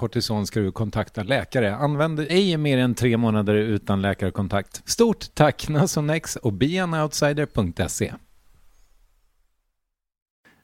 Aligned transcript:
kortison 0.00 0.46
ska 0.46 0.60
du 0.60 0.72
kontakta 0.72 1.22
läkare. 1.22 1.76
Använd 1.76 2.20
ej 2.20 2.56
mer 2.56 2.78
än 2.78 2.94
tre 2.94 3.16
månader 3.16 3.54
utan 3.54 4.02
läkarkontakt. 4.02 4.82
Stort 4.84 5.34
tack 5.34 5.68
Nasonex 5.68 6.36
och 6.36 6.52
beanoutsider.se. 6.52 8.12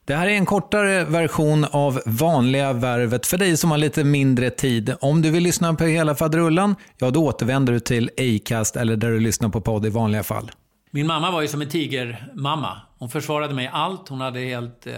Det 0.05 0.15
här 0.15 0.27
är 0.27 0.31
en 0.31 0.45
kortare 0.45 1.03
version 1.03 1.65
av 1.65 2.01
vanliga 2.05 2.73
värvet 2.73 3.27
för 3.27 3.37
dig 3.37 3.57
som 3.57 3.71
har 3.71 3.77
lite 3.77 4.03
mindre 4.03 4.49
tid. 4.49 4.95
Om 5.01 5.21
du 5.21 5.31
vill 5.31 5.43
lyssna 5.43 5.73
på 5.73 5.83
hela 5.83 6.15
faderullan, 6.15 6.75
ja 6.97 7.11
då 7.11 7.25
återvänder 7.25 7.73
du 7.73 7.79
till 7.79 8.09
Acast 8.17 8.75
eller 8.75 8.95
där 8.95 9.11
du 9.11 9.19
lyssnar 9.19 9.49
på 9.49 9.61
podd 9.61 9.85
i 9.85 9.89
vanliga 9.89 10.23
fall. 10.23 10.51
Min 10.91 11.07
mamma 11.07 11.31
var 11.31 11.41
ju 11.41 11.47
som 11.47 11.61
en 11.61 11.69
tigermamma. 11.69 12.81
Hon 12.99 13.09
försvarade 13.09 13.53
mig 13.53 13.69
allt. 13.73 14.09
Hon 14.09 14.21
hade 14.21 14.39
helt... 14.39 14.87
Eh 14.87 14.93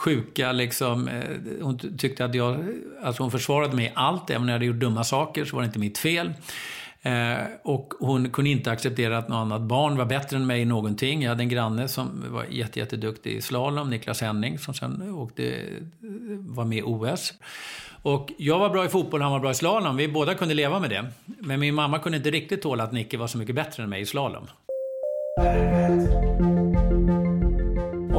sjuka 0.00 0.52
liksom. 0.52 1.08
Eh, 1.08 1.24
hon 1.62 1.98
tyckte 1.98 2.24
att 2.24 2.34
jag, 2.34 2.64
alltså 3.02 3.22
hon 3.22 3.30
försvarade 3.30 3.76
mig 3.76 3.84
i 3.84 3.92
allt. 3.94 4.30
Även 4.30 4.42
när 4.42 4.52
jag 4.52 4.54
hade 4.54 4.66
gjort 4.66 4.80
dumma 4.80 5.04
saker 5.04 5.44
så 5.44 5.56
var 5.56 5.62
det 5.62 5.66
inte 5.66 5.78
mitt 5.78 5.98
fel. 5.98 6.32
Eh, 7.02 7.38
och 7.62 7.94
hon 7.98 8.30
kunde 8.30 8.50
inte 8.50 8.70
acceptera 8.70 9.18
att 9.18 9.28
något 9.28 9.36
annat 9.36 9.62
barn 9.62 9.96
var 9.96 10.04
bättre 10.04 10.36
än 10.36 10.46
mig 10.46 10.60
i 10.60 10.64
någonting. 10.64 11.22
Jag 11.22 11.28
hade 11.28 11.42
en 11.42 11.48
granne 11.48 11.88
som 11.88 12.24
var 12.28 12.44
jätteduktig 12.50 13.32
i 13.32 13.40
slalom, 13.40 13.90
Niklas 13.90 14.20
Henning, 14.20 14.58
som 14.58 14.74
sen 14.74 15.10
åkte, 15.12 15.64
var 16.38 16.64
med 16.64 16.78
i 16.78 16.82
OS. 16.82 17.32
Och 18.02 18.30
jag 18.38 18.58
var 18.58 18.70
bra 18.70 18.84
i 18.84 18.88
fotboll, 18.88 19.22
han 19.22 19.32
var 19.32 19.40
bra 19.40 19.50
i 19.50 19.54
slalom. 19.54 19.96
Vi 19.96 20.08
båda 20.08 20.34
kunde 20.34 20.54
leva 20.54 20.80
med 20.80 20.90
det. 20.90 21.04
Men 21.24 21.60
min 21.60 21.74
mamma 21.74 21.98
kunde 21.98 22.18
inte 22.18 22.30
riktigt 22.30 22.62
tåla 22.62 22.84
att 22.84 22.92
Nicke 22.92 23.18
var 23.18 23.26
så 23.26 23.38
mycket 23.38 23.54
bättre 23.54 23.82
än 23.82 23.90
mig 23.90 24.00
i 24.00 24.06
slalom. 24.06 24.46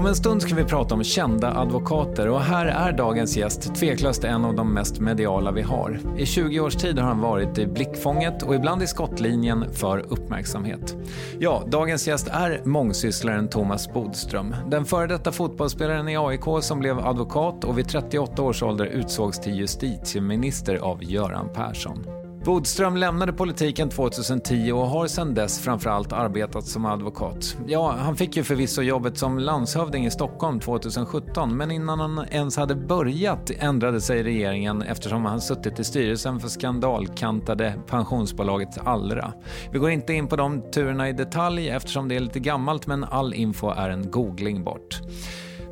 Om 0.02 0.08
en 0.08 0.16
stund 0.16 0.42
ska 0.42 0.56
vi 0.56 0.64
prata 0.64 0.96
om 0.96 1.04
kända 1.04 1.52
advokater 1.52 2.30
och 2.30 2.42
här 2.42 2.66
är 2.66 2.92
dagens 2.92 3.38
gäst 3.38 3.76
tveklöst 3.76 4.24
en 4.24 4.46
av 4.46 4.56
de 4.56 4.74
mest 4.74 5.00
mediala 5.00 5.52
vi 5.52 5.62
har. 5.62 6.00
I 6.18 6.26
20 6.26 6.60
års 6.60 6.76
tid 6.76 7.00
har 7.00 7.08
han 7.08 7.20
varit 7.20 7.58
i 7.58 7.68
blickfånget 7.68 8.44
och 8.44 8.56
ibland 8.56 8.84
i 8.84 8.88
skottlinjen 8.88 9.74
för 9.74 10.00
uppmärksamhet. 10.00 10.96
Ja, 11.40 11.64
dagens 11.68 12.08
gäst 12.08 12.28
är 12.28 12.62
mångsysslaren 12.66 13.50
Thomas 13.50 13.94
Bodström. 13.94 14.56
Den 14.68 14.86
före 14.86 15.08
detta 15.08 15.32
fotbollsspelaren 15.32 16.10
i 16.10 16.18
AIK 16.18 16.46
som 16.62 16.80
blev 16.80 17.00
advokat 17.00 17.64
och 17.64 17.78
vid 17.78 17.88
38 17.88 18.42
års 18.42 18.64
ålder 18.64 18.86
utsågs 18.86 19.40
till 19.40 19.56
justitieminister 19.56 20.76
av 20.76 21.04
Göran 21.04 21.50
Persson. 21.54 22.21
Bodström 22.46 22.98
lämnade 22.98 23.34
politiken 23.34 23.90
2010 23.90 24.72
och 24.72 24.88
har 24.88 25.08
sedan 25.08 25.34
dess 25.34 25.60
framförallt 25.60 26.14
arbetat 26.14 26.66
som 26.66 26.86
advokat. 26.86 27.58
Ja, 27.68 27.96
han 28.00 28.16
fick 28.16 28.38
ju 28.38 28.44
förvisso 28.44 28.82
jobbet 28.82 29.18
som 29.18 29.40
landshövding 29.40 30.06
i 30.06 30.12
Stockholm 30.12 30.60
2017 30.60 31.58
men 31.58 31.72
innan 31.72 32.00
han 32.00 32.26
ens 32.32 32.58
hade 32.58 32.76
börjat 32.76 33.52
ändrade 33.60 34.02
sig 34.02 34.24
regeringen 34.24 34.82
eftersom 34.82 35.26
han 35.26 35.42
suttit 35.42 35.80
i 35.80 35.84
styrelsen 35.84 36.40
för 36.40 36.48
skandalkantade 36.48 37.74
pensionsbolaget 37.88 38.78
Allra. 38.84 39.34
Vi 39.72 39.80
går 39.80 39.90
inte 39.90 40.14
in 40.14 40.28
på 40.28 40.36
de 40.36 40.72
turerna 40.72 41.10
i 41.10 41.14
detalj 41.14 41.70
eftersom 41.70 42.08
det 42.08 42.16
är 42.16 42.20
lite 42.20 42.40
gammalt 42.40 42.88
men 42.88 43.04
all 43.04 43.34
info 43.34 43.70
är 43.70 43.90
en 43.90 44.12
googling 44.12 44.64
bort. 44.64 45.02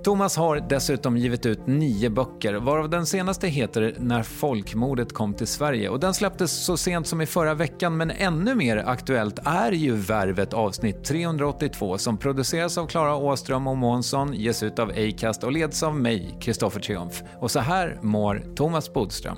Thomas 0.03 0.37
har 0.37 0.59
dessutom 0.69 1.17
givit 1.17 1.45
ut 1.45 1.67
nio 1.67 2.09
böcker, 2.09 2.53
varav 2.53 2.89
den 2.89 3.05
senaste 3.05 3.47
heter 3.47 3.95
När 3.97 4.23
folkmordet 4.23 5.13
kom 5.13 5.33
till 5.33 5.47
Sverige 5.47 5.89
och 5.89 5.99
den 5.99 6.13
släpptes 6.13 6.51
så 6.51 6.77
sent 6.77 7.07
som 7.07 7.21
i 7.21 7.25
förra 7.25 7.53
veckan 7.53 7.97
men 7.97 8.11
ännu 8.11 8.55
mer 8.55 8.77
aktuellt 8.77 9.39
är 9.45 9.71
ju 9.71 9.95
Värvet 9.95 10.53
avsnitt 10.53 11.03
382 11.03 11.97
som 11.97 12.17
produceras 12.17 12.77
av 12.77 12.87
Klara 12.87 13.15
Åström 13.15 13.67
och 13.67 13.77
Månsson, 13.77 14.33
ges 14.33 14.63
ut 14.63 14.79
av 14.79 14.89
Acast 14.89 15.43
och 15.43 15.51
leds 15.51 15.83
av 15.83 15.95
mig, 15.95 16.37
Kristoffer 16.41 16.79
Triumf. 16.79 17.23
Och 17.39 17.51
så 17.51 17.59
här 17.59 17.97
mår 18.01 18.43
Thomas 18.55 18.93
Bodström. 18.93 19.37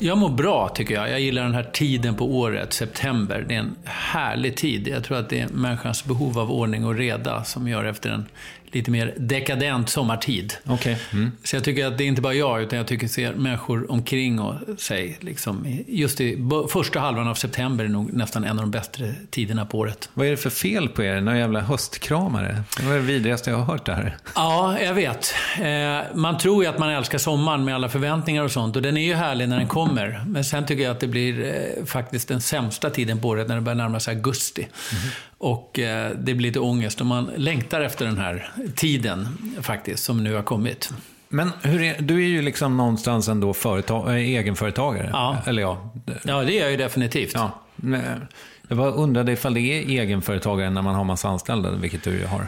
Jag 0.00 0.18
mår 0.18 0.28
bra, 0.28 0.68
tycker 0.68 0.94
jag. 0.94 1.10
Jag 1.10 1.20
gillar 1.20 1.42
den 1.42 1.54
här 1.54 1.70
tiden 1.72 2.14
på 2.14 2.24
året, 2.24 2.72
september. 2.72 3.44
Det 3.48 3.54
är 3.54 3.58
en 3.58 3.76
härlig 3.84 4.56
tid. 4.56 4.88
Jag 4.88 5.04
tror 5.04 5.18
att 5.18 5.28
det 5.28 5.40
är 5.40 5.48
människans 5.48 6.04
behov 6.04 6.38
av 6.38 6.52
ordning 6.52 6.84
och 6.84 6.94
reda 6.94 7.44
som 7.44 7.68
gör 7.68 7.84
efter 7.84 8.10
en 8.10 8.26
lite 8.72 8.90
mer 8.90 9.14
dekadent 9.16 9.88
sommartid. 9.88 10.54
Okay. 10.66 10.96
Mm. 11.12 11.32
Så 11.44 11.56
jag 11.56 11.64
tycker 11.64 11.86
att 11.86 11.98
det 11.98 12.04
är 12.04 12.08
inte 12.08 12.22
bara 12.22 12.34
jag, 12.34 12.62
utan 12.62 12.76
jag 12.76 12.86
tycker 12.86 13.08
ser 13.08 13.34
människor 13.34 13.90
omkring 13.92 14.40
och 14.40 14.54
sig. 14.80 15.16
Liksom, 15.20 15.82
just 15.86 16.20
i 16.20 16.48
första 16.70 17.00
halvan 17.00 17.28
av 17.28 17.34
september 17.34 17.84
är 17.84 17.88
nog 17.88 18.12
nästan 18.12 18.44
en 18.44 18.50
av 18.50 18.64
de 18.64 18.70
bättre 18.70 19.14
tiderna 19.30 19.66
på 19.66 19.78
året. 19.78 20.10
Vad 20.14 20.26
är 20.26 20.30
det 20.30 20.36
för 20.36 20.50
fel 20.50 20.88
på 20.88 21.02
er? 21.02 21.20
Några 21.20 21.38
jävla 21.38 21.60
höstkramare? 21.60 22.62
Det 22.80 22.86
var 22.86 22.94
det 22.94 23.00
vidrigaste 23.00 23.50
jag 23.50 23.56
har 23.56 23.64
hört 23.64 23.86
det 23.86 23.94
här. 23.94 24.16
Ja, 24.34 24.80
jag 24.80 24.94
vet. 24.94 25.34
Eh, 25.60 26.16
man 26.16 26.38
tror 26.38 26.64
ju 26.64 26.70
att 26.70 26.78
man 26.78 26.90
älskar 26.90 27.18
sommaren 27.18 27.64
med 27.64 27.74
alla 27.74 27.88
förväntningar 27.88 28.42
och 28.42 28.52
sånt. 28.52 28.76
Och 28.76 28.82
den 28.82 28.96
är 28.96 29.06
ju 29.06 29.14
härlig 29.14 29.48
när 29.48 29.58
den 29.58 29.68
kommer. 29.68 30.24
Men 30.26 30.44
sen 30.44 30.66
tycker 30.66 30.82
jag 30.82 30.90
att 30.90 31.00
det 31.00 31.06
blir 31.06 31.44
eh, 31.44 31.84
faktiskt 31.84 32.28
den 32.28 32.40
sämsta 32.40 32.90
tiden 32.90 33.20
på 33.20 33.28
året 33.28 33.48
när 33.48 33.54
det 33.54 33.60
börjar 33.60 33.76
närma 33.76 34.00
sig 34.00 34.14
augusti. 34.14 34.62
Mm. 34.62 35.10
Och 35.38 35.78
eh, 35.78 36.10
det 36.10 36.34
blir 36.34 36.48
lite 36.48 36.60
ångest 36.60 37.00
och 37.00 37.06
man 37.06 37.30
längtar 37.36 37.80
efter 37.80 38.04
den 38.06 38.18
här 38.18 38.50
tiden 38.76 39.28
faktiskt, 39.60 40.04
som 40.04 40.24
nu 40.24 40.34
har 40.34 40.42
kommit. 40.42 40.90
Men 41.28 41.52
hur 41.62 41.82
är, 41.82 42.02
du 42.02 42.14
är 42.14 42.28
ju 42.28 42.42
liksom 42.42 42.76
någonstans 42.76 43.28
ändå 43.28 43.54
företag, 43.54 44.08
äh, 44.08 44.14
egenföretagare. 44.14 45.10
Ja. 45.12 45.36
Eller 45.46 45.62
ja. 45.62 45.90
Ja, 46.22 46.42
det 46.42 46.58
är 46.58 46.62
jag 46.62 46.70
ju 46.70 46.76
definitivt. 46.76 47.32
Ja. 47.34 47.62
Jag 48.68 48.78
bara 48.78 48.90
undrade 48.90 49.32
ifall 49.32 49.54
det 49.54 49.60
är 49.60 50.00
egenföretagare 50.00 50.70
när 50.70 50.82
man 50.82 50.94
har 50.94 51.04
massa 51.04 51.28
anställda, 51.28 51.70
vilket 51.70 52.02
du 52.02 52.10
ju 52.10 52.26
har. 52.26 52.46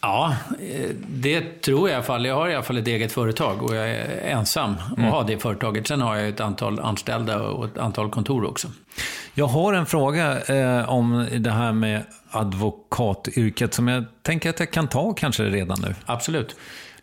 Ja, 0.00 0.36
eh, 0.60 0.90
det 1.08 1.62
tror 1.62 1.88
jag 1.88 1.94
i 1.94 1.94
alla 1.94 2.04
fall. 2.04 2.26
Jag 2.26 2.34
har 2.34 2.48
i 2.48 2.54
alla 2.54 2.62
fall 2.62 2.78
ett 2.78 2.86
eget 2.86 3.12
företag 3.12 3.62
och 3.62 3.76
jag 3.76 3.90
är 3.90 4.20
ensam 4.20 4.74
och 4.92 4.98
mm. 4.98 5.10
har 5.10 5.24
det 5.24 5.38
företaget. 5.38 5.86
Sen 5.86 6.00
har 6.00 6.16
jag 6.16 6.28
ett 6.28 6.40
antal 6.40 6.80
anställda 6.80 7.42
och 7.42 7.64
ett 7.64 7.78
antal 7.78 8.10
kontor 8.10 8.44
också. 8.44 8.68
Jag 9.34 9.46
har 9.46 9.72
en 9.72 9.86
fråga 9.86 10.38
eh, 10.40 10.88
om 10.90 11.26
det 11.38 11.50
här 11.50 11.72
med 11.72 12.02
advokatyrket 12.36 13.74
som 13.74 13.88
jag 13.88 14.04
tänker 14.22 14.50
att 14.50 14.60
jag 14.60 14.70
kan 14.70 14.88
ta 14.88 15.12
kanske 15.12 15.42
redan 15.42 15.78
nu. 15.82 15.94
Absolut. 16.06 16.56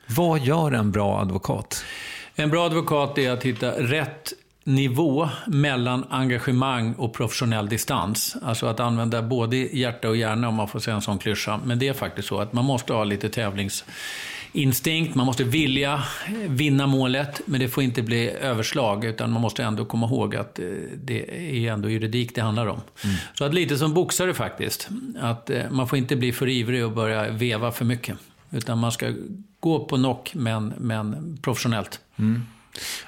Vad 0.07 0.39
gör 0.39 0.71
en 0.71 0.91
bra 0.91 1.19
advokat? 1.19 1.85
En 2.35 2.49
bra 2.49 2.65
advokat 2.65 3.17
är 3.17 3.31
att 3.31 3.43
hitta 3.43 3.71
rätt 3.71 4.33
nivå 4.63 5.29
mellan 5.47 6.05
engagemang 6.09 6.93
och 6.93 7.13
professionell 7.13 7.69
distans. 7.69 8.35
Alltså 8.43 8.65
att 8.65 8.79
använda 8.79 9.21
både 9.21 9.57
hjärta 9.57 10.09
och 10.09 10.17
hjärna 10.17 10.47
om 10.47 10.55
man 10.55 10.67
får 10.67 10.79
säga 10.79 10.95
en 10.95 11.01
sån 11.01 11.19
klyscha. 11.19 11.59
Men 11.65 11.79
det 11.79 11.87
är 11.87 11.93
faktiskt 11.93 12.27
så 12.27 12.39
att 12.39 12.53
man 12.53 12.65
måste 12.65 12.93
ha 12.93 13.03
lite 13.03 13.29
tävlingsinstinkt, 14.53 15.15
man 15.15 15.25
måste 15.25 15.43
vilja 15.43 16.03
vinna 16.47 16.87
målet, 16.87 17.41
men 17.45 17.59
det 17.59 17.69
får 17.69 17.83
inte 17.83 18.01
bli 18.01 18.29
överslag, 18.29 19.05
utan 19.05 19.31
man 19.31 19.41
måste 19.41 19.63
ändå 19.63 19.85
komma 19.85 20.05
ihåg 20.05 20.35
att 20.35 20.59
eh, 20.59 20.65
det 20.95 21.65
är 21.65 21.71
ändå 21.71 21.89
juridik 21.89 22.35
det 22.35 22.41
handlar 22.41 22.67
om. 22.67 22.81
Mm. 23.03 23.15
Så 23.33 23.45
att 23.45 23.53
lite 23.53 23.77
som 23.77 23.93
boxare 23.93 24.33
faktiskt, 24.33 24.89
att 25.19 25.49
eh, 25.49 25.71
man 25.71 25.87
får 25.87 25.97
inte 25.97 26.15
bli 26.15 26.31
för 26.31 26.49
ivrig 26.49 26.85
och 26.85 26.91
börja 26.91 27.31
veva 27.31 27.71
för 27.71 27.85
mycket. 27.85 28.17
Utan 28.51 28.77
man 28.77 28.91
ska 28.91 29.13
gå 29.59 29.85
på 29.85 29.95
knock, 29.95 30.33
men, 30.35 30.73
men 30.77 31.37
professionellt. 31.41 31.99
Mm. 32.19 32.41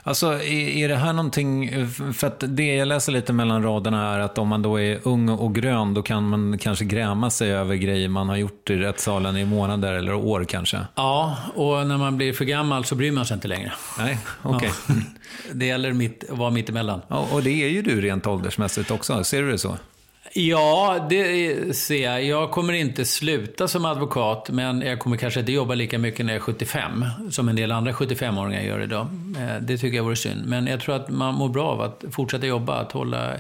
Alltså, 0.03 0.33
är, 0.33 0.43
är 0.51 0.87
det 0.87 0.95
här 0.95 1.13
någonting, 1.13 1.71
för 2.13 2.27
att 2.27 2.43
det 2.47 2.75
jag 2.75 2.87
läser 2.87 3.11
lite 3.11 3.33
mellan 3.33 3.63
raderna 3.63 4.13
är 4.13 4.19
att 4.19 4.37
om 4.37 4.47
man 4.47 4.61
då 4.61 4.79
är 4.79 4.99
ung 5.03 5.29
och 5.29 5.55
grön, 5.55 5.93
då 5.93 6.01
kan 6.01 6.29
man 6.29 6.57
kanske 6.57 6.85
gräma 6.85 7.29
sig 7.29 7.51
över 7.51 7.75
grejer 7.75 8.09
man 8.09 8.29
har 8.29 8.35
gjort 8.35 8.69
i 8.69 8.75
rättssalen 8.75 9.37
i 9.37 9.45
månader 9.45 9.93
eller 9.93 10.13
år 10.13 10.43
kanske. 10.43 10.77
Ja, 10.95 11.37
och 11.55 11.87
när 11.87 11.97
man 11.97 12.17
blir 12.17 12.33
för 12.33 12.45
gammal 12.45 12.85
så 12.85 12.95
bryr 12.95 13.11
man 13.11 13.25
sig 13.25 13.35
inte 13.35 13.47
längre. 13.47 13.73
Nej, 13.99 14.19
okej. 14.41 14.71
Okay. 14.85 14.95
Ja. 14.95 15.03
Det 15.53 15.65
gäller 15.65 15.93
mitt, 15.93 16.29
att 16.31 16.37
vara 16.37 16.49
mittemellan. 16.49 17.01
Ja, 17.07 17.27
och 17.31 17.43
det 17.43 17.63
är 17.63 17.69
ju 17.69 17.81
du 17.81 18.01
rent 18.01 18.27
åldersmässigt 18.27 18.91
också, 18.91 19.23
ser 19.23 19.41
du 19.41 19.51
det 19.51 19.57
så? 19.57 19.77
Ja, 20.33 21.07
det 21.09 21.77
ser 21.77 22.03
jag. 22.03 22.23
Jag 22.23 22.51
kommer 22.51 22.73
inte 22.73 23.05
sluta 23.05 23.67
som 23.67 23.85
advokat, 23.85 24.49
men 24.49 24.81
jag 24.81 24.99
kommer 24.99 25.17
kanske 25.17 25.39
inte 25.39 25.51
jobba 25.51 25.75
lika 25.75 25.99
mycket 25.99 26.25
när 26.25 26.33
jag 26.33 26.39
är 26.39 26.43
75, 26.43 27.05
som 27.31 27.49
en 27.49 27.55
del 27.55 27.71
andra 27.71 27.91
75-åringar 27.91 28.61
gör 28.61 28.81
idag. 28.81 29.07
Eh, 29.37 29.61
det 29.61 29.77
tycker 29.77 29.97
jag 29.97 30.03
vore 30.03 30.15
synd. 30.15 30.45
Men 30.45 30.67
jag 30.67 30.81
tror 30.81 30.95
att 30.95 31.09
man 31.09 31.35
mår 31.35 31.49
bra 31.49 31.67
av 31.67 31.81
att 31.81 32.03
fortsätta 32.11 32.45
jobba, 32.45 32.75
att 32.75 32.91
hålla 32.91 33.33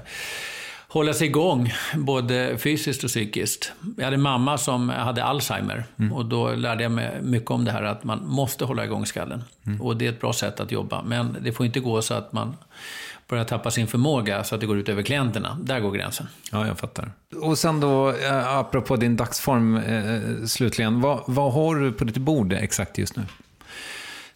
hålla 0.95 1.13
sig 1.13 1.27
igång, 1.27 1.73
både 1.95 2.57
fysiskt 2.57 3.03
och 3.03 3.09
psykiskt. 3.09 3.71
Jag 3.97 4.03
hade 4.03 4.15
en 4.15 4.21
mamma 4.21 4.57
som 4.57 4.89
hade 4.89 5.23
Alzheimer 5.23 5.83
mm. 5.99 6.13
och 6.13 6.25
då 6.25 6.51
lärde 6.51 6.83
jag 6.83 6.91
mig 6.91 7.21
mycket 7.21 7.51
om 7.51 7.65
det 7.65 7.71
här 7.71 7.83
att 7.83 8.03
man 8.03 8.27
måste 8.27 8.65
hålla 8.65 8.85
igång 8.85 9.05
skallen. 9.05 9.43
Mm. 9.65 9.81
Och 9.81 9.97
det 9.97 10.05
är 10.05 10.09
ett 10.09 10.21
bra 10.21 10.33
sätt 10.33 10.59
att 10.59 10.71
jobba, 10.71 11.03
men 11.03 11.37
det 11.41 11.51
får 11.51 11.65
inte 11.65 11.79
gå 11.79 12.01
så 12.01 12.13
att 12.13 12.33
man 12.33 12.57
börjar 13.27 13.43
tappa 13.43 13.71
sin 13.71 13.87
förmåga 13.87 14.43
så 14.43 14.55
att 14.55 14.61
det 14.61 14.67
går 14.67 14.77
ut 14.77 14.89
över 14.89 15.03
klienterna. 15.03 15.57
Där 15.61 15.79
går 15.79 15.91
gränsen. 15.91 16.27
Ja, 16.51 16.67
jag 16.67 16.79
fattar. 16.79 17.11
Och 17.41 17.57
sen 17.57 17.79
då, 17.79 18.09
eh, 18.09 18.57
apropå 18.57 18.95
din 18.95 19.15
dagsform 19.15 19.77
eh, 19.77 20.45
slutligen. 20.45 21.01
Vad, 21.01 21.23
vad 21.27 21.53
har 21.53 21.75
du 21.75 21.91
på 21.91 22.03
ditt 22.03 22.17
bord 22.17 22.53
exakt 22.53 22.97
just 22.97 23.15
nu? 23.15 23.23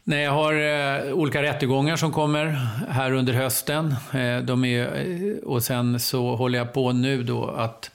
Nej, 0.03 0.23
jag 0.23 0.31
har 0.31 0.53
eh, 0.53 1.13
olika 1.13 1.43
rättegångar 1.43 1.95
som 1.95 2.11
kommer 2.11 2.45
här 2.89 3.11
under 3.11 3.33
hösten. 3.33 3.95
Eh, 4.13 4.37
de 4.37 4.65
är, 4.65 4.81
eh, 4.81 5.43
och 5.43 5.63
sen 5.63 5.99
så 5.99 6.35
håller 6.35 6.59
jag 6.59 6.73
på 6.73 6.91
nu 6.91 7.23
då 7.23 7.47
att 7.47 7.91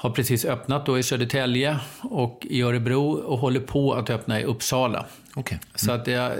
har 0.00 0.10
precis 0.10 0.44
öppnat 0.44 0.86
då 0.86 0.98
i 0.98 1.02
Södertälje 1.02 1.76
och 2.00 2.46
i 2.50 2.62
Örebro 2.62 3.12
och 3.12 3.38
håller 3.38 3.60
på 3.60 3.94
att 3.94 4.10
öppna 4.10 4.40
i 4.40 4.44
Uppsala. 4.44 5.06
Okay. 5.34 5.56
Mm. 5.56 5.66
Så 5.74 5.92
att 5.92 6.06
jag 6.06 6.32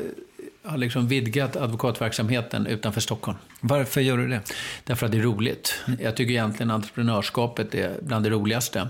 har 0.64 0.78
liksom 0.78 1.08
vidgat 1.08 1.56
advokatverksamheten 1.56 2.66
utanför 2.66 3.00
Stockholm. 3.00 3.38
Varför 3.60 4.00
gör 4.00 4.16
du 4.16 4.28
det? 4.28 4.40
Därför 4.84 5.06
att 5.06 5.12
det 5.12 5.18
är 5.18 5.22
roligt. 5.22 5.84
Jag 6.00 6.16
tycker 6.16 6.30
egentligen 6.30 6.70
entreprenörskapet 6.70 7.74
är 7.74 7.98
bland 8.02 8.24
det 8.24 8.30
roligaste. 8.30 8.88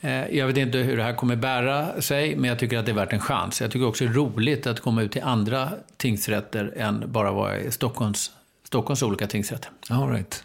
Eh, 0.00 0.36
jag 0.36 0.46
vet 0.46 0.56
inte 0.56 0.78
hur 0.78 0.96
det 0.96 1.02
här 1.02 1.14
kommer 1.14 1.36
bära 1.36 2.02
sig, 2.02 2.36
men 2.36 2.50
jag 2.50 2.58
tycker 2.58 2.78
att 2.78 2.86
det 2.86 2.92
är 2.92 2.96
värt 2.96 3.12
en 3.12 3.20
chans. 3.20 3.60
Jag 3.60 3.70
tycker 3.70 3.86
också 3.86 4.04
det 4.04 4.10
är 4.10 4.14
roligt 4.14 4.66
att 4.66 4.80
komma 4.80 5.02
ut 5.02 5.12
till 5.12 5.22
andra 5.22 5.70
tingsrätter 5.96 6.72
än 6.76 7.04
bara 7.06 7.32
vara 7.32 7.58
i 7.58 7.70
Stockholms, 7.70 8.30
Stockholms 8.64 9.02
olika 9.02 9.26
tingsrätter. 9.26 9.70
All 9.90 10.10
right. 10.10 10.44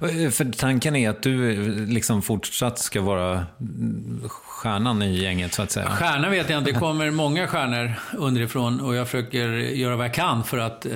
Eh, 0.00 0.30
för 0.30 0.52
tanken 0.52 0.96
är 0.96 1.10
att 1.10 1.22
du 1.22 1.52
eh, 1.52 1.86
liksom 1.86 2.22
fortsatt 2.22 2.78
ska 2.78 3.00
vara 3.00 3.46
mm, 3.60 4.22
stjärnan 4.28 5.02
i 5.02 5.22
gänget, 5.22 5.54
så 5.54 5.62
att 5.62 5.70
säga? 5.70 5.90
Stjärna 5.90 6.30
vet 6.30 6.50
jag 6.50 6.58
inte. 6.58 6.72
Det 6.72 6.78
kommer 6.78 7.10
många 7.10 7.46
stjärnor 7.46 7.92
underifrån 8.18 8.80
och 8.80 8.94
jag 8.94 9.08
försöker 9.08 9.48
göra 9.58 9.96
vad 9.96 10.06
jag 10.06 10.14
kan 10.14 10.44
för 10.44 10.58
att 10.58 10.86
eh, 10.86 10.92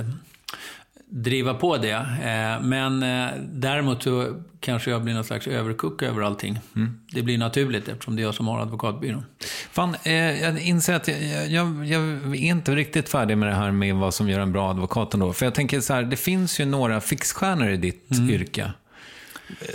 driva 1.14 1.54
på 1.54 1.76
det. 1.76 1.90
Eh, 1.90 2.66
men 2.66 3.02
eh, 3.02 3.30
däremot 3.52 4.02
så 4.02 4.40
kanske 4.60 4.90
jag 4.90 5.02
blir 5.02 5.14
någon 5.14 5.24
slags 5.24 5.46
överkuck 5.46 6.02
över 6.02 6.22
allting. 6.22 6.58
Mm. 6.76 7.00
Det 7.10 7.22
blir 7.22 7.38
naturligt 7.38 7.88
eftersom 7.88 8.16
det 8.16 8.22
är 8.22 8.24
jag 8.24 8.34
som 8.34 8.48
har 8.48 8.60
advokatbyrån. 8.60 9.24
Fan, 9.70 9.96
eh, 10.02 10.12
jag 10.14 10.60
inser 10.60 10.94
att 10.94 11.08
jag, 11.08 11.48
jag, 11.48 11.86
jag, 11.86 12.02
är 12.02 12.34
inte 12.34 12.74
riktigt 12.74 13.08
färdig 13.08 13.38
med 13.38 13.48
det 13.48 13.54
här 13.54 13.70
med 13.70 13.94
vad 13.94 14.14
som 14.14 14.28
gör 14.28 14.40
en 14.40 14.52
bra 14.52 14.70
advokat 14.70 15.14
ändå. 15.14 15.32
För 15.32 15.46
jag 15.46 15.54
tänker 15.54 15.80
så 15.80 15.94
här, 15.94 16.02
det 16.02 16.16
finns 16.16 16.60
ju 16.60 16.64
några 16.64 17.00
fixstjärnor 17.00 17.68
i 17.68 17.76
ditt 17.76 18.10
mm. 18.10 18.30
yrke. 18.30 18.72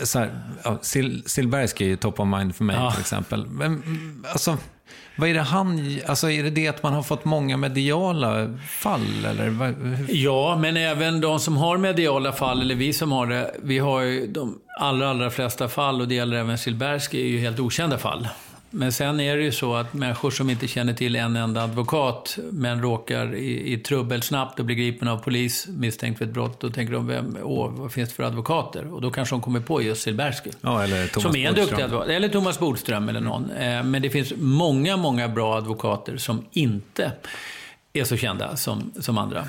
Så 0.04 0.20
här, 0.20 0.30
ja, 0.64 0.80
Sil 0.92 1.10
Silberski 1.26 1.84
är 1.84 1.88
ju 1.88 1.98
top 1.98 2.20
of 2.20 2.28
mind 2.28 2.56
för 2.56 2.64
mig 2.64 2.76
ja. 2.76 2.92
till 2.92 3.02
exempel. 3.02 3.48
Men 3.48 3.84
alltså... 4.32 4.58
Vad 5.16 5.30
är 5.30 5.34
det 5.34 5.42
han, 5.42 6.00
alltså 6.08 6.32
är 6.32 6.44
det 6.44 6.50
det 6.50 6.68
att 6.68 6.84
man 6.84 6.94
har 6.94 7.04
fått 7.04 7.26
många 7.26 7.58
mediala 7.58 8.58
fall 8.70 9.26
eller? 9.26 9.76
Ja, 10.10 10.58
men 10.62 10.78
även 10.78 11.22
de 11.22 11.40
som 11.40 11.58
har 11.58 11.78
mediala 11.78 12.32
fall, 12.32 12.62
eller 12.62 12.76
vi 12.76 12.94
som 12.94 13.12
har 13.12 13.28
det, 13.28 13.56
vi 13.64 13.80
har 13.80 14.02
ju 14.02 14.28
de 14.28 14.60
allra, 14.80 15.10
allra 15.10 15.30
flesta 15.30 15.68
fall 15.68 16.02
och 16.02 16.08
det 16.08 16.16
gäller 16.16 16.38
även 16.38 16.58
Silberski, 16.58 17.22
är 17.22 17.28
ju 17.28 17.40
helt 17.40 17.60
okända 17.60 17.98
fall. 17.98 18.28
Men 18.72 18.92
sen 18.92 19.20
är 19.20 19.38
det 19.38 19.44
ju 19.44 19.52
så 19.52 19.76
att 19.76 19.94
människor 19.94 20.32
som 20.32 20.50
inte 20.50 20.68
känner 20.68 20.94
till 20.94 21.16
en 21.16 21.36
enda 21.36 21.64
advokat, 21.64 22.38
men 22.52 22.82
råkar 22.82 23.36
i, 23.36 23.74
i 23.74 23.78
trubbel 23.78 24.22
snabbt 24.22 24.60
och 24.60 24.66
blir 24.66 24.76
gripen 24.76 25.08
av 25.08 25.18
polis 25.18 25.68
misstänkt 25.68 26.18
för 26.18 26.26
ett 26.26 26.32
brott, 26.32 26.60
då 26.60 26.70
tänker 26.70 26.94
de, 26.94 27.08
vem, 27.08 27.38
åh, 27.44 27.72
vad 27.72 27.92
finns 27.92 28.10
det 28.10 28.16
för 28.16 28.24
advokater? 28.24 28.94
Och 28.94 29.02
då 29.02 29.12
kanske 29.12 29.36
de 29.36 29.42
kommer 29.42 29.60
på 29.60 29.82
just 29.82 30.02
Silbersky. 30.02 30.50
Ja, 30.62 30.84
eller 30.84 31.08
Thomas 31.08 31.24
som 31.24 31.36
är 31.36 31.50
en 31.50 31.56
duktig 31.56 31.82
advokat. 31.82 32.10
Eller 32.10 32.30
Thomas 32.30 32.60
Bodström 32.60 33.10
eller 33.10 33.22
någon. 33.22 33.52
Eh, 33.52 33.84
men 33.84 34.02
det 34.02 34.10
finns 34.10 34.34
många, 34.38 34.98
många 34.98 35.28
bra 35.28 35.58
advokater 35.58 36.18
som 36.18 36.46
inte 36.52 37.12
är 37.94 38.04
så 38.04 38.18
kända 38.18 38.58
som, 38.58 38.92
som 39.00 39.18
andra. 39.18 39.48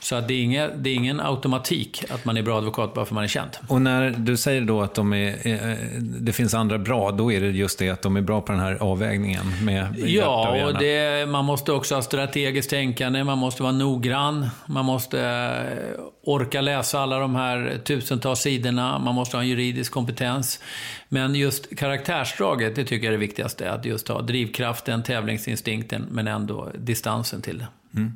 Så 0.00 0.14
att 0.14 0.28
det, 0.28 0.34
är 0.34 0.42
inga, 0.42 0.68
det 0.68 0.90
är 0.90 0.94
ingen 0.94 1.20
automatik 1.20 2.04
att 2.10 2.24
man 2.24 2.36
är 2.36 2.42
bra 2.42 2.58
advokat 2.58 2.94
bara 2.94 3.04
för 3.04 3.14
man 3.14 3.24
är 3.24 3.28
känd. 3.28 3.50
Och 3.68 3.82
när 3.82 4.10
du 4.10 4.36
säger 4.36 4.60
då 4.60 4.82
att 4.82 4.94
de 4.94 5.12
är, 5.12 5.46
eh, 5.46 5.76
det 6.00 6.32
finns 6.32 6.54
andra 6.54 6.78
bra, 6.78 7.10
då 7.10 7.32
är 7.32 7.40
det 7.40 7.46
just 7.46 7.78
det 7.78 7.90
att 7.90 8.02
de 8.02 8.16
är 8.16 8.20
bra 8.20 8.40
på 8.40 8.52
den 8.52 8.60
här 8.60 8.76
avvägningen 8.80 9.64
med 9.64 9.94
Ja, 9.98 10.66
och 10.66 10.78
det, 10.78 11.28
man 11.28 11.44
måste 11.44 11.72
också 11.72 11.94
ha 11.94 12.02
strategiskt 12.02 12.70
tänkande, 12.70 13.24
man 13.24 13.38
måste 13.38 13.62
vara 13.62 13.72
noggrann, 13.72 14.50
man 14.66 14.84
måste 14.84 15.20
eh, 15.20 16.00
orka 16.22 16.60
läsa 16.60 17.00
alla 17.00 17.18
de 17.18 17.34
här 17.34 17.80
tusentals 17.84 18.40
sidorna, 18.40 18.98
man 18.98 19.14
måste 19.14 19.36
ha 19.36 19.42
en 19.42 19.48
juridisk 19.48 19.92
kompetens. 19.92 20.60
Men 21.08 21.34
just 21.34 21.76
karaktärsdraget, 21.76 22.76
det 22.76 22.84
tycker 22.84 23.06
jag 23.06 23.14
är 23.14 23.18
det 23.18 23.26
viktigaste. 23.26 23.70
Att 23.70 23.84
just 23.84 24.08
ha 24.08 24.22
drivkraften, 24.22 25.02
tävlingsinstinkten, 25.02 26.06
men 26.10 26.26
ändå 26.26 26.68
distansen 26.74 27.42
till 27.42 27.58
det. 27.58 27.66
Mm. 27.96 28.12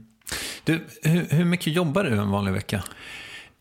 Du, 0.64 0.84
hur, 1.02 1.26
hur 1.30 1.44
mycket 1.44 1.72
jobbar 1.72 2.04
du 2.04 2.10
en 2.10 2.30
vanlig 2.30 2.52
vecka? 2.52 2.82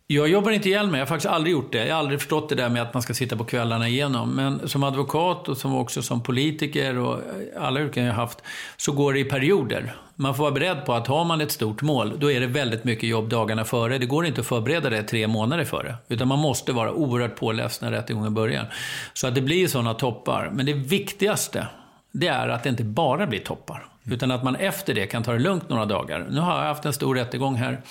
Jag 0.08 0.27
jobbar 0.27 0.51
inte 0.51 0.70
ihjäl 0.70 0.88
mig, 0.88 1.00
jag 1.00 1.05
har 1.05 1.10
faktiskt 1.10 1.34
aldrig 1.34 1.53
gjort 1.53 1.72
det. 1.72 1.86
Jag 1.86 1.96
har 1.96 2.00
aldrig 2.00 2.20
förstått 2.20 2.50
det 2.50 2.55
där 2.55 2.70
med 2.70 2.82
att 2.82 2.93
man 2.93 3.03
ska 3.03 3.13
sitta 3.13 3.38
på 3.38 3.43
kvällarna 3.43 3.88
igenom. 3.88 4.29
Men 4.29 4.70
som 4.70 4.84
advokat 4.84 5.50
och 5.50 5.58
som 5.58 5.75
också 5.75 6.01
som 6.01 6.24
politiker 6.24 6.98
och 6.98 7.20
alla 7.60 7.82
yrken 7.82 8.05
jag 8.05 8.13
har 8.13 8.22
haft, 8.22 8.41
så 8.77 8.91
går 8.91 9.13
det 9.13 9.20
i 9.20 9.24
perioder. 9.25 9.96
Man 10.15 10.36
får 10.36 10.43
vara 10.43 10.53
beredd 10.53 10.86
på 10.86 10.93
att 10.93 11.08
har 11.08 11.25
man 11.25 11.41
ett 11.41 11.51
stort 11.51 11.82
mål, 11.82 12.13
då 12.20 12.32
är 12.32 12.39
det 12.39 12.48
väldigt 12.48 12.84
mycket 12.84 13.10
jobb 13.10 13.29
dagarna 13.29 13.65
före. 13.65 13.98
Det 13.98 14.05
går 14.05 14.25
inte 14.25 14.41
att 14.41 14.48
förbereda 14.48 14.89
det 14.89 15.03
tre 15.03 15.27
månader 15.27 15.63
före. 15.65 15.96
Utan 16.08 16.27
man 16.27 16.39
måste 16.39 16.72
vara 16.72 16.93
oerhört 16.93 17.36
påläst 17.36 17.82
när 17.82 17.91
rättegången 17.91 18.34
börjar. 18.34 18.74
Så 19.13 19.27
att 19.27 19.36
det 19.36 19.41
blir 19.41 19.67
sådana 19.67 19.93
toppar. 19.93 20.50
Men 20.53 20.65
det 20.65 20.74
viktigaste, 20.74 21.67
det 22.12 22.27
är 22.27 22.50
att 22.50 22.63
det 22.63 22.70
inte 22.70 22.84
bara 22.84 23.27
blir 23.27 23.39
toppar. 23.39 23.93
Utan 24.05 24.31
att 24.31 24.43
man 24.43 24.55
efter 24.55 24.93
det 24.93 25.05
kan 25.05 25.24
ta 25.24 25.33
det 25.33 25.39
lugnt 25.39 25.69
några 25.69 25.86
dagar. 25.86 26.27
Nu 26.29 26.39
har 26.39 26.60
jag 26.60 26.67
haft 26.67 26.86
en 26.86 26.93
stor 26.93 27.15
rättegång 27.15 27.55
här 27.55 27.81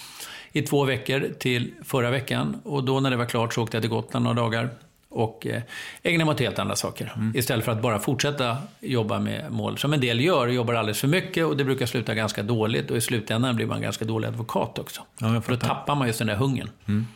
i 0.53 0.63
två 0.63 0.85
veckor 0.85 1.29
till 1.39 1.75
förra 1.85 2.11
veckan. 2.11 2.61
Och 2.65 2.85
då 2.85 3.01
när 3.01 3.11
det 3.11 3.17
var 3.17 3.27
klart 3.27 3.55
så 3.55 3.63
åkte 3.63 3.77
jag 3.77 3.83
till 3.83 3.91
Gotland 3.91 4.25
några 4.25 4.41
dagar 4.41 4.71
och 5.09 5.47
eh, 5.47 5.63
ägna 6.03 6.25
mig 6.25 6.33
åt 6.33 6.41
helt 6.41 6.59
andra 6.59 6.77
saker. 6.77 7.13
Mm. 7.17 7.37
Istället 7.37 7.65
för 7.65 7.73
att 7.73 7.83
bara 7.83 7.99
fortsätta 7.99 8.57
jobba 8.81 9.19
med 9.19 9.53
mål. 9.53 9.79
Som 9.79 9.93
en 9.93 10.01
del 10.01 10.21
gör, 10.21 10.49
jobbar 10.49 10.75
alldeles 10.75 11.01
för 11.01 11.09
mycket 11.09 11.47
och 11.47 11.57
det 11.57 11.65
brukar 11.65 11.87
sluta 11.87 12.15
ganska 12.15 12.43
dåligt. 12.43 12.91
Och 12.91 12.97
i 12.97 13.01
slutändan 13.01 13.57
blir 13.57 13.67
man 13.67 13.83
ganska 13.83 14.05
dålig 14.05 14.29
advokat 14.29 14.79
också. 14.79 15.03
Ja, 15.19 15.41
för 15.41 15.53
då 15.53 15.59
tappar 15.59 15.95
man 15.95 16.07
just 16.07 16.19
den 16.19 16.29
där 16.29 16.35
hungern. 16.35 16.71
Mm. 16.89 17.07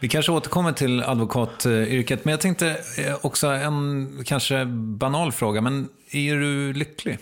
Vi 0.00 0.08
kanske 0.08 0.32
återkommer 0.32 0.72
till 0.72 1.02
advokatyrket, 1.02 2.24
men 2.24 2.32
jag 2.32 2.40
tänkte 2.40 2.68
eh, 2.98 3.16
också 3.22 3.46
en 3.46 4.24
kanske 4.24 4.64
banal 4.66 5.32
fråga, 5.32 5.60
men 5.60 5.88
är 6.10 6.36
du 6.36 6.72
lycklig? 6.72 7.18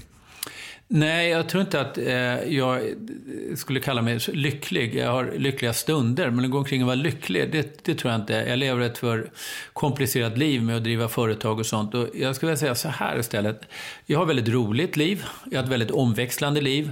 Nej, 0.89 1.29
jag 1.29 1.49
tror 1.49 1.61
inte 1.61 1.81
att 1.81 1.99
eh, 1.99 2.55
jag 2.55 2.95
skulle 3.57 3.81
kalla 3.81 4.03
mig 4.03 4.19
lycklig. 4.29 4.95
Jag 4.95 5.13
har 5.13 5.33
lyckliga 5.37 5.73
stunder, 5.73 6.31
men 6.31 6.45
att 6.45 6.51
gå 6.51 6.59
omkring 6.59 6.83
och 6.83 6.87
vara 6.87 6.95
lycklig, 6.95 7.53
det, 7.53 7.85
det, 7.85 7.95
tror 7.95 8.13
jag 8.13 8.21
inte. 8.21 8.33
Jag 8.33 8.59
lever 8.59 8.81
ett 8.81 8.99
för 8.99 9.31
komplicerat 9.73 10.39
liv 10.39 10.63
med 10.63 10.77
att 10.77 10.85
driva 10.85 11.09
företag 11.09 11.59
och 11.59 11.67
sånt. 11.67 11.95
Och 11.95 12.09
jag 12.15 12.37
skulle 12.37 12.51
vilja 12.51 12.61
säga 12.61 12.75
så 12.75 12.89
här 12.89 13.19
istället. 13.19 13.61
Jag 14.07 14.19
har 14.19 14.25
ett 14.25 14.29
väldigt 14.29 14.49
roligt 14.49 14.97
liv. 14.97 15.25
Jag 15.51 15.59
har 15.59 15.65
ett 15.65 15.71
väldigt 15.71 15.91
omväxlande 15.91 16.61
liv. 16.61 16.91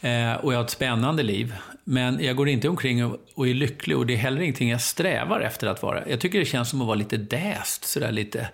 Eh, 0.00 0.34
och 0.34 0.52
jag 0.52 0.58
har 0.58 0.64
ett 0.64 0.70
spännande 0.70 1.22
liv. 1.22 1.54
Men 1.84 2.24
jag 2.24 2.36
går 2.36 2.48
inte 2.48 2.68
omkring 2.68 3.04
och, 3.04 3.48
är 3.48 3.54
lycklig 3.54 3.96
och 3.96 4.06
det 4.06 4.14
är 4.14 4.18
heller 4.18 4.40
ingenting 4.40 4.70
jag 4.70 4.80
strävar 4.80 5.40
efter 5.40 5.66
att 5.66 5.82
vara. 5.82 6.08
Jag 6.08 6.20
tycker 6.20 6.38
det 6.38 6.44
känns 6.44 6.70
som 6.70 6.80
att 6.80 6.86
vara 6.86 6.94
lite 6.94 7.16
däst, 7.16 7.84
sådär 7.84 8.12
lite 8.12 8.48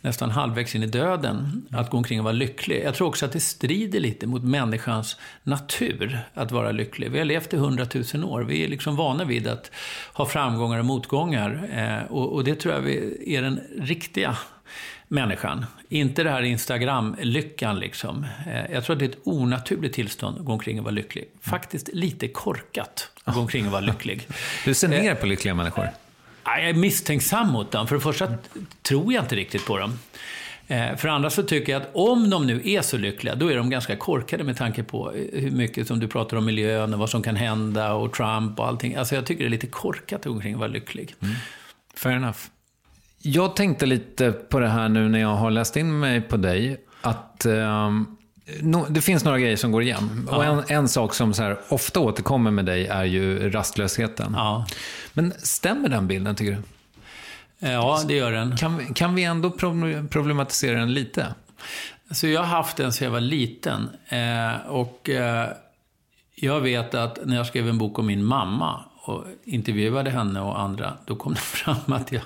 nästan 0.00 0.30
halvvägs 0.30 0.74
in 0.74 0.82
i 0.82 0.86
döden, 0.86 1.66
att 1.70 1.90
gå 1.90 1.96
omkring 1.96 2.18
och 2.18 2.24
vara 2.24 2.32
lycklig. 2.32 2.82
Jag 2.84 2.94
tror 2.94 3.08
också 3.08 3.26
att 3.26 3.32
det 3.32 3.40
strider 3.40 4.00
lite 4.00 4.26
mot 4.26 4.44
människans 4.44 5.16
natur 5.42 6.18
att 6.34 6.52
vara 6.52 6.72
lycklig. 6.72 7.10
Vi 7.10 7.18
har 7.18 7.24
levt 7.24 7.54
i 7.54 7.56
hundratusen 7.56 8.24
år. 8.24 8.42
Vi 8.42 8.64
är 8.64 8.68
liksom 8.68 8.96
vana 8.96 9.24
vid 9.24 9.46
att 9.46 9.70
ha 10.12 10.26
framgångar 10.26 10.78
och 10.78 10.84
motgångar. 10.84 11.68
Eh, 11.72 12.12
och 12.12 12.44
det 12.44 12.54
tror 12.54 12.74
jag 12.74 12.90
är 13.26 13.42
den 13.42 13.60
riktiga 13.78 14.36
människan. 15.12 15.66
Inte 15.88 16.22
det 16.22 16.30
här 16.30 16.42
Instagram-lyckan 16.42 17.78
liksom. 17.78 18.26
Eh, 18.46 18.72
jag 18.72 18.84
tror 18.84 18.94
att 18.94 18.98
det 18.98 19.04
är 19.04 19.08
ett 19.08 19.18
onaturligt 19.24 19.94
tillstånd 19.94 20.38
att 20.38 20.44
gå 20.44 20.52
omkring 20.52 20.78
och 20.78 20.84
vara 20.84 20.94
lycklig. 20.94 21.24
Faktiskt 21.40 21.88
lite 21.92 22.28
korkat 22.28 23.10
att 23.24 23.34
gå 23.34 23.40
omkring 23.40 23.66
och 23.66 23.72
vara 23.72 23.80
lycklig. 23.80 24.28
Du 24.64 24.74
ser 24.74 24.88
ner 24.88 25.14
på 25.14 25.26
lyckliga 25.26 25.54
människor? 25.54 25.88
Jag 26.44 26.68
är 26.68 26.74
misstänksam 26.74 27.48
mot 27.48 27.70
dem. 27.70 27.86
För 27.86 27.94
det 27.94 28.00
första 28.00 28.34
tror 28.82 29.12
jag 29.12 29.24
inte 29.24 29.36
riktigt 29.36 29.66
på 29.66 29.78
dem. 29.78 29.98
Eh, 30.66 30.96
för 30.96 31.08
andra 31.08 31.30
så 31.30 31.42
tycker 31.42 31.72
jag 31.72 31.82
att 31.82 31.88
om 31.94 32.30
de 32.30 32.46
nu 32.46 32.62
är 32.64 32.82
så 32.82 32.96
lyckliga, 32.96 33.34
då 33.34 33.52
är 33.52 33.56
de 33.56 33.70
ganska 33.70 33.96
korkade 33.96 34.44
med 34.44 34.56
tanke 34.56 34.82
på 34.82 35.10
hur 35.32 35.50
mycket 35.50 35.86
som 35.86 36.00
du 36.00 36.08
pratar 36.08 36.36
om 36.36 36.44
miljön 36.44 36.92
och 36.94 37.00
vad 37.00 37.10
som 37.10 37.22
kan 37.22 37.36
hända 37.36 37.92
och 37.92 38.12
Trump 38.12 38.58
och 38.58 38.66
allting. 38.66 38.94
Alltså 38.94 39.14
jag 39.14 39.26
tycker 39.26 39.44
det 39.44 39.48
är 39.48 39.50
lite 39.50 39.66
korkat 39.66 40.20
att 40.20 40.26
gå 40.26 40.32
omkring 40.32 40.54
och 40.54 40.60
vara 40.60 40.70
lycklig. 40.70 41.14
Mm. 41.20 41.34
Fair 41.94 42.16
enough. 42.16 42.38
Jag 43.22 43.56
tänkte 43.56 43.86
lite 43.86 44.32
på 44.32 44.58
det 44.58 44.68
här 44.68 44.88
nu 44.88 45.08
när 45.08 45.18
jag 45.18 45.34
har 45.34 45.50
läst 45.50 45.76
in 45.76 46.00
mig 46.00 46.20
på 46.20 46.36
dig. 46.36 46.80
Att 47.00 47.46
um, 47.46 48.16
no, 48.60 48.86
det 48.88 49.00
finns 49.00 49.24
några 49.24 49.38
grejer 49.38 49.56
som 49.56 49.72
går 49.72 49.82
igen. 49.82 50.28
Ja. 50.30 50.36
Och 50.36 50.44
en, 50.44 50.62
en, 50.68 50.88
sak 50.88 51.14
som 51.14 51.34
så 51.34 51.42
här, 51.42 51.58
ofta 51.68 52.00
återkommer 52.00 52.50
med 52.50 52.64
dig 52.64 52.86
är 52.86 53.04
ju 53.04 53.50
rastlösheten. 53.50 54.32
Ja. 54.36 54.66
Men 55.12 55.32
stämmer 55.38 55.88
den 55.88 56.06
bilden 56.06 56.36
tycker 56.36 56.52
du? 56.52 56.62
Ja, 57.68 58.02
det 58.08 58.14
gör 58.14 58.32
den. 58.32 58.56
Kan, 58.56 58.94
kan 58.94 59.14
vi 59.14 59.24
ändå 59.24 59.50
problematisera 60.10 60.78
den 60.78 60.94
lite? 60.94 61.34
Alltså 62.08 62.26
jag 62.26 62.40
har 62.40 62.46
haft 62.46 62.76
den 62.76 62.92
sedan 62.92 63.04
jag 63.04 63.12
var 63.12 63.20
liten. 63.20 63.90
Eh, 64.08 64.66
och 64.68 65.10
eh, 65.10 65.48
jag 66.34 66.60
vet 66.60 66.94
att 66.94 67.18
när 67.24 67.36
jag 67.36 67.46
skrev 67.46 67.68
en 67.68 67.78
bok 67.78 67.98
om 67.98 68.06
min 68.06 68.24
mamma 68.24 68.84
och 69.04 69.24
intervjuade 69.44 70.10
henne 70.10 70.40
och 70.40 70.60
andra, 70.60 70.96
då 71.04 71.16
kom 71.16 71.34
det 71.34 71.40
fram 71.40 71.92
att 71.92 72.12
jag, 72.12 72.22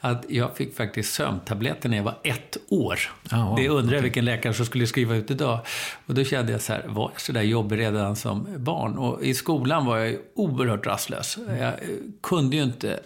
att 0.00 0.24
jag 0.28 0.56
fick 0.56 0.76
faktiskt 0.76 1.14
sömntabletter 1.14 1.88
när 1.88 1.96
jag 1.96 2.04
var 2.04 2.18
ett 2.22 2.56
år. 2.68 2.98
Oh, 3.32 3.56
det 3.56 3.68
undrar 3.68 3.94
jag 3.94 4.02
vilken 4.02 4.24
läkare 4.24 4.54
som 4.54 4.66
skulle 4.66 4.86
skriva 4.86 5.14
ut 5.14 5.30
idag. 5.30 5.58
Och 6.06 6.14
då 6.14 6.24
kände 6.24 6.52
jag 6.52 6.60
så 6.60 6.72
här, 6.72 6.84
var 6.86 7.10
jag 7.12 7.20
så 7.20 7.32
där 7.32 7.42
jobbig 7.42 7.78
redan 7.78 8.16
som 8.16 8.46
barn? 8.56 8.98
Och 8.98 9.24
i 9.24 9.34
skolan 9.34 9.86
var 9.86 9.98
jag 9.98 10.16
oerhört 10.34 10.86
rastlös. 10.86 11.38
Jag 11.58 11.74
kunde 12.20 12.56
ju 12.56 12.62
inte 12.62 13.00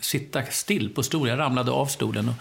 sitta 0.00 0.42
still 0.42 0.94
på 0.94 1.02
stolen. 1.02 1.38
Jag 1.38 1.38
ramlade 1.38 1.70
av 1.70 1.86
stolen. 1.86 2.28
Och 2.28 2.34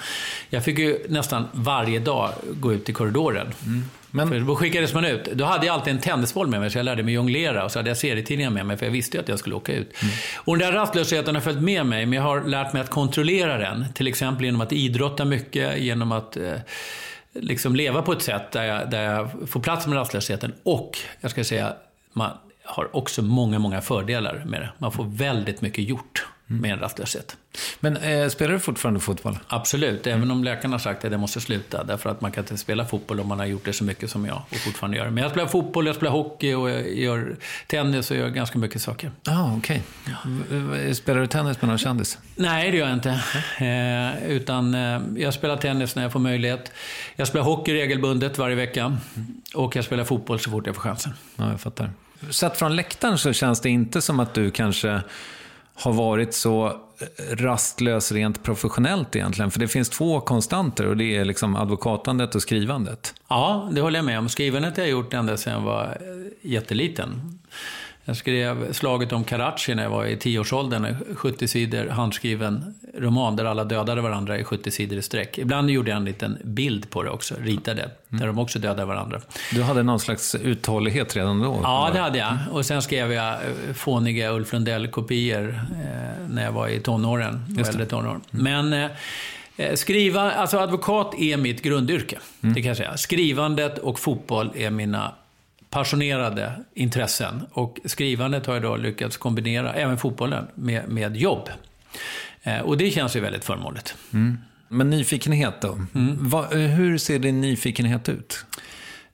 jag 0.49 0.63
fick 0.63 0.79
ju 0.79 1.05
nästan 1.09 1.47
varje 1.51 1.99
dag 1.99 2.33
gå 2.53 2.73
ut 2.73 2.89
i 2.89 2.93
korridoren. 2.93 3.53
Mm. 3.65 3.83
Men... 4.11 4.29
För 4.29 4.39
då 4.39 4.55
skickades 4.55 4.93
man 4.93 5.05
ut. 5.05 5.25
Då 5.33 5.45
hade 5.45 5.65
jag 5.65 5.73
alltid 5.73 5.93
en 5.93 5.99
tennisboll 5.99 6.47
med 6.47 6.59
mig, 6.59 6.69
så 6.69 6.77
jag 6.77 6.83
lärde 6.83 7.03
mig 7.03 7.13
jonglera. 7.13 7.65
Och 7.65 7.71
så 7.71 7.79
hade 7.79 7.89
jag 7.89 7.97
serietidningar 7.97 8.51
med 8.51 8.65
mig, 8.65 8.77
för 8.77 8.85
jag 8.85 8.93
visste 8.93 9.17
ju 9.17 9.23
att 9.23 9.29
jag 9.29 9.39
skulle 9.39 9.55
åka 9.55 9.73
ut. 9.73 10.03
Mm. 10.03 10.13
Och 10.35 10.57
den 10.57 10.67
där 10.67 10.77
rastlösheten 10.77 11.35
har 11.35 11.41
följt 11.41 11.61
med 11.61 11.85
mig, 11.85 12.05
men 12.05 12.17
jag 12.17 12.23
har 12.23 12.41
lärt 12.41 12.73
mig 12.73 12.81
att 12.81 12.89
kontrollera 12.89 13.57
den. 13.57 13.85
Till 13.93 14.07
exempel 14.07 14.45
genom 14.45 14.61
att 14.61 14.71
idrotta 14.71 15.25
mycket, 15.25 15.79
genom 15.79 16.11
att 16.11 16.37
eh, 16.37 16.53
liksom 17.33 17.75
leva 17.75 18.01
på 18.01 18.11
ett 18.11 18.21
sätt 18.21 18.51
där 18.51 18.63
jag, 18.63 18.89
där 18.89 19.03
jag 19.03 19.29
får 19.49 19.59
plats 19.59 19.87
med 19.87 19.97
rastlösheten. 19.97 20.53
Och, 20.63 20.97
jag 21.21 21.31
ska 21.31 21.43
säga, 21.43 21.73
man 22.13 22.31
har 22.63 22.95
också 22.95 23.21
många, 23.21 23.59
många 23.59 23.81
fördelar 23.81 24.43
med 24.45 24.61
det. 24.61 24.69
Man 24.77 24.91
får 24.91 25.03
väldigt 25.03 25.61
mycket 25.61 25.89
gjort 25.89 26.27
med 26.51 26.71
en 26.71 26.79
rastlöshet. 26.79 27.37
Men 27.79 27.97
eh, 27.97 28.29
spelar 28.29 28.53
du 28.53 28.59
fortfarande 28.59 28.99
fotboll? 28.99 29.39
Absolut, 29.47 30.07
även 30.07 30.31
om 30.31 30.43
läkarna 30.43 30.73
har 30.73 30.79
sagt 30.79 31.05
att 31.05 31.11
jag 31.11 31.19
måste 31.19 31.41
sluta. 31.41 31.83
Därför 31.83 32.09
att 32.09 32.21
man 32.21 32.31
kan 32.31 32.43
inte 32.43 32.57
spela 32.57 32.85
fotboll 32.85 33.19
om 33.19 33.27
man 33.27 33.39
har 33.39 33.45
gjort 33.45 33.65
det 33.65 33.73
så 33.73 33.83
mycket 33.83 34.11
som 34.11 34.25
jag 34.25 34.41
och 34.49 34.57
fortfarande 34.57 34.97
gör. 34.97 35.09
Men 35.09 35.23
jag 35.23 35.31
spelar 35.31 35.47
fotboll, 35.47 35.87
jag 35.87 35.95
spelar 35.95 36.11
hockey 36.11 36.53
och 36.53 36.69
jag 36.69 36.93
gör 36.93 37.35
tennis 37.67 38.11
och 38.11 38.17
gör 38.17 38.29
ganska 38.29 38.59
mycket 38.59 38.81
saker. 38.81 39.11
Ah, 39.25 39.55
okej. 39.57 39.83
Okay. 40.03 40.85
Ja. 40.87 40.93
Spelar 40.93 41.21
du 41.21 41.27
tennis 41.27 41.61
med 41.61 41.69
någon 41.69 41.77
kändis? 41.77 42.17
Nej, 42.35 42.71
det 42.71 42.77
gör 42.77 42.87
jag 42.87 42.95
inte. 42.95 43.09
Eh, 43.57 44.31
utan 44.31 44.75
eh, 44.75 45.01
jag 45.17 45.33
spelar 45.33 45.57
tennis 45.57 45.95
när 45.95 46.03
jag 46.03 46.11
får 46.11 46.19
möjlighet. 46.19 46.71
Jag 47.15 47.27
spelar 47.27 47.45
hockey 47.45 47.73
regelbundet 47.73 48.37
varje 48.37 48.55
vecka. 48.55 48.97
Och 49.53 49.75
jag 49.75 49.85
spelar 49.85 50.03
fotboll 50.03 50.39
så 50.39 50.51
fort 50.51 50.65
jag 50.65 50.75
får 50.75 50.81
chansen. 50.81 51.13
Ja, 51.35 51.49
jag 51.49 51.61
fattar. 51.61 51.89
Sett 52.29 52.57
från 52.57 52.75
läktaren 52.75 53.17
så 53.17 53.33
känns 53.33 53.61
det 53.61 53.69
inte 53.69 54.01
som 54.01 54.19
att 54.19 54.33
du 54.33 54.51
kanske 54.51 55.01
har 55.81 55.93
varit 55.93 56.33
så 56.33 56.67
eh, 56.67 57.35
rastlös 57.35 58.11
rent 58.11 58.43
professionellt 58.43 59.15
egentligen. 59.15 59.51
För 59.51 59.59
det 59.59 59.67
finns 59.67 59.89
två 59.89 60.19
konstanter 60.19 60.87
och 60.87 60.97
det 60.97 61.17
är 61.17 61.25
liksom 61.25 61.55
advokatandet 61.55 62.35
och 62.35 62.41
skrivandet. 62.41 63.13
Ja, 63.27 63.69
det 63.71 63.81
håller 63.81 63.99
jag 63.99 64.05
med 64.05 64.19
om. 64.19 64.29
Skrivandet 64.29 64.77
har 64.77 64.83
jag 64.83 64.91
gjort 64.91 65.13
ända 65.13 65.37
sedan 65.37 65.53
jag 65.53 65.61
var 65.61 65.83
eh, 65.83 66.51
jätteliten. 66.51 67.39
Jag 68.11 68.17
skrev 68.17 68.73
Slaget 68.73 69.11
om 69.11 69.23
Karachi 69.23 69.75
när 69.75 69.83
jag 69.83 69.89
var 69.89 70.05
i 70.05 70.17
tioårsåldern, 70.17 70.95
70 71.15 71.47
sidor 71.47 71.87
handskriven 71.87 72.75
roman 72.97 73.35
där 73.35 73.45
alla 73.45 73.63
dödade 73.63 74.01
varandra 74.01 74.39
i 74.39 74.43
70 74.43 74.71
sidor 74.71 74.97
i 74.97 75.01
sträck. 75.01 75.37
Ibland 75.37 75.69
gjorde 75.69 75.89
jag 75.91 75.97
en 75.97 76.05
liten 76.05 76.37
bild 76.43 76.89
på 76.89 77.03
det 77.03 77.09
också, 77.09 77.35
ritade, 77.39 77.81
mm. 77.81 78.19
där 78.19 78.27
de 78.27 78.39
också 78.39 78.59
dödade 78.59 78.85
varandra. 78.85 79.21
Du 79.51 79.63
hade 79.63 79.83
någon 79.83 79.99
slags 79.99 80.35
uthållighet 80.35 81.15
redan 81.15 81.39
då? 81.39 81.59
Ja, 81.63 81.89
det 81.93 81.99
hade 81.99 82.17
jag. 82.17 82.37
Och 82.51 82.65
sen 82.65 82.81
skrev 82.81 83.13
jag 83.13 83.33
eh, 83.33 83.73
fåniga 83.73 84.31
Ulf 84.31 84.53
Lundell-kopior 84.53 85.49
eh, 85.49 86.27
när 86.29 86.43
jag 86.43 86.51
var 86.51 86.67
i 86.67 86.79
tonåren, 86.79 87.57
äldre 87.67 87.85
tonåren. 87.85 88.21
Mm. 88.33 88.69
Men 88.69 88.91
eh, 89.57 89.75
Skriva, 89.75 90.31
alltså 90.31 90.57
advokat 90.57 91.13
är 91.19 91.37
mitt 91.37 91.61
grundyrke, 91.61 92.17
mm. 92.41 92.53
det 92.53 92.61
kan 92.61 92.67
jag 92.67 92.77
säga. 92.77 92.97
Skrivandet 92.97 93.77
och 93.77 93.99
fotboll 93.99 94.51
är 94.55 94.69
mina 94.69 95.11
passionerade 95.71 96.53
intressen. 96.73 97.43
Och 97.51 97.79
skrivandet 97.85 98.45
har 98.45 98.53
jag 98.53 98.63
då 98.63 98.75
lyckats 98.75 99.17
kombinera, 99.17 99.73
även 99.73 99.97
fotbollen, 99.97 100.47
med, 100.55 100.89
med 100.89 101.17
jobb. 101.17 101.49
Eh, 102.43 102.59
och 102.59 102.77
det 102.77 102.91
känns 102.91 103.15
ju 103.15 103.19
väldigt 103.19 103.45
förmånligt. 103.45 103.95
Mm. 104.13 104.37
Men 104.67 104.89
nyfikenhet 104.89 105.61
då? 105.61 105.79
Mm. 105.95 106.29
Va, 106.29 106.47
hur 106.51 106.97
ser 106.97 107.19
din 107.19 107.41
nyfikenhet 107.41 108.09
ut? 108.09 108.45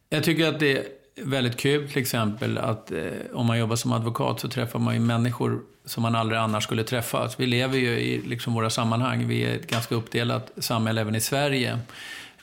Jag 0.10 0.24
tycker 0.24 0.48
att 0.48 0.60
det 0.60 0.78
är 0.78 0.84
väldigt 1.24 1.58
kul 1.58 1.90
till 1.90 2.02
exempel 2.02 2.58
att 2.58 2.92
eh, 2.92 3.00
om 3.34 3.46
man 3.46 3.60
jobbar 3.60 3.76
som 3.76 3.92
advokat 3.92 4.40
så 4.40 4.50
träffar 4.50 4.80
man 4.80 4.94
ju 4.94 5.00
människor 5.00 5.62
som 5.86 6.04
man 6.04 6.16
aldrig 6.16 6.40
annars 6.40 6.64
skulle 6.64 6.84
träffa. 6.84 7.18
Alltså, 7.18 7.36
vi 7.40 7.46
lever 7.46 7.78
ju 7.78 7.90
i 7.90 8.22
liksom, 8.22 8.54
våra 8.54 8.70
sammanhang. 8.70 9.28
Vi 9.28 9.44
är 9.44 9.56
ett 9.56 9.68
ganska 9.68 9.96
uppdelat 9.96 10.52
samhälle 10.58 11.02
även 11.02 11.16
i 11.16 11.22
Sverige. 11.22 11.80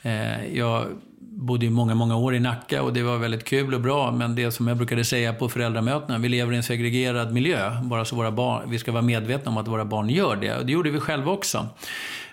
Eh, 0.01 0.55
jag 0.55 0.87
bodde 1.35 1.65
ju 1.65 1.71
många, 1.71 1.95
många 1.95 2.17
år 2.17 2.35
i 2.35 2.39
Nacka 2.39 2.83
och 2.83 2.93
det 2.93 3.03
var 3.03 3.17
väldigt 3.17 3.43
kul 3.43 3.73
och 3.73 3.81
bra. 3.81 4.11
Men 4.11 4.35
det 4.35 4.51
som 4.51 4.67
jag 4.67 4.77
brukade 4.77 5.05
säga 5.05 5.33
på 5.33 5.49
föräldramötena, 5.49 6.17
vi 6.17 6.29
lever 6.29 6.53
i 6.53 6.57
en 6.57 6.63
segregerad 6.63 7.33
miljö. 7.33 7.81
Bara 7.83 8.05
så 8.05 8.15
våra 8.15 8.31
barn, 8.31 8.69
vi 8.69 8.79
ska 8.79 8.91
vara 8.91 9.01
medvetna 9.01 9.51
om 9.51 9.57
att 9.57 9.67
våra 9.67 9.85
barn 9.85 10.09
gör 10.09 10.35
det. 10.35 10.57
Och 10.57 10.65
det 10.65 10.71
gjorde 10.71 10.89
vi 10.91 10.99
själva 10.99 11.31
också. 11.31 11.67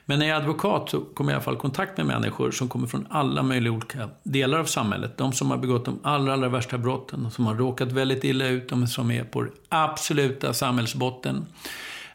Men 0.05 0.19
när 0.19 0.27
jag 0.27 0.37
är 0.37 0.41
advokat 0.41 0.91
så 0.91 1.01
kommer 1.01 1.33
jag 1.33 1.35
i 1.35 1.37
alla 1.37 1.45
fall 1.45 1.55
i 1.55 1.59
kontakt 1.59 1.97
med 1.97 2.07
människor 2.07 2.51
som 2.51 2.69
kommer 2.69 2.87
från 2.87 3.07
alla 3.11 3.43
möjliga 3.43 3.73
olika 3.73 4.09
delar 4.23 4.59
av 4.59 4.65
samhället. 4.65 5.19
De 5.19 5.33
som 5.33 5.51
har 5.51 5.59
begått 5.59 5.85
de 5.85 5.99
allra, 6.03 6.33
allra 6.33 6.49
värsta 6.49 6.79
brotten, 6.79 7.23
de 7.23 7.31
som 7.31 7.47
har 7.47 7.55
råkat 7.55 7.93
väldigt 7.93 8.25
illa 8.25 8.47
ut, 8.47 8.69
de 8.69 8.87
som 8.87 9.11
är 9.11 9.25
på 9.25 9.47
absoluta 9.69 10.55
samhällsbotten. 10.55 11.47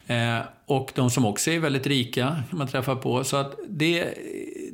Eh, 0.08 0.40
och 0.66 0.92
de 0.96 1.10
som 1.10 1.26
också 1.26 1.52
är 1.52 1.60
väldigt 1.60 1.88
rika 1.88 2.36
man 2.50 2.68
träffar 2.68 2.96
på. 2.96 3.24
Så 3.24 3.38
att 3.38 3.56
det, 3.68 4.14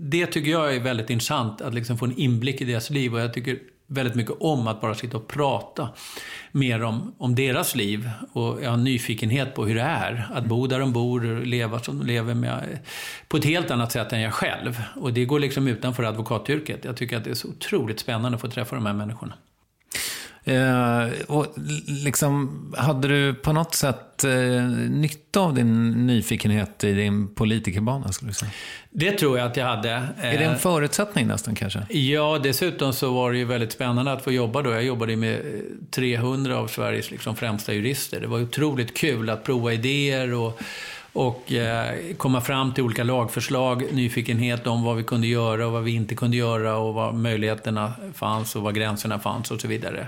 det 0.03 0.25
tycker 0.25 0.51
jag 0.51 0.75
är 0.75 0.79
väldigt 0.79 1.10
intressant, 1.10 1.62
att 1.62 1.74
liksom 1.74 1.98
få 1.98 2.05
en 2.05 2.17
inblick 2.17 2.62
i 2.62 2.65
deras 2.65 2.89
liv. 2.89 3.13
Och 3.13 3.19
jag 3.19 3.33
tycker 3.33 3.60
väldigt 3.88 4.15
mycket 4.15 4.36
om 4.39 4.67
att 4.67 4.81
bara 4.81 4.95
sitta 4.95 5.17
och 5.17 5.27
prata 5.27 5.89
mer 6.51 6.83
om, 6.83 7.15
om 7.17 7.36
deras 7.36 7.75
liv. 7.75 8.10
Och 8.33 8.63
jag 8.63 8.69
har 8.69 8.77
en 8.77 8.83
nyfikenhet 8.83 9.55
på 9.55 9.65
hur 9.65 9.75
det 9.75 9.81
är 9.81 10.29
att 10.33 10.45
bo 10.45 10.67
där 10.67 10.79
de 10.79 10.93
bor, 10.93 11.25
och 11.25 11.48
leva 11.48 11.79
som 11.79 12.00
de 12.00 12.05
lever 12.05 12.33
med, 12.33 12.79
på 13.27 13.38
ett 13.38 13.45
helt 13.45 13.72
annat 13.72 13.91
sätt 13.91 14.13
än 14.13 14.22
jag 14.22 14.33
själv. 14.33 14.81
Och 14.95 15.13
det 15.13 15.25
går 15.25 15.39
liksom 15.39 15.67
utanför 15.67 16.03
advokatyrket. 16.03 16.86
Jag 16.86 16.98
tycker 16.98 17.17
att 17.17 17.24
det 17.24 17.29
är 17.29 17.36
så 17.36 17.48
otroligt 17.48 18.00
spännande 18.00 18.36
att 18.36 18.41
få 18.41 18.48
träffa 18.48 18.75
de 18.75 18.86
här 18.86 18.93
människorna. 18.93 19.33
Eh, 20.45 21.07
och 21.27 21.47
liksom, 21.88 22.73
hade 22.77 23.07
du 23.07 23.33
på 23.33 23.53
något 23.53 23.75
sätt 23.75 24.23
eh, 24.23 24.31
nytta 24.89 25.39
av 25.39 25.53
din 25.53 25.91
nyfikenhet 26.07 26.83
i 26.83 26.93
din 26.93 27.35
politikerbana? 27.35 28.12
Skulle 28.12 28.31
du 28.31 28.35
säga? 28.35 28.51
Det 28.89 29.12
tror 29.12 29.38
jag 29.38 29.47
att 29.47 29.57
jag 29.57 29.65
hade. 29.65 29.89
Är 30.21 30.38
det 30.38 30.43
en 30.43 30.59
förutsättning 30.59 31.27
nästan 31.27 31.55
kanske? 31.55 31.85
Ja, 31.89 32.39
dessutom 32.43 32.93
så 32.93 33.13
var 33.13 33.31
det 33.31 33.38
ju 33.38 33.45
väldigt 33.45 33.71
spännande 33.71 34.12
att 34.12 34.23
få 34.23 34.31
jobba 34.31 34.62
då. 34.62 34.71
Jag 34.71 34.83
jobbade 34.83 35.15
med 35.15 35.41
300 35.91 36.57
av 36.57 36.67
Sveriges 36.67 37.12
liksom 37.12 37.35
främsta 37.35 37.73
jurister. 37.73 38.19
Det 38.19 38.27
var 38.27 38.41
otroligt 38.41 38.97
kul 38.97 39.29
att 39.29 39.43
prova 39.43 39.73
idéer 39.73 40.33
och 40.33 40.62
och 41.13 41.51
eh, 41.51 42.15
komma 42.17 42.41
fram 42.41 42.74
till 42.74 42.84
olika 42.84 43.03
lagförslag, 43.03 43.84
nyfikenhet 43.91 44.67
om 44.67 44.84
vad 44.84 44.98
vi 44.98 45.03
kunde 45.03 45.27
göra 45.27 45.67
och 45.67 45.72
vad 45.72 45.84
vi 45.84 45.91
inte 45.91 46.15
kunde 46.15 46.38
göra 46.38 46.77
och 46.77 46.93
vad 46.93 47.15
möjligheterna 47.15 47.93
fanns 48.13 48.55
och 48.55 48.62
var 48.62 48.72
gränserna 48.72 49.20
fanns 49.20 49.51
och 49.51 49.62
så 49.62 49.67
vidare. 49.67 50.08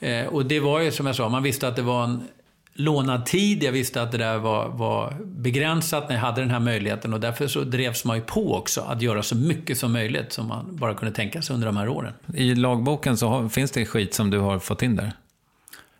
Eh, 0.00 0.26
och 0.26 0.46
det 0.46 0.60
var 0.60 0.80
ju 0.80 0.90
som 0.90 1.06
jag 1.06 1.16
sa, 1.16 1.28
man 1.28 1.42
visste 1.42 1.68
att 1.68 1.76
det 1.76 1.82
var 1.82 2.04
en 2.04 2.28
lånad 2.74 3.26
tid. 3.26 3.62
Jag 3.62 3.72
visste 3.72 4.02
att 4.02 4.12
det 4.12 4.18
där 4.18 4.38
var, 4.38 4.68
var 4.68 5.16
begränsat 5.24 6.08
när 6.08 6.16
jag 6.16 6.22
hade 6.22 6.40
den 6.40 6.50
här 6.50 6.60
möjligheten 6.60 7.14
och 7.14 7.20
därför 7.20 7.46
så 7.46 7.60
drevs 7.60 8.04
man 8.04 8.16
ju 8.16 8.22
på 8.22 8.54
också 8.54 8.80
att 8.80 9.02
göra 9.02 9.22
så 9.22 9.36
mycket 9.36 9.78
som 9.78 9.92
möjligt 9.92 10.32
som 10.32 10.48
man 10.48 10.76
bara 10.76 10.94
kunde 10.94 11.14
tänka 11.14 11.42
sig 11.42 11.54
under 11.54 11.66
de 11.66 11.76
här 11.76 11.88
åren. 11.88 12.12
I 12.34 12.54
lagboken 12.54 13.16
så 13.16 13.28
har, 13.28 13.48
finns 13.48 13.70
det 13.70 13.86
skit 13.86 14.14
som 14.14 14.30
du 14.30 14.38
har 14.38 14.58
fått 14.58 14.82
in 14.82 14.96
där? 14.96 15.12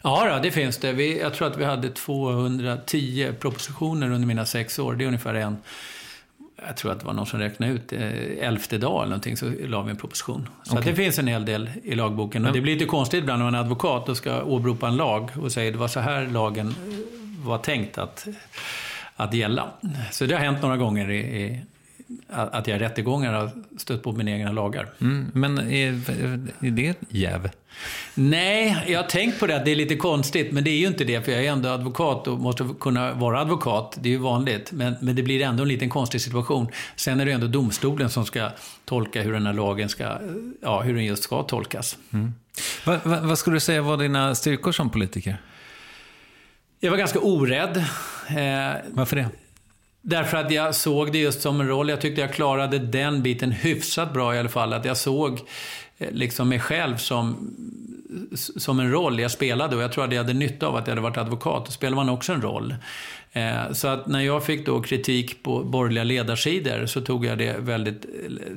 Ja, 0.02 0.40
det 0.42 0.50
finns 0.50 0.78
det. 0.78 0.92
Vi, 0.92 1.20
jag 1.20 1.34
tror 1.34 1.48
att 1.48 1.56
vi 1.56 1.64
hade 1.64 1.88
210 1.88 3.32
propositioner 3.40 4.10
under 4.10 4.26
mina 4.26 4.46
sex 4.46 4.78
år. 4.78 4.94
Det 4.94 5.04
är 5.04 5.06
ungefär 5.06 5.34
en 5.34 5.56
jag 6.66 6.76
tror 6.76 6.92
att 6.92 7.00
det 7.00 7.06
var 7.06 7.12
någon 7.12 7.26
som 7.26 7.40
räknade 7.40 7.72
ut, 7.72 7.92
eh, 7.92 8.48
elfte 8.48 8.78
dag 8.78 8.96
eller 8.96 9.06
någonting, 9.06 9.36
så 9.36 9.52
la 9.60 9.82
vi 9.82 9.90
en 9.90 9.96
proposition. 9.96 10.48
Så 10.62 10.78
okay. 10.78 10.90
det 10.90 10.96
finns 10.96 11.18
en 11.18 11.26
hel 11.26 11.44
del 11.44 11.70
i 11.84 11.94
lagboken. 11.94 12.46
Och 12.46 12.52
det 12.52 12.60
blir 12.60 12.74
lite 12.74 12.86
konstigt 12.86 13.20
ibland 13.22 13.38
när 13.38 13.44
man 13.44 13.54
är 13.54 13.58
advokat 13.58 14.08
och 14.08 14.16
ska 14.16 14.42
åberopa 14.42 14.88
en 14.88 14.96
lag 14.96 15.30
och 15.40 15.52
säger 15.52 15.72
det 15.72 15.78
var 15.78 15.88
så 15.88 16.00
här 16.00 16.26
lagen 16.26 16.74
var 17.44 17.58
tänkt 17.58 17.98
att, 17.98 18.26
att 19.16 19.34
gälla. 19.34 19.70
Så 20.10 20.26
det 20.26 20.34
har 20.34 20.40
hänt 20.40 20.62
några 20.62 20.76
gånger 20.76 21.10
i, 21.10 21.18
i 21.18 21.60
att 22.28 22.66
jag 22.66 22.76
i 22.76 22.78
rättegångar 22.78 23.32
har 23.32 23.50
stött 23.78 24.02
på 24.02 24.12
mina 24.12 24.30
egna 24.30 24.52
lagar. 24.52 24.88
Mm, 25.00 25.30
men 25.34 25.58
är, 25.58 25.92
är 26.60 26.70
det 26.70 26.94
jäv? 27.08 27.50
Nej, 28.14 28.84
jag 28.88 29.02
har 29.02 29.08
tänkt 29.08 29.40
på 29.40 29.46
det 29.46 29.56
att 29.56 29.64
det 29.64 29.70
är 29.70 29.76
lite 29.76 29.96
konstigt, 29.96 30.52
men 30.52 30.64
det 30.64 30.70
är 30.70 30.78
ju 30.78 30.86
inte 30.86 31.04
det, 31.04 31.24
för 31.24 31.32
jag 31.32 31.44
är 31.44 31.52
ändå 31.52 31.68
advokat 31.68 32.28
och 32.28 32.38
måste 32.38 32.68
kunna 32.80 33.12
vara 33.12 33.40
advokat. 33.40 33.98
Det 34.00 34.08
är 34.08 34.10
ju 34.10 34.18
vanligt, 34.18 34.72
men, 34.72 34.94
men 35.00 35.16
det 35.16 35.22
blir 35.22 35.42
ändå 35.42 35.62
en 35.62 35.68
liten 35.68 35.90
konstig 35.90 36.20
situation. 36.20 36.68
Sen 36.96 37.20
är 37.20 37.26
det 37.26 37.32
ändå 37.32 37.46
domstolen 37.46 38.10
som 38.10 38.26
ska 38.26 38.50
tolka 38.84 39.22
hur 39.22 39.32
den 39.32 39.46
här 39.46 39.52
lagen 39.52 39.88
ska, 39.88 40.18
ja, 40.62 40.80
hur 40.80 40.94
den 40.94 41.04
just 41.04 41.22
ska 41.22 41.42
tolkas. 41.42 41.98
Mm. 42.12 42.34
Va, 42.84 43.00
va, 43.04 43.20
vad 43.22 43.38
skulle 43.38 43.56
du 43.56 43.60
säga 43.60 43.82
var 43.82 43.96
dina 43.96 44.34
styrkor 44.34 44.72
som 44.72 44.90
politiker? 44.90 45.36
Jag 46.80 46.90
var 46.90 46.98
ganska 46.98 47.20
orädd. 47.20 47.76
Eh, 48.28 48.80
Varför 48.90 49.16
det? 49.16 49.28
Därför 50.04 50.36
att 50.36 50.50
jag 50.50 50.74
såg 50.74 51.12
det 51.12 51.18
just 51.18 51.42
som 51.42 51.60
en 51.60 51.68
roll. 51.68 51.88
Jag 51.88 52.00
tyckte 52.00 52.20
jag 52.20 52.32
klarade 52.32 52.78
den 52.78 53.22
biten 53.22 53.52
hyfsat 53.52 54.12
bra 54.12 54.34
i 54.34 54.38
alla 54.38 54.48
fall. 54.48 54.72
Att 54.72 54.84
jag 54.84 54.96
såg 54.96 55.40
Eh, 56.02 56.12
liksom 56.12 56.48
mig 56.48 56.60
själv 56.60 56.96
som, 56.96 57.54
som 58.36 58.80
en 58.80 58.90
roll 58.90 59.20
jag 59.20 59.30
spelade. 59.30 59.76
Och 59.76 59.82
jag 59.82 59.92
tror 59.92 60.04
att 60.04 60.12
jag 60.12 60.22
hade 60.22 60.34
nytta 60.34 60.66
av 60.66 60.76
att 60.76 60.86
jag 60.86 60.92
hade 60.92 61.00
varit 61.00 61.16
advokat. 61.16 61.66
Då 61.66 61.72
spelar 61.72 61.96
man 61.96 62.08
också 62.08 62.32
en 62.32 62.42
roll. 62.42 62.74
Eh, 63.34 63.72
så 63.72 63.88
att 63.88 64.06
när 64.06 64.20
jag 64.20 64.44
fick 64.44 64.66
då 64.66 64.82
kritik 64.82 65.42
på 65.42 65.64
borgerliga 65.64 66.04
ledarsidor 66.04 66.86
så 66.86 67.00
tog 67.00 67.24
jag 67.26 67.38
det 67.38 67.56
väldigt 67.58 68.06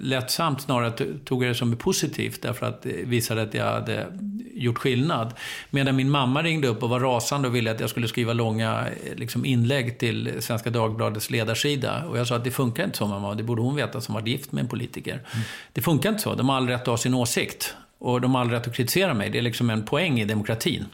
lättsamt. 0.02 0.62
Snarare 0.62 0.92
tog 1.26 1.44
jag 1.44 1.50
det 1.50 1.56
som 1.56 1.78
positivt 1.78 2.42
därför 2.42 2.66
att 2.66 2.82
det 2.82 3.06
visade 3.06 3.42
att 3.42 3.54
jag 3.54 3.66
hade 3.66 4.08
gjort 4.54 4.78
skillnad. 4.78 5.34
Medan 5.70 5.96
min 5.96 6.10
mamma 6.10 6.44
ringde 6.44 6.68
upp 6.68 6.84
och 6.84 6.90
var 6.90 7.00
rasande 7.00 7.48
och 7.48 7.56
ville 7.56 7.72
att 7.72 7.80
jag 7.80 7.90
skulle 7.90 8.08
skriva 8.08 8.34
långa 8.34 8.86
liksom, 9.16 9.46
inlägg 9.46 10.00
till 10.00 10.34
Svenska 10.40 10.70
Dagbladets 10.70 11.30
ledarsida. 11.30 12.06
Och 12.06 12.18
jag 12.18 12.28
sa 12.28 12.36
att 12.36 12.44
det 12.44 12.52
funkar 12.52 12.84
inte 12.84 12.98
så 12.98 13.08
mamma, 13.08 13.36
det 13.36 13.44
borde 13.44 13.62
hon 13.62 13.76
veta 13.76 14.02
som 14.02 14.16
var 14.16 14.22
gift 14.22 14.52
med 14.52 14.62
en 14.62 14.68
politiker. 14.68 15.14
Mm. 15.14 15.46
Det 15.74 15.82
funkar 15.82 16.10
inte 16.10 16.22
så, 16.22 16.36
de 16.36 16.50
har 16.50 16.56
all 16.56 16.68
rätt 16.68 16.82
att 16.82 16.88
ha 16.88 16.98
sin 16.98 17.14
åsikt. 17.14 17.76
Och 17.98 18.22
de 18.22 18.36
har 18.36 18.42
all 18.42 18.50
rätt 18.50 18.68
att 18.68 18.76
kritisera 18.76 19.14
mig, 19.14 19.30
det 19.30 19.38
är 19.38 19.42
liksom 19.42 19.70
en 19.70 19.86
poäng 19.86 20.20
i 20.20 20.26
demokratin. 20.26 20.86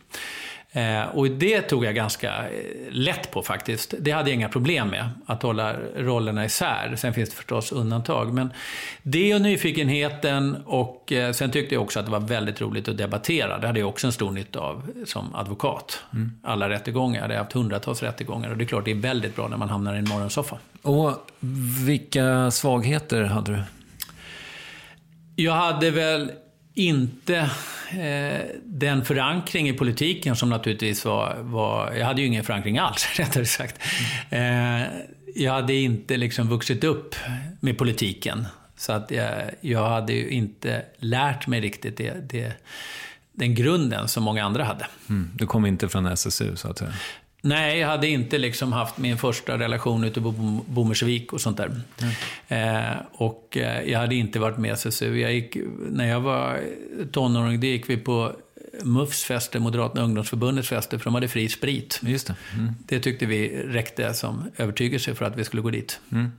Eh, 0.74 1.04
och 1.04 1.32
det 1.32 1.62
tog 1.62 1.86
jag 1.86 1.96
ganska 1.96 2.30
eh, 2.30 2.52
lätt 2.90 3.32
på 3.32 3.42
faktiskt. 3.42 3.94
Det 4.00 4.12
hade 4.12 4.30
jag 4.30 4.36
inga 4.36 4.50
problem 4.50 4.88
med, 4.88 5.10
att 5.26 5.44
hålla 5.44 5.76
rollerna 5.96 6.46
isär. 6.46 6.96
Sen 6.98 7.14
finns 7.14 7.30
det 7.30 7.36
förstås 7.36 7.72
undantag. 7.72 8.34
Men 8.34 8.54
det 9.04 9.36
och 9.36 9.42
nyfikenheten 9.42 10.64
och 10.66 11.12
eh, 11.12 11.32
sen 11.32 11.52
tyckte 11.52 11.76
jag 11.76 11.84
också 11.84 12.00
att 12.00 12.06
det 12.06 12.12
var 12.12 12.20
väldigt 12.20 12.62
roligt 12.62 12.88
att 12.88 12.98
debattera. 12.98 13.58
Det 13.58 13.68
hade 13.68 13.80
jag 13.80 13.90
också 13.90 14.08
en 14.08 14.14
stor 14.14 14.32
nytta 14.32 14.60
av 14.60 14.92
som 15.06 15.36
advokat. 15.36 16.04
Mm. 16.14 16.32
Alla 16.44 16.70
rättegångar, 16.70 17.16
jag 17.16 17.22
hade 17.22 17.38
haft 17.38 17.54
hundratals 17.54 18.04
rättegångar 18.04 18.50
och 18.52 18.58
det 18.58 18.64
är 18.64 18.68
klart 18.68 18.86
det 18.86 18.92
är 18.92 18.96
väldigt 18.96 19.36
bra 19.36 19.48
när 19.48 19.58
man 19.58 19.70
hamnar 19.70 19.96
i 19.96 19.98
en 19.98 20.10
morgonsoffa. 20.10 20.58
Och 20.82 21.12
vilka 21.86 22.52
svagheter 22.52 23.24
hade 23.24 23.52
du? 23.52 23.64
Jag 25.36 25.54
hade 25.54 25.92
väl 25.92 26.32
inte 26.74 27.38
eh, 27.92 28.46
den 28.66 29.06
förankring 29.06 29.70
i 29.70 29.74
politiken 29.74 30.36
som 30.36 30.50
naturligtvis 30.50 31.06
var, 31.06 31.36
var... 31.40 31.92
Jag 31.92 32.06
hade 32.06 32.22
ju 32.22 32.28
ingen 32.28 32.44
förankring 32.44 32.78
alls, 32.78 33.08
rättare 33.16 33.46
sagt. 33.46 33.80
Eh, 34.30 34.82
jag 35.36 35.52
hade 35.54 35.74
inte 35.74 36.18
liksom 36.18 36.50
vuxit 36.50 36.84
upp 36.84 37.16
med 37.60 37.78
politiken. 37.78 38.48
Så 38.78 38.92
att 38.92 39.12
jag, 39.12 39.32
jag 39.62 39.90
hade 39.90 40.14
ju 40.14 40.30
inte 40.30 40.86
lärt 40.98 41.48
mig 41.48 41.62
riktigt 41.62 41.98
det, 41.98 42.30
det, 42.30 42.54
den 43.32 43.56
grunden 43.56 44.08
som 44.08 44.24
många 44.24 44.46
andra 44.46 44.64
hade. 44.64 44.88
Mm, 45.10 45.30
du 45.36 45.48
kom 45.48 45.66
inte 45.66 45.90
från 45.90 46.06
SSU, 46.06 46.56
så 46.56 46.68
att 46.68 46.78
säga? 46.78 46.94
Nej, 47.42 47.80
jag 47.80 47.88
hade 47.88 48.08
inte 48.08 48.38
liksom 48.38 48.74
haft 48.74 48.98
min 48.98 49.18
första 49.18 49.58
relation 49.58 50.04
ute 50.04 50.22
på 50.22 50.32
Bommersvik 50.68 51.34
och 51.34 51.42
sånt 51.42 51.58
där. 51.58 51.82
Mm. 52.48 52.92
Eh, 52.92 52.98
och 53.12 53.58
eh, 53.58 53.92
jag 53.92 54.00
hade 54.00 54.16
inte 54.16 54.40
varit 54.40 54.58
med 54.58 54.70
i 54.70 54.74
SSU. 54.74 55.20
Jag 55.20 55.34
gick, 55.34 55.58
när 55.90 56.08
jag 56.08 56.22
var 56.22 56.60
tonåring, 57.12 57.60
det 57.60 57.68
gick 57.68 57.90
vi 57.90 57.98
på 57.98 58.36
MUFs 58.84 59.24
fester, 59.24 59.60
Moderata 59.60 60.02
ungdomsförbundets 60.02 60.70
fester, 60.70 60.98
för 60.98 61.04
de 61.06 61.14
hade 61.14 61.28
fri 61.28 61.50
sprit. 61.50 62.00
Just 62.04 62.28
det. 62.28 62.36
Mm. 62.54 62.74
det 62.86 63.00
tyckte 63.00 63.26
vi 63.26 63.64
räckte 63.64 64.14
som 64.14 64.52
övertygelse 64.58 65.16
för 65.16 65.26
att 65.26 65.38
vi 65.38 65.44
skulle 65.44 65.62
gå 65.62 65.70
dit. 65.70 66.00
Mm. 66.12 66.32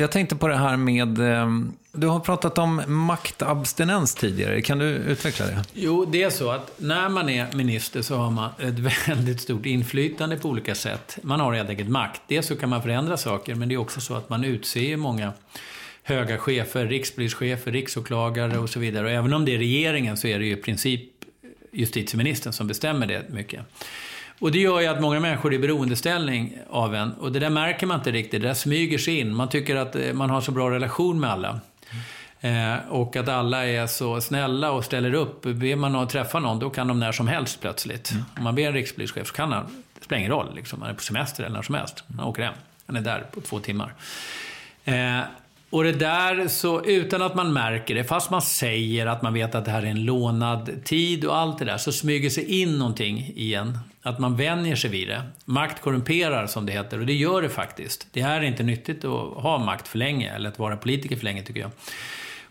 Jag 0.00 0.10
tänkte 0.10 0.36
på 0.36 0.48
det 0.48 0.56
här 0.56 0.76
med, 0.76 1.18
ehm, 1.18 1.72
du 1.92 2.06
har 2.06 2.20
pratat 2.20 2.58
om 2.58 2.82
maktabstinens 2.86 4.14
tidigare. 4.14 4.62
Kan 4.62 4.78
du 4.78 4.86
utveckla 4.86 5.46
det? 5.46 5.64
Jo, 5.74 6.04
det 6.04 6.22
är 6.22 6.30
så 6.30 6.50
att 6.50 6.72
när 6.76 7.08
man 7.08 7.28
är 7.28 7.52
minister 7.52 8.02
så 8.02 8.16
har 8.16 8.30
man 8.30 8.50
ett 8.58 8.78
väldigt 9.08 9.40
stort 9.40 9.66
inflytande 9.66 10.36
på 10.36 10.48
olika 10.48 10.74
sätt. 10.74 11.18
Man 11.22 11.40
har 11.40 11.52
helt 11.52 11.70
enkelt 11.70 11.88
makt. 11.88 12.22
Dels 12.26 12.46
så 12.46 12.56
kan 12.56 12.68
man 12.68 12.82
förändra 12.82 13.16
saker, 13.16 13.54
men 13.54 13.68
det 13.68 13.74
är 13.74 13.78
också 13.78 14.00
så 14.00 14.14
att 14.14 14.28
man 14.28 14.44
utser 14.44 14.96
många 14.96 15.32
höga 16.02 16.38
chefer, 16.38 16.86
rikspolischefer, 16.86 17.72
riksåklagare 17.72 18.58
och 18.58 18.70
så 18.70 18.80
vidare. 18.80 19.04
Och 19.04 19.12
även 19.12 19.32
om 19.32 19.44
det 19.44 19.54
är 19.54 19.58
regeringen 19.58 20.16
så 20.16 20.26
är 20.26 20.38
det 20.38 20.44
ju 20.44 20.52
i 20.52 20.56
princip 20.56 21.02
justitieministern 21.72 22.52
som 22.52 22.66
bestämmer 22.66 23.06
det 23.06 23.28
mycket. 23.28 23.60
Och 24.40 24.52
det 24.52 24.58
gör 24.58 24.80
ju 24.80 24.86
att 24.86 25.00
många 25.00 25.20
människor 25.20 25.52
är 25.52 25.56
i 25.56 25.58
beroendeställning 25.58 26.58
av 26.70 26.94
en. 26.94 27.12
Och 27.12 27.32
det 27.32 27.38
där 27.38 27.50
märker 27.50 27.86
man 27.86 27.98
inte 27.98 28.10
riktigt, 28.10 28.42
det 28.42 28.48
där 28.48 28.54
smyger 28.54 28.98
sig 28.98 29.18
in. 29.18 29.34
Man 29.34 29.48
tycker 29.48 29.76
att 29.76 29.96
eh, 29.96 30.12
man 30.12 30.30
har 30.30 30.40
så 30.40 30.52
bra 30.52 30.70
relation 30.70 31.20
med 31.20 31.30
alla. 31.30 31.60
Eh, 32.40 32.76
och 32.88 33.16
att 33.16 33.28
alla 33.28 33.66
är 33.66 33.86
så 33.86 34.20
snälla 34.20 34.70
och 34.70 34.84
ställer 34.84 35.14
upp. 35.14 35.42
Ber 35.42 35.76
man 35.76 35.96
att 35.96 36.10
träffa 36.10 36.40
någon, 36.40 36.58
då 36.58 36.70
kan 36.70 36.88
de 36.88 37.00
när 37.00 37.12
som 37.12 37.28
helst 37.28 37.60
plötsligt. 37.60 38.10
Mm. 38.10 38.24
Om 38.36 38.44
man 38.44 38.54
ber 38.54 38.66
en 38.66 38.72
rikspolischef 38.72 39.26
så 39.26 39.34
kan 39.34 39.52
han, 39.52 39.64
det 39.98 40.04
spelar 40.04 40.18
ingen 40.18 40.32
roll, 40.32 40.54
liksom. 40.54 40.82
han 40.82 40.90
är 40.90 40.94
på 40.94 41.02
semester 41.02 41.44
eller 41.44 41.56
när 41.56 41.62
som 41.62 41.74
helst. 41.74 42.04
Han 42.16 42.26
åker 42.26 42.42
hem. 42.42 42.54
Han 42.86 42.96
är 42.96 43.00
där 43.00 43.24
på 43.34 43.40
två 43.40 43.58
timmar. 43.58 43.94
Eh, 44.84 45.20
och 45.70 45.84
det 45.84 45.92
där, 45.92 46.48
så 46.48 46.84
utan 46.84 47.22
att 47.22 47.34
man 47.34 47.52
märker 47.52 47.94
det, 47.94 48.04
fast 48.04 48.30
man 48.30 48.42
säger 48.42 49.06
att 49.06 49.22
man 49.22 49.34
vet 49.34 49.54
att 49.54 49.64
det 49.64 49.70
här 49.70 49.82
är 49.82 49.86
en 49.86 50.04
lånad 50.04 50.84
tid 50.84 51.24
och 51.24 51.36
allt 51.36 51.58
det 51.58 51.64
där, 51.64 51.76
så 51.76 51.92
smyger 51.92 52.30
sig 52.30 52.60
in 52.60 52.78
någonting 52.78 53.32
igen. 53.36 53.78
Att 54.02 54.18
man 54.18 54.36
vänjer 54.36 54.76
sig 54.76 54.90
vid 54.90 55.08
det. 55.08 55.22
Makt 55.44 55.82
korrumperar, 55.82 56.46
som 56.46 56.66
det 56.66 56.72
heter, 56.72 56.98
och 56.98 57.06
det 57.06 57.12
gör 57.12 57.42
det 57.42 57.48
faktiskt. 57.48 58.06
Det 58.12 58.20
är 58.20 58.40
inte 58.40 58.62
nyttigt 58.62 59.04
att 59.04 59.42
ha 59.42 59.58
makt 59.58 59.88
för 59.88 59.98
länge, 59.98 60.34
eller 60.34 60.48
att 60.48 60.58
vara 60.58 60.76
politiker 60.76 61.16
för 61.16 61.24
länge, 61.24 61.42
tycker 61.42 61.60
jag. 61.60 61.70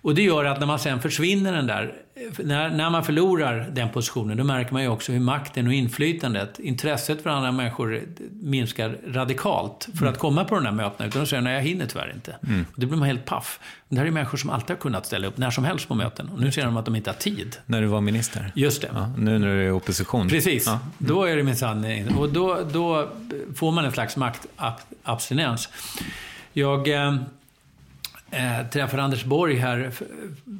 Och 0.01 0.15
det 0.15 0.21
gör 0.21 0.45
att 0.45 0.59
när 0.59 0.67
man 0.67 0.79
sen 0.79 1.01
försvinner 1.01 1.53
den 1.53 1.67
där, 1.67 1.93
när, 2.37 2.69
när 2.69 2.89
man 2.89 3.03
förlorar 3.03 3.69
den 3.71 3.89
positionen, 3.89 4.37
då 4.37 4.43
märker 4.43 4.73
man 4.73 4.81
ju 4.81 4.87
också 4.87 5.11
hur 5.11 5.19
makten 5.19 5.67
och 5.67 5.73
inflytandet, 5.73 6.59
intresset 6.59 7.23
för 7.23 7.29
andra 7.29 7.51
människor 7.51 8.01
minskar 8.31 8.97
radikalt 9.07 9.89
för 9.93 10.01
mm. 10.01 10.13
att 10.13 10.19
komma 10.19 10.45
på 10.45 10.55
de 10.55 10.65
här 10.65 10.71
mötena. 10.71 11.07
Utan 11.07 11.21
de 11.21 11.27
säger, 11.27 11.41
nej 11.41 11.53
jag 11.53 11.61
hinner 11.61 11.85
tyvärr 11.85 12.11
inte. 12.15 12.35
Mm. 12.47 12.65
Och 12.73 12.79
då 12.79 12.87
blir 12.87 12.97
man 12.97 13.07
helt 13.07 13.25
paff. 13.25 13.59
Det 13.89 13.97
här 13.97 14.05
är 14.05 14.11
människor 14.11 14.37
som 14.37 14.49
alltid 14.49 14.69
har 14.69 14.81
kunnat 14.81 15.05
ställa 15.05 15.27
upp 15.27 15.37
när 15.37 15.51
som 15.51 15.63
helst 15.63 15.87
på 15.87 15.95
möten. 15.95 16.29
Och 16.29 16.39
nu 16.39 16.51
ser 16.51 16.65
de 16.65 16.77
att 16.77 16.85
de 16.85 16.95
inte 16.95 17.09
har 17.09 17.15
tid. 17.15 17.57
När 17.65 17.81
du 17.81 17.87
var 17.87 18.01
minister? 18.01 18.51
Just 18.55 18.81
det. 18.81 18.89
Ja, 18.93 19.13
nu 19.17 19.39
när 19.39 19.47
du 19.47 19.63
är 19.63 19.67
i 19.67 19.71
opposition? 19.71 20.29
Precis. 20.29 20.65
Ja. 20.65 20.71
Mm. 20.71 20.83
Då 20.97 21.23
är 21.23 21.35
det 21.35 21.43
minsann, 21.43 21.85
och 22.17 22.29
då, 22.29 22.59
då 22.71 23.09
får 23.55 23.71
man 23.71 23.85
en 23.85 23.91
slags 23.91 24.17
maktabstinens. 24.17 25.69
Jag 26.53 26.87
eh, 26.87 27.15
eh, 28.31 28.67
träffade 28.69 29.03
Anders 29.03 29.23
Borg 29.23 29.55
här 29.55 29.91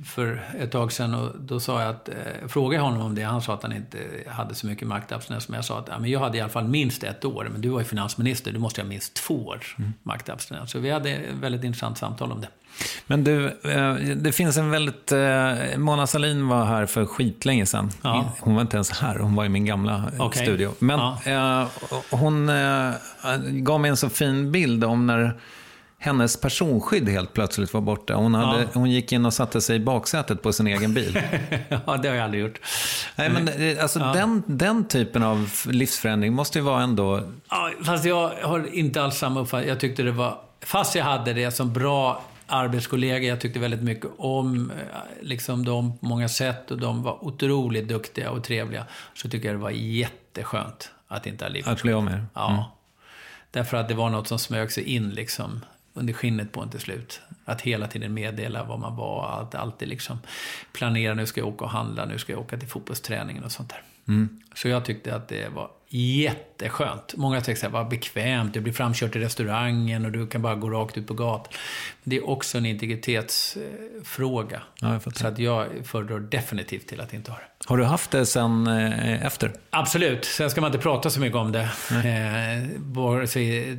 för 0.06 0.42
ett 0.60 0.72
tag 0.72 0.92
sedan 0.92 1.14
och 1.14 1.32
då 1.40 1.60
sa 1.60 1.82
jag 1.82 1.90
att, 1.90 2.10
eh, 2.10 2.48
frågade 2.48 2.84
honom 2.84 3.02
om 3.02 3.16
det. 3.16 3.24
Han 3.24 3.42
sa 3.42 3.54
att 3.54 3.64
han 3.64 3.74
inte 3.74 3.98
hade 4.28 4.56
så 4.56 4.68
mycket 4.68 4.88
maktabstinens. 4.88 5.50
Men 5.50 5.56
jag 5.56 5.66
sa 5.66 5.80
att 5.80 5.88
ja, 5.88 6.00
men 6.00 6.10
jag 6.10 6.20
hade 6.20 6.38
i 6.38 6.42
alla 6.42 6.50
fall 6.50 6.68
minst 6.68 7.04
ett 7.04 7.26
år. 7.26 7.50
Men 7.52 7.62
du 7.62 7.70
var 7.70 7.80
ju 7.80 7.86
finansminister, 7.86 8.52
du 8.52 8.60
måste 8.60 8.82
ha 8.82 8.88
minst 8.88 9.14
två 9.14 9.48
års 9.48 9.76
mm. 9.78 9.94
maktabstinens. 10.04 10.72
Så 10.72 10.80
vi 10.80 10.90
hade 10.90 11.10
ett 11.10 11.36
väldigt 11.42 11.64
intressant 11.64 11.98
samtal 11.98 12.32
om 12.32 12.42
det. 12.42 12.48
Men 13.08 13.24
du, 13.24 13.46
eh, 13.48 13.94
det 13.96 14.32
finns 14.32 14.58
en 14.58 14.72
väldigt... 14.72 15.12
Eh, 15.12 15.78
Mona 15.78 16.08
Salin 16.08 16.48
var 16.48 16.66
här 16.66 16.86
för 16.86 17.06
skitlänge 17.06 17.66
sedan. 17.66 17.92
Ja. 18.02 18.32
Hon 18.40 18.56
var 18.56 18.62
inte 18.62 18.78
ens 18.78 18.92
här, 18.92 19.20
hon 19.20 19.36
var 19.36 19.46
i 19.46 19.50
min 19.50 19.66
gamla 19.66 20.12
okay. 20.20 20.44
studio. 20.46 20.74
Men 20.80 21.00
ja. 21.26 21.70
hon 22.10 22.52
gav 23.64 23.80
mig 23.80 23.90
en 23.90 23.98
så 23.98 24.10
fin 24.10 24.52
bild 24.52 24.84
om 24.84 25.08
när 25.08 25.36
hennes 26.02 26.42
personskydd 26.42 27.10
helt 27.10 27.34
plötsligt 27.34 27.74
var 27.74 27.82
borta. 27.82 28.16
Hon, 28.16 28.34
hade, 28.34 28.62
ja. 28.62 28.68
hon 28.74 28.92
gick 28.92 29.12
in 29.12 29.26
och 29.26 29.34
satte 29.34 29.62
sig 29.62 29.76
i 29.76 29.80
baksätet 29.80 30.42
på 30.42 30.54
sin 30.54 30.68
egen 30.68 30.94
bil. 30.94 31.22
ja, 31.70 31.98
det 31.98 32.10
har 32.10 32.16
jag 32.16 32.24
aldrig 32.24 32.44
gjort. 32.44 32.60
Nej, 33.16 33.30
men 33.30 33.48
eh, 33.48 33.84
alltså, 33.84 34.00
ja. 34.00 34.14
den, 34.14 34.44
den 34.46 34.88
typen 34.88 35.24
av 35.24 35.50
livsförändring 35.66 36.34
måste 36.34 36.60
ju 36.60 36.64
vara 36.64 36.84
ändå... 36.84 37.24
Ja, 37.50 37.72
fast 37.86 38.06
jag 38.06 38.32
har 38.44 38.76
inte 38.76 39.04
alls 39.04 39.18
samma 39.18 39.40
uppfattning. 39.40 39.70
Jag 39.70 39.80
tyckte 39.80 40.04
det 40.04 40.12
var... 40.12 40.42
Fast 40.62 40.96
jag 40.96 41.04
hade 41.04 41.34
det 41.34 41.52
som 41.52 41.74
bra 41.74 42.22
arbetskollegor, 42.48 43.30
jag 43.30 43.42
tyckte 43.42 43.60
väldigt 43.60 43.84
mycket 43.84 44.12
om 44.18 44.72
eh, 44.72 44.78
liksom, 45.22 45.66
dem 45.66 45.98
på 45.98 46.06
många 46.06 46.30
sätt 46.30 46.72
och 46.72 46.78
de 46.78 47.04
var 47.04 47.24
otroligt 47.26 47.88
duktiga 47.88 48.32
och 48.32 48.44
trevliga. 48.44 48.86
Så 49.14 49.30
tycker 49.30 49.48
jag 49.48 49.56
det 49.56 49.64
var 49.64 49.70
jätteskönt 49.70 50.92
att 51.08 51.28
inte 51.28 51.46
ha 51.46 51.50
livet. 51.50 51.68
Att 51.68 51.82
bli 51.82 51.94
av 51.94 52.04
med 52.04 52.26
Ja. 52.34 52.50
Mm. 52.50 52.64
Därför 53.52 53.78
att 53.78 53.88
det 53.88 53.94
var 53.94 54.10
något 54.10 54.28
som 54.28 54.40
smög 54.40 54.72
sig 54.72 54.84
in 54.84 55.10
liksom 55.10 55.62
under 56.00 56.14
skinnet 56.14 56.52
på 56.52 56.62
en 56.62 56.70
till 56.70 56.80
slut. 56.80 57.22
Att 57.46 57.62
hela 57.62 57.88
tiden 57.88 58.14
meddela 58.14 58.64
vad 58.64 58.80
man 58.80 58.96
var, 58.96 59.42
att 59.42 59.56
alltid 59.56 59.88
liksom 59.88 60.20
planera, 60.72 61.14
nu 61.14 61.26
ska 61.26 61.42
jag 61.42 61.48
åka 61.48 61.66
och 61.66 61.72
handla, 61.72 62.06
nu 62.06 62.18
ska 62.18 62.34
jag 62.34 62.42
åka 62.42 62.58
till 62.58 62.70
fotbollsträningen 62.70 63.44
och 63.44 63.52
sånt 63.52 63.70
där. 63.70 63.82
Mm. 64.08 64.42
Så 64.54 64.68
jag 64.68 64.86
tyckte 64.86 65.16
att 65.16 65.28
det 65.28 65.50
var 65.50 65.70
jätteskönt. 65.90 67.14
Många 67.18 67.42
säger 67.42 67.66
att 67.66 67.72
vad 67.72 67.90
bekvämt, 67.90 68.54
du 68.54 68.62
blir 68.62 68.74
framkört 68.74 69.16
i 69.16 69.20
restaurangen 69.20 70.06
och 70.06 70.12
du 70.12 70.28
kan 70.28 70.42
bara 70.42 70.56
gå 70.56 70.70
rakt 70.70 70.98
ut 70.98 71.08
på 71.08 71.14
gatan. 71.14 71.54
Det 72.04 72.18
är 72.18 72.30
också 72.30 72.58
en 72.58 72.66
integritetsfråga. 72.66 74.62
Ja, 74.82 75.00
så 75.00 75.28
att 75.28 75.40
jag 75.40 75.68
föredrar 75.84 76.20
definitivt 76.20 76.88
till 76.88 77.02
att 77.02 77.14
inte 77.14 77.32
ha 77.32 77.38
det. 77.38 77.44
Har 77.66 77.78
du 77.78 77.84
haft 77.84 78.12
det 78.12 78.26
sen 78.26 78.68
eh, 78.68 79.26
efter? 79.26 79.54
Absolut. 79.70 80.26
Sen 80.26 80.50
ska 80.50 80.62
man 80.62 80.68
inte 80.68 80.84
prata 80.84 81.10
så 81.10 81.20
mycket 81.20 81.38
om 81.38 81.52
det. 81.52 81.70
Eh, 81.92 82.70
vare 82.78 83.28
sig 83.28 83.78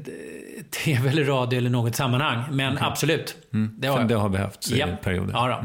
tv 0.85 1.09
eller 1.11 1.25
radio 1.25 1.59
eller 1.59 1.70
något 1.70 1.96
sammanhang. 1.96 2.44
Men 2.51 2.75
okay. 2.75 2.88
absolut. 2.88 3.37
Mm. 3.53 3.75
Det, 3.79 3.88
har, 3.88 4.05
det 4.05 4.14
har 4.14 4.29
behövts 4.29 4.73
i 4.73 4.85
perioder. 5.03 5.33
Ja. 5.33 5.64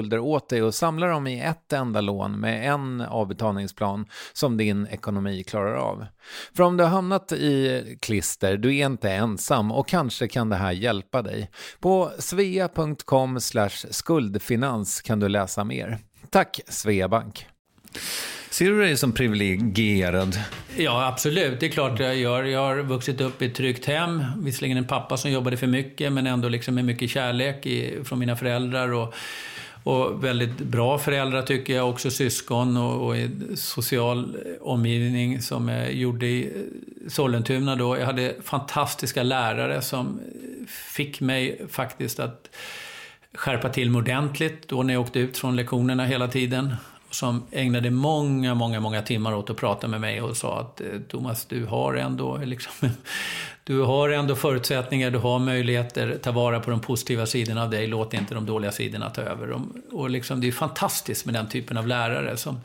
skulder 0.00 0.18
åt 0.18 0.48
dig 0.48 0.62
och 0.62 0.74
samla 0.74 1.06
dem 1.06 1.26
i 1.26 1.40
ett 1.40 1.72
enda 1.72 2.00
lån 2.00 2.40
med 2.40 2.72
en 2.72 3.00
avbetalningsplan 3.00 4.06
som 4.32 4.56
din 4.56 4.86
ekonomi 4.86 5.44
klarar 5.44 5.74
av. 5.74 6.06
För 6.56 6.62
om 6.62 6.76
du 6.76 6.84
har 6.84 6.90
hamnat 6.90 7.32
i 7.32 7.98
klister, 8.00 8.56
du 8.56 8.76
är 8.76 8.86
inte 8.86 9.10
ensam 9.10 9.72
och 9.72 9.88
kanske 9.88 10.28
kan 10.28 10.48
det 10.48 10.56
här 10.56 10.72
hjälpa 10.72 11.22
dig. 11.22 11.50
På 11.80 12.10
svea.com 12.18 13.40
skuldfinans 13.90 15.02
kan 15.02 15.20
du 15.20 15.28
läsa 15.28 15.64
mer. 15.64 15.98
Tack 16.30 16.60
Sveabank! 16.68 17.46
Ser 18.50 18.70
du 18.70 18.80
dig 18.80 18.96
som 18.96 19.12
privilegierad? 19.12 20.38
Ja, 20.76 21.06
absolut. 21.06 21.60
Det 21.60 21.66
är 21.66 21.70
klart 21.70 22.00
jag 22.00 22.16
gör. 22.16 22.44
Jag 22.44 22.60
har 22.60 22.76
vuxit 22.76 23.20
upp 23.20 23.42
i 23.42 23.46
ett 23.46 23.54
tryggt 23.54 23.86
hem. 23.86 24.24
Visserligen 24.36 24.76
en 24.76 24.86
pappa 24.86 25.16
som 25.16 25.30
jobbade 25.30 25.56
för 25.56 25.66
mycket, 25.66 26.12
men 26.12 26.26
ändå 26.26 26.48
liksom 26.48 26.74
med 26.74 26.84
mycket 26.84 27.10
kärlek 27.10 27.66
i, 27.66 28.04
från 28.04 28.18
mina 28.18 28.36
föräldrar. 28.36 28.92
Och, 28.92 29.14
och 29.82 30.24
väldigt 30.24 30.58
bra 30.58 30.98
föräldrar 30.98 31.42
tycker 31.42 31.74
jag, 31.76 31.90
också 31.90 32.10
syskon 32.10 32.76
och, 32.76 33.08
och 33.08 33.16
social 33.54 34.36
omgivning 34.60 35.42
som 35.42 35.68
jag 35.68 35.92
gjorde 35.92 36.26
i 36.26 36.44
eh, 36.44 37.08
Sollentuna 37.08 37.76
då. 37.76 37.98
Jag 37.98 38.06
hade 38.06 38.34
fantastiska 38.44 39.22
lärare 39.22 39.82
som 39.82 40.20
fick 40.94 41.20
mig 41.20 41.66
faktiskt 41.68 42.20
att 42.20 42.50
skärpa 43.34 43.68
till 43.68 43.90
mig 43.90 43.98
ordentligt 43.98 44.68
då 44.68 44.82
när 44.82 44.94
jag 44.94 45.00
åkte 45.02 45.18
ut 45.18 45.38
från 45.38 45.56
lektionerna 45.56 46.06
hela 46.06 46.28
tiden 46.28 46.74
som 47.10 47.42
ägnade 47.50 47.90
många, 47.90 48.54
många, 48.54 48.80
många 48.80 49.02
timmar 49.02 49.34
åt 49.34 49.50
att 49.50 49.56
prata 49.56 49.88
med 49.88 50.00
mig 50.00 50.22
och 50.22 50.36
sa 50.36 50.60
att 50.60 50.80
eh, 50.80 50.86
Thomas, 51.08 51.44
du 51.44 51.64
har 51.64 51.94
ändå, 51.94 52.36
liksom, 52.44 52.88
du 53.64 53.80
har 53.80 54.08
ändå 54.08 54.36
förutsättningar, 54.36 55.10
du 55.10 55.18
har 55.18 55.38
möjligheter, 55.38 56.18
ta 56.22 56.32
vara 56.32 56.60
på 56.60 56.70
de 56.70 56.80
positiva 56.80 57.26
sidorna 57.26 57.62
av 57.62 57.70
dig, 57.70 57.86
låt 57.86 58.14
inte 58.14 58.34
de 58.34 58.46
dåliga 58.46 58.72
sidorna 58.72 59.10
ta 59.10 59.22
över. 59.22 59.60
Och 59.92 60.10
liksom, 60.10 60.40
det 60.40 60.48
är 60.48 60.52
fantastiskt 60.52 61.26
med 61.26 61.34
den 61.34 61.48
typen 61.48 61.76
av 61.76 61.86
lärare 61.86 62.36
som 62.36 62.60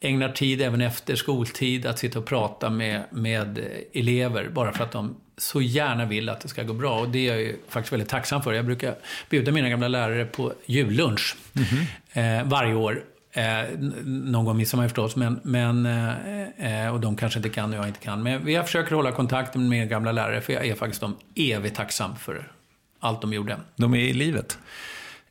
ägnar 0.00 0.28
tid 0.28 0.62
även 0.62 0.80
efter 0.80 1.16
skoltid 1.16 1.86
att 1.86 1.98
sitta 1.98 2.18
och 2.18 2.26
prata 2.26 2.70
med, 2.70 3.02
med 3.10 3.64
elever 3.92 4.48
bara 4.48 4.72
för 4.72 4.84
att 4.84 4.92
de 4.92 5.16
så 5.38 5.60
gärna 5.60 6.04
vill 6.04 6.28
att 6.28 6.40
det 6.40 6.48
ska 6.48 6.62
gå 6.62 6.72
bra. 6.72 7.00
Och 7.00 7.08
det 7.08 7.28
är 7.28 7.32
jag 7.32 7.40
ju 7.40 7.56
faktiskt 7.68 7.92
väldigt 7.92 8.08
tacksam 8.08 8.42
för. 8.42 8.52
Jag 8.52 8.64
brukar 8.64 8.94
bjuda 9.30 9.52
mina 9.52 9.68
gamla 9.68 9.88
lärare 9.88 10.24
på 10.24 10.52
jullunch 10.66 11.36
mm 11.54 11.68
-hmm. 11.68 12.40
eh, 12.40 12.48
varje 12.48 12.74
år. 12.74 13.02
Eh, 13.36 13.78
någon 14.04 14.44
gång 14.44 14.56
midsommar 14.56 14.84
förstås, 14.84 15.16
men, 15.16 15.40
men, 15.42 15.86
eh, 15.86 16.84
eh, 16.84 16.94
och 16.94 17.00
de 17.00 17.16
kanske 17.16 17.38
inte 17.38 17.48
kan 17.48 17.72
och 17.72 17.78
jag 17.78 17.88
inte 17.88 18.00
kan. 18.00 18.22
Men 18.22 18.48
jag 18.48 18.66
försöker 18.66 18.94
hålla 18.94 19.12
kontakt 19.12 19.54
med 19.54 19.68
mina 19.68 19.84
gamla 19.84 20.12
lärare, 20.12 20.40
för 20.40 20.52
jag 20.52 20.66
är 20.66 20.74
faktiskt 20.74 21.00
dem 21.00 21.16
evigt 21.34 21.76
tacksam 21.76 22.16
för 22.16 22.52
allt 23.00 23.20
de 23.20 23.32
gjorde. 23.32 23.56
De 23.76 23.94
är 23.94 23.98
i 23.98 24.12
livet? 24.12 24.58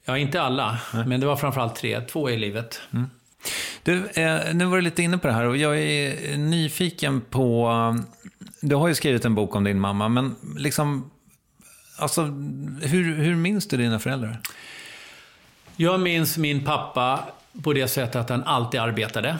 Ja, 0.06 0.18
inte 0.18 0.42
alla, 0.42 0.78
Nej. 0.94 1.06
men 1.06 1.20
det 1.20 1.26
var 1.26 1.36
framförallt 1.36 1.76
tre. 1.76 2.02
Två 2.02 2.30
är 2.30 2.34
i 2.34 2.38
livet. 2.38 2.82
Mm. 2.94 3.10
Du, 3.84 4.08
eh, 4.08 4.54
nu 4.54 4.66
var 4.66 4.76
du 4.76 4.82
lite 4.82 5.04
inne 5.04 5.18
på 5.18 5.28
det 5.28 5.34
här 5.34 5.46
och 5.46 5.58
jag 5.58 5.80
är 5.80 6.38
nyfiken 6.38 7.22
på... 7.22 7.98
Du 8.62 8.76
har 8.76 8.88
ju 8.88 8.96
skrivit 8.96 9.26
en 9.26 9.36
bok 9.36 9.56
om 9.56 9.64
din 9.64 9.80
mamma, 9.80 10.10
men 10.10 10.36
liksom... 10.58 11.12
Alltså, 11.98 12.22
hur, 12.82 13.16
hur 13.16 13.36
minns 13.36 13.68
du 13.68 13.78
dina 13.78 14.00
föräldrar? 14.00 14.40
Jag 15.76 16.00
minns 16.00 16.38
min 16.38 16.66
pappa 16.66 17.24
på 17.64 17.74
det 17.74 17.88
sättet 17.88 18.16
att 18.16 18.30
han 18.30 18.44
alltid 18.44 18.80
arbetade. 18.80 19.38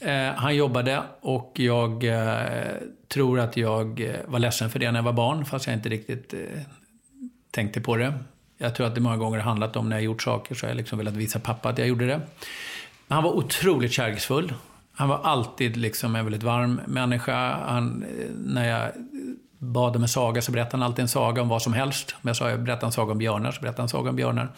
Mm. 0.00 0.34
han 0.36 0.56
jobbade 0.56 1.02
och 1.20 1.52
jag 1.54 2.04
eh, 2.04 2.72
tror 3.08 3.40
att 3.40 3.56
jag 3.56 4.00
eh, 4.00 4.14
var 4.26 4.38
ledsen 4.38 4.70
för 4.70 4.78
det 4.78 4.90
när 4.90 4.98
jag 4.98 5.04
var 5.04 5.12
barn, 5.12 5.44
fast 5.44 5.66
jag 5.66 5.76
inte 5.76 5.88
riktigt 5.88 6.34
eh, 6.34 6.40
tänkte 7.50 7.80
på 7.80 7.96
det. 7.96 8.14
Jag 8.58 8.74
tror 8.74 8.86
att 8.86 8.94
det 8.94 9.00
många 9.00 9.16
gånger 9.16 9.38
har 9.38 9.44
handlat 9.44 9.76
om 9.76 9.88
när 9.88 9.96
jag 9.96 10.02
gjort 10.02 10.22
saker 10.22 10.54
så 10.54 10.66
har 10.66 10.70
jag 10.70 10.76
liksom 10.76 10.98
velat 10.98 11.14
visa 11.14 11.38
pappa 11.38 11.68
att 11.68 11.78
jag 11.78 11.88
gjorde 11.88 12.06
det. 12.06 12.20
Han 13.08 13.24
var 13.24 13.36
otroligt 13.36 13.92
kärleksfull. 13.92 14.54
Han 14.92 15.08
var 15.08 15.18
alltid 15.18 15.76
liksom 15.76 16.16
en 16.16 16.24
väldigt 16.24 16.42
varm 16.42 16.80
människa. 16.86 17.58
Han, 17.66 18.04
när 18.36 18.68
jag 18.68 18.90
bad 19.58 19.96
om 19.96 20.02
en 20.02 20.08
saga 20.08 20.42
så 20.42 20.52
berättade 20.52 20.76
han 20.76 20.82
alltid 20.82 21.02
en 21.02 21.08
saga 21.08 21.42
om 21.42 21.48
vad 21.48 21.62
som 21.62 21.72
helst. 21.72 22.14
Om 22.22 22.28
jag 22.28 22.36
sa 22.36 22.50
jag 22.50 22.60
berättade 22.60 22.86
en 22.86 22.92
saga 22.92 23.12
om 23.12 23.18
björnar 23.18 23.52
så 23.52 23.60
berättade 23.60 23.80
han 23.80 23.84
en 23.84 23.88
saga 23.88 24.10
om 24.10 24.16
björnar. 24.16 24.48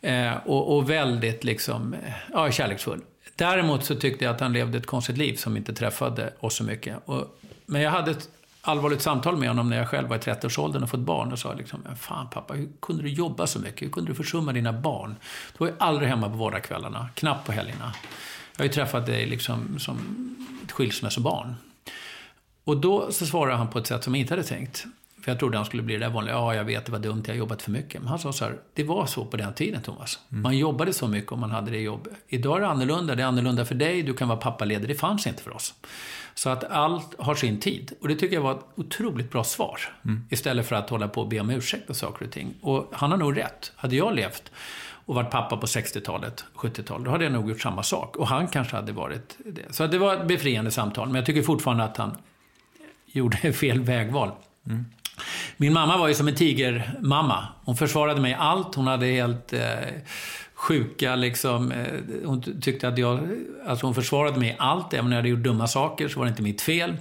Mm. 0.00 0.32
Eh, 0.32 0.38
och, 0.46 0.76
och, 0.76 0.90
väldigt 0.90 1.44
liksom, 1.44 1.94
eh, 1.94 2.12
ja, 2.32 2.50
kärleksfull. 2.50 3.00
Däremot 3.36 3.84
så 3.84 3.94
tyckte 3.94 4.24
jag 4.24 4.34
att 4.34 4.40
han 4.40 4.52
levde 4.52 4.78
ett 4.78 4.86
konstigt 4.86 5.18
liv 5.18 5.36
som 5.36 5.56
inte 5.56 5.74
träffade 5.74 6.32
oss 6.40 6.54
så 6.54 6.64
mycket. 6.64 6.96
Och, 7.04 7.38
men 7.66 7.82
jag 7.82 7.90
hade 7.90 8.10
ett 8.10 8.28
allvarligt 8.62 9.02
samtal 9.02 9.36
med 9.36 9.48
honom 9.48 9.70
när 9.70 9.76
jag 9.76 9.88
själv 9.88 10.08
var 10.08 10.16
i 10.16 10.18
30-årsåldern 10.18 10.82
och 10.82 10.90
fått 10.90 11.00
barn 11.00 11.32
och 11.32 11.38
sa 11.38 11.54
liksom, 11.54 11.80
fan 11.96 12.30
pappa, 12.30 12.54
hur 12.54 12.68
kunde 12.80 13.02
du 13.02 13.08
jobba 13.08 13.46
så 13.46 13.58
mycket? 13.58 13.82
Hur 13.82 13.90
kunde 13.90 14.10
du 14.10 14.14
försumma 14.14 14.52
dina 14.52 14.72
barn? 14.72 15.16
Du 15.52 15.58
var 15.58 15.66
ju 15.66 15.74
aldrig 15.78 16.08
hemma 16.08 16.28
på 16.30 16.36
vardagskvällarna, 16.36 17.08
knappt 17.14 17.46
på 17.46 17.52
helgerna. 17.52 17.92
Jag 18.56 18.60
har 18.60 18.64
ju 18.64 18.72
träffat 18.72 19.06
dig 19.06 19.26
liksom 19.26 19.78
som 19.78 19.98
ett 20.64 20.72
skilsmässobarn. 20.72 21.54
Och 22.64 22.76
då 22.76 23.12
så 23.12 23.26
svarade 23.26 23.56
han 23.56 23.68
på 23.68 23.78
ett 23.78 23.86
sätt 23.86 24.04
som 24.04 24.14
jag 24.14 24.20
inte 24.20 24.34
hade 24.34 24.44
tänkt. 24.44 24.86
För 25.22 25.30
jag 25.30 25.38
trodde 25.38 25.56
han 25.56 25.66
skulle 25.66 25.82
bli 25.82 25.94
det 25.94 26.04
där 26.04 26.10
vanliga, 26.10 26.34
ja 26.34 26.54
jag 26.54 26.64
vet, 26.64 26.86
det 26.86 26.92
var 26.92 26.98
dumt, 26.98 27.22
jag 27.26 27.34
har 27.34 27.38
jobbat 27.38 27.62
för 27.62 27.70
mycket. 27.70 28.00
Men 28.00 28.08
han 28.08 28.18
sa 28.18 28.32
så 28.32 28.44
här, 28.44 28.56
det 28.74 28.84
var 28.84 29.06
så 29.06 29.24
på 29.24 29.36
den 29.36 29.54
tiden 29.54 29.82
Thomas. 29.82 30.18
Mm. 30.30 30.42
Man 30.42 30.58
jobbade 30.58 30.92
så 30.92 31.08
mycket 31.08 31.32
om 31.32 31.40
man 31.40 31.50
hade 31.50 31.70
det 31.70 31.80
jobbet. 31.80 32.12
Idag 32.28 32.56
är 32.56 32.60
det 32.60 32.66
annorlunda, 32.66 33.14
det 33.14 33.22
är 33.22 33.26
annorlunda 33.26 33.64
för 33.64 33.74
dig, 33.74 34.02
du 34.02 34.14
kan 34.14 34.28
vara 34.28 34.38
pappaledig, 34.38 34.88
det 34.88 34.94
fanns 34.94 35.26
inte 35.26 35.42
för 35.42 35.54
oss. 35.54 35.74
Så 36.34 36.50
att 36.50 36.64
allt 36.64 37.14
har 37.18 37.34
sin 37.34 37.60
tid. 37.60 37.92
Och 38.00 38.08
det 38.08 38.14
tycker 38.14 38.34
jag 38.36 38.42
var 38.42 38.52
ett 38.52 38.64
otroligt 38.74 39.30
bra 39.30 39.44
svar. 39.44 39.80
Mm. 40.04 40.24
Istället 40.30 40.66
för 40.66 40.76
att 40.76 40.90
hålla 40.90 41.08
på 41.08 41.20
och 41.20 41.28
be 41.28 41.40
om 41.40 41.50
ursäkt 41.50 41.90
och 41.90 41.96
saker 41.96 42.24
och 42.24 42.32
ting. 42.32 42.54
Och 42.60 42.90
han 42.92 43.10
har 43.10 43.18
nog 43.18 43.36
rätt. 43.36 43.72
Hade 43.76 43.96
jag 43.96 44.14
levt 44.14 44.52
och 45.04 45.14
varit 45.14 45.30
pappa 45.30 45.56
på 45.56 45.66
60-talet, 45.66 46.44
70-talet, 46.54 47.04
då 47.04 47.10
hade 47.10 47.24
jag 47.24 47.32
nog 47.32 47.48
gjort 47.48 47.60
samma 47.60 47.82
sak. 47.82 48.16
Och 48.16 48.28
han 48.28 48.48
kanske 48.48 48.76
hade 48.76 48.92
varit 48.92 49.38
det. 49.44 49.74
Så 49.74 49.86
det 49.86 49.98
var 49.98 50.14
ett 50.14 50.28
befriande 50.28 50.70
samtal. 50.70 51.06
Men 51.06 51.14
jag 51.14 51.26
tycker 51.26 51.42
fortfarande 51.42 51.84
att 51.84 51.96
han 51.96 52.16
gjorde 53.12 53.36
fel 53.52 53.80
vägval. 53.80 54.30
Mm. 54.66 54.84
Min 55.56 55.72
mamma 55.72 55.96
var 55.96 56.08
ju 56.08 56.14
som 56.14 56.28
en 56.28 56.34
tigermamma. 56.34 57.48
Hon 57.64 57.76
försvarade 57.76 58.20
mig 58.20 58.34
allt. 58.34 58.74
Hon 58.74 58.86
hade 58.86 59.06
helt 59.06 59.52
eh, 59.52 59.60
sjuka 60.54 61.16
liksom. 61.16 61.72
Eh, 61.72 61.86
hon 62.24 62.60
tyckte 62.60 62.88
att 62.88 62.98
jag... 62.98 63.20
Alltså 63.66 63.86
hon 63.86 63.94
försvarade 63.94 64.40
mig 64.40 64.56
allt. 64.58 64.94
Även 64.94 65.04
när 65.04 65.16
jag 65.16 65.18
hade 65.18 65.28
gjort 65.28 65.42
dumma 65.42 65.66
saker 65.66 66.08
så 66.08 66.18
var 66.18 66.26
det 66.26 66.30
inte 66.30 66.42
mitt 66.42 66.62
fel. 66.62 66.96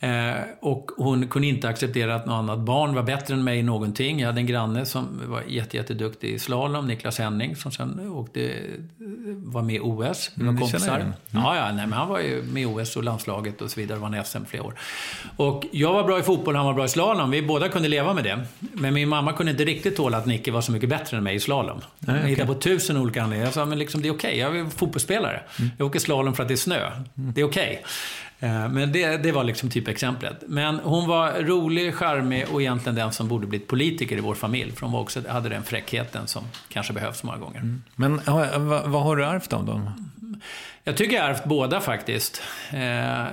Eh, 0.00 0.34
och 0.60 0.90
hon 0.96 1.28
kunde 1.28 1.48
inte 1.48 1.68
acceptera 1.68 2.14
att 2.14 2.26
något 2.26 2.34
annat 2.34 2.58
barn 2.58 2.94
var 2.94 3.02
bättre 3.02 3.34
än 3.34 3.44
mig 3.44 3.58
i 3.58 3.62
någonting. 3.62 4.20
Jag 4.20 4.26
hade 4.26 4.40
en 4.40 4.46
granne 4.46 4.86
som 4.86 5.22
var 5.26 5.42
jätteduktig 5.48 6.30
i 6.30 6.38
slalom, 6.38 6.86
Niklas 6.86 7.18
Henning, 7.18 7.56
som 7.56 7.72
sen 7.72 8.10
åkte, 8.10 8.52
var 9.26 9.62
med 9.62 9.76
i 9.76 9.80
OS. 9.80 10.30
Vi 10.34 10.44
var 10.44 10.50
mm, 10.50 10.60
kompisar. 10.60 10.96
Mm. 10.96 11.12
Ja, 11.30 11.56
ja, 11.56 11.72
nej, 11.72 11.86
men 11.86 11.92
han 11.92 12.08
var 12.08 12.20
ju 12.20 12.42
med 12.42 12.62
i 12.62 12.66
OS 12.66 12.96
och 12.96 13.04
landslaget 13.04 13.62
och 13.62 13.70
så 13.70 13.80
vidare, 13.80 13.98
vann 13.98 14.24
SM 14.24 14.44
flera 14.48 14.62
år. 14.62 14.74
Och 15.36 15.64
jag 15.72 15.92
var 15.92 16.04
bra 16.04 16.18
i 16.18 16.22
fotboll, 16.22 16.56
han 16.56 16.66
var 16.66 16.74
bra 16.74 16.84
i 16.84 16.88
slalom. 16.88 17.30
Vi 17.30 17.42
båda 17.42 17.68
kunde 17.68 17.88
leva 17.88 18.14
med 18.14 18.24
det. 18.24 18.40
Men 18.58 18.94
min 18.94 19.08
mamma 19.08 19.32
kunde 19.32 19.52
inte 19.52 19.64
riktigt 19.64 19.96
tåla 19.96 20.18
att 20.18 20.26
Nicke 20.26 20.50
var 20.50 20.60
så 20.60 20.72
mycket 20.72 20.88
bättre 20.88 21.16
än 21.16 21.24
mig 21.24 21.34
i 21.34 21.40
slalom. 21.40 21.80
Nej, 21.98 22.14
okay. 22.14 22.22
Jag 22.22 22.28
hittade 22.28 22.54
på 22.54 22.60
tusen 22.60 22.96
olika 22.96 23.22
anledningar. 23.22 23.46
Jag 23.46 23.54
sa, 23.54 23.64
men 23.64 23.78
liksom, 23.78 24.02
det 24.02 24.08
är 24.08 24.12
okej, 24.14 24.44
okay. 24.44 24.58
jag 24.58 24.66
är 24.66 24.70
fotbollsspelare. 24.70 25.40
Mm. 25.58 25.70
Jag 25.78 25.86
åker 25.86 25.98
slalom 25.98 26.34
för 26.34 26.42
att 26.42 26.48
det 26.48 26.54
är 26.54 26.56
snö. 26.56 26.86
Mm. 26.86 27.32
Det 27.34 27.40
är 27.40 27.44
okej. 27.44 27.70
Okay. 27.70 27.82
Eh, 28.40 28.68
men 28.68 28.92
det, 28.92 29.16
det 29.16 29.32
var 29.32 29.44
liksom 29.44 29.70
typexemplet. 29.70 30.42
Men 30.46 30.78
hon 30.78 31.08
var 31.08 31.32
rolig, 31.32 31.94
charmig 31.94 32.46
och 32.52 32.60
egentligen 32.62 32.96
den 32.96 33.12
som 33.12 33.28
borde 33.28 33.46
blivit 33.46 33.68
politiker 33.68 34.16
i 34.16 34.20
vår 34.20 34.34
familj. 34.34 34.72
För 34.72 34.82
hon 34.82 34.92
var 34.92 35.00
också, 35.00 35.28
hade 35.28 35.48
den 35.48 35.62
fräckheten 35.62 36.26
som 36.26 36.42
kanske 36.68 36.92
behövs 36.92 37.22
många 37.22 37.38
gånger. 37.38 37.60
Mm. 37.60 37.82
Men 37.96 38.20
vad, 38.26 38.60
vad, 38.84 39.02
har 39.02 39.16
du 39.16 39.24
ärvt 39.24 39.52
av 39.52 39.64
dem? 39.64 40.10
Jag 40.84 40.96
tycker 40.96 41.16
jag 41.16 41.22
har 41.22 41.30
ärvt 41.30 41.44
båda 41.44 41.80
faktiskt. 41.80 42.42
Eh, 42.72 43.24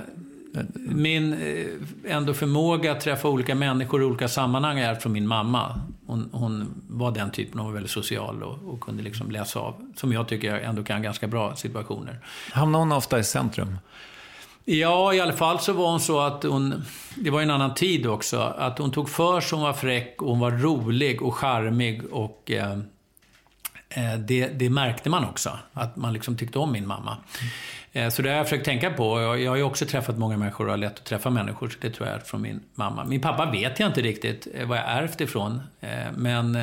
min 0.74 1.32
eh, 1.32 2.12
ändå 2.16 2.34
förmåga 2.34 2.92
att 2.92 3.00
träffa 3.00 3.28
olika 3.28 3.54
människor 3.54 4.02
i 4.02 4.04
olika 4.04 4.28
sammanhang 4.28 4.78
är 4.78 4.94
från 4.94 5.12
min 5.12 5.26
mamma. 5.26 5.80
Hon, 6.06 6.28
hon, 6.32 6.82
var 6.88 7.10
den 7.10 7.30
typen, 7.30 7.58
hon 7.58 7.66
var 7.66 7.74
väldigt 7.74 7.92
social 7.92 8.42
och, 8.42 8.74
och, 8.74 8.80
kunde 8.80 9.02
liksom 9.02 9.30
läsa 9.30 9.60
av, 9.60 9.92
som 9.96 10.12
jag 10.12 10.28
tycker 10.28 10.48
jag 10.48 10.62
ändå 10.62 10.84
kan, 10.84 11.02
ganska 11.02 11.26
bra 11.26 11.56
situationer. 11.56 12.18
Hamnar 12.52 12.78
hon 12.78 12.92
ofta 12.92 13.18
i 13.18 13.24
centrum? 13.24 13.78
Ja, 14.64 15.14
i 15.14 15.20
alla 15.20 15.32
fall 15.32 15.60
så 15.60 15.72
var 15.72 15.90
hon 15.90 16.00
så 16.00 16.20
att 16.20 16.42
hon... 16.42 16.84
Det 17.16 17.30
var 17.30 17.42
en 17.42 17.50
annan 17.50 17.74
tid 17.74 18.06
också. 18.06 18.40
Att 18.40 18.78
hon 18.78 18.90
tog 18.92 19.08
för 19.08 19.40
sig, 19.40 19.56
hon 19.56 19.66
var 19.66 19.72
fräck, 19.72 20.22
och 20.22 20.28
hon 20.28 20.40
var 20.40 20.50
rolig 20.50 21.22
och 21.22 21.34
charmig 21.34 22.04
och... 22.12 22.50
Eh, 22.50 22.72
eh, 23.88 24.18
det, 24.18 24.46
det, 24.46 24.70
märkte 24.70 25.10
man 25.10 25.24
också, 25.24 25.58
att 25.72 25.96
man 25.96 26.12
liksom 26.12 26.36
tyckte 26.36 26.58
om 26.58 26.72
min 26.72 26.86
mamma. 26.86 27.16
Mm. 27.92 28.10
så 28.10 28.22
det 28.22 28.28
har 28.28 28.36
jag 28.36 28.46
försökt 28.46 28.64
tänka 28.64 28.90
på. 28.90 29.20
Jag, 29.20 29.40
jag 29.40 29.50
har 29.50 29.56
ju 29.56 29.62
också 29.62 29.86
träffat 29.86 30.18
många 30.18 30.36
människor 30.36 30.64
och 30.64 30.70
har 30.70 30.78
lätt 30.78 30.98
att 30.98 31.04
träffa 31.04 31.30
människor, 31.30 31.68
så 31.68 31.76
det 31.80 31.90
tror 31.90 32.08
jag 32.08 32.16
är 32.16 32.20
från 32.20 32.42
min 32.42 32.60
mamma. 32.74 33.04
Min 33.04 33.20
pappa 33.20 33.50
vet 33.50 33.80
jag 33.80 33.88
inte 33.88 34.02
riktigt 34.02 34.48
eh, 34.54 34.68
vad 34.68 34.78
jag 34.78 34.88
ärvt 34.88 35.20
ifrån. 35.20 35.62
men 36.12 36.58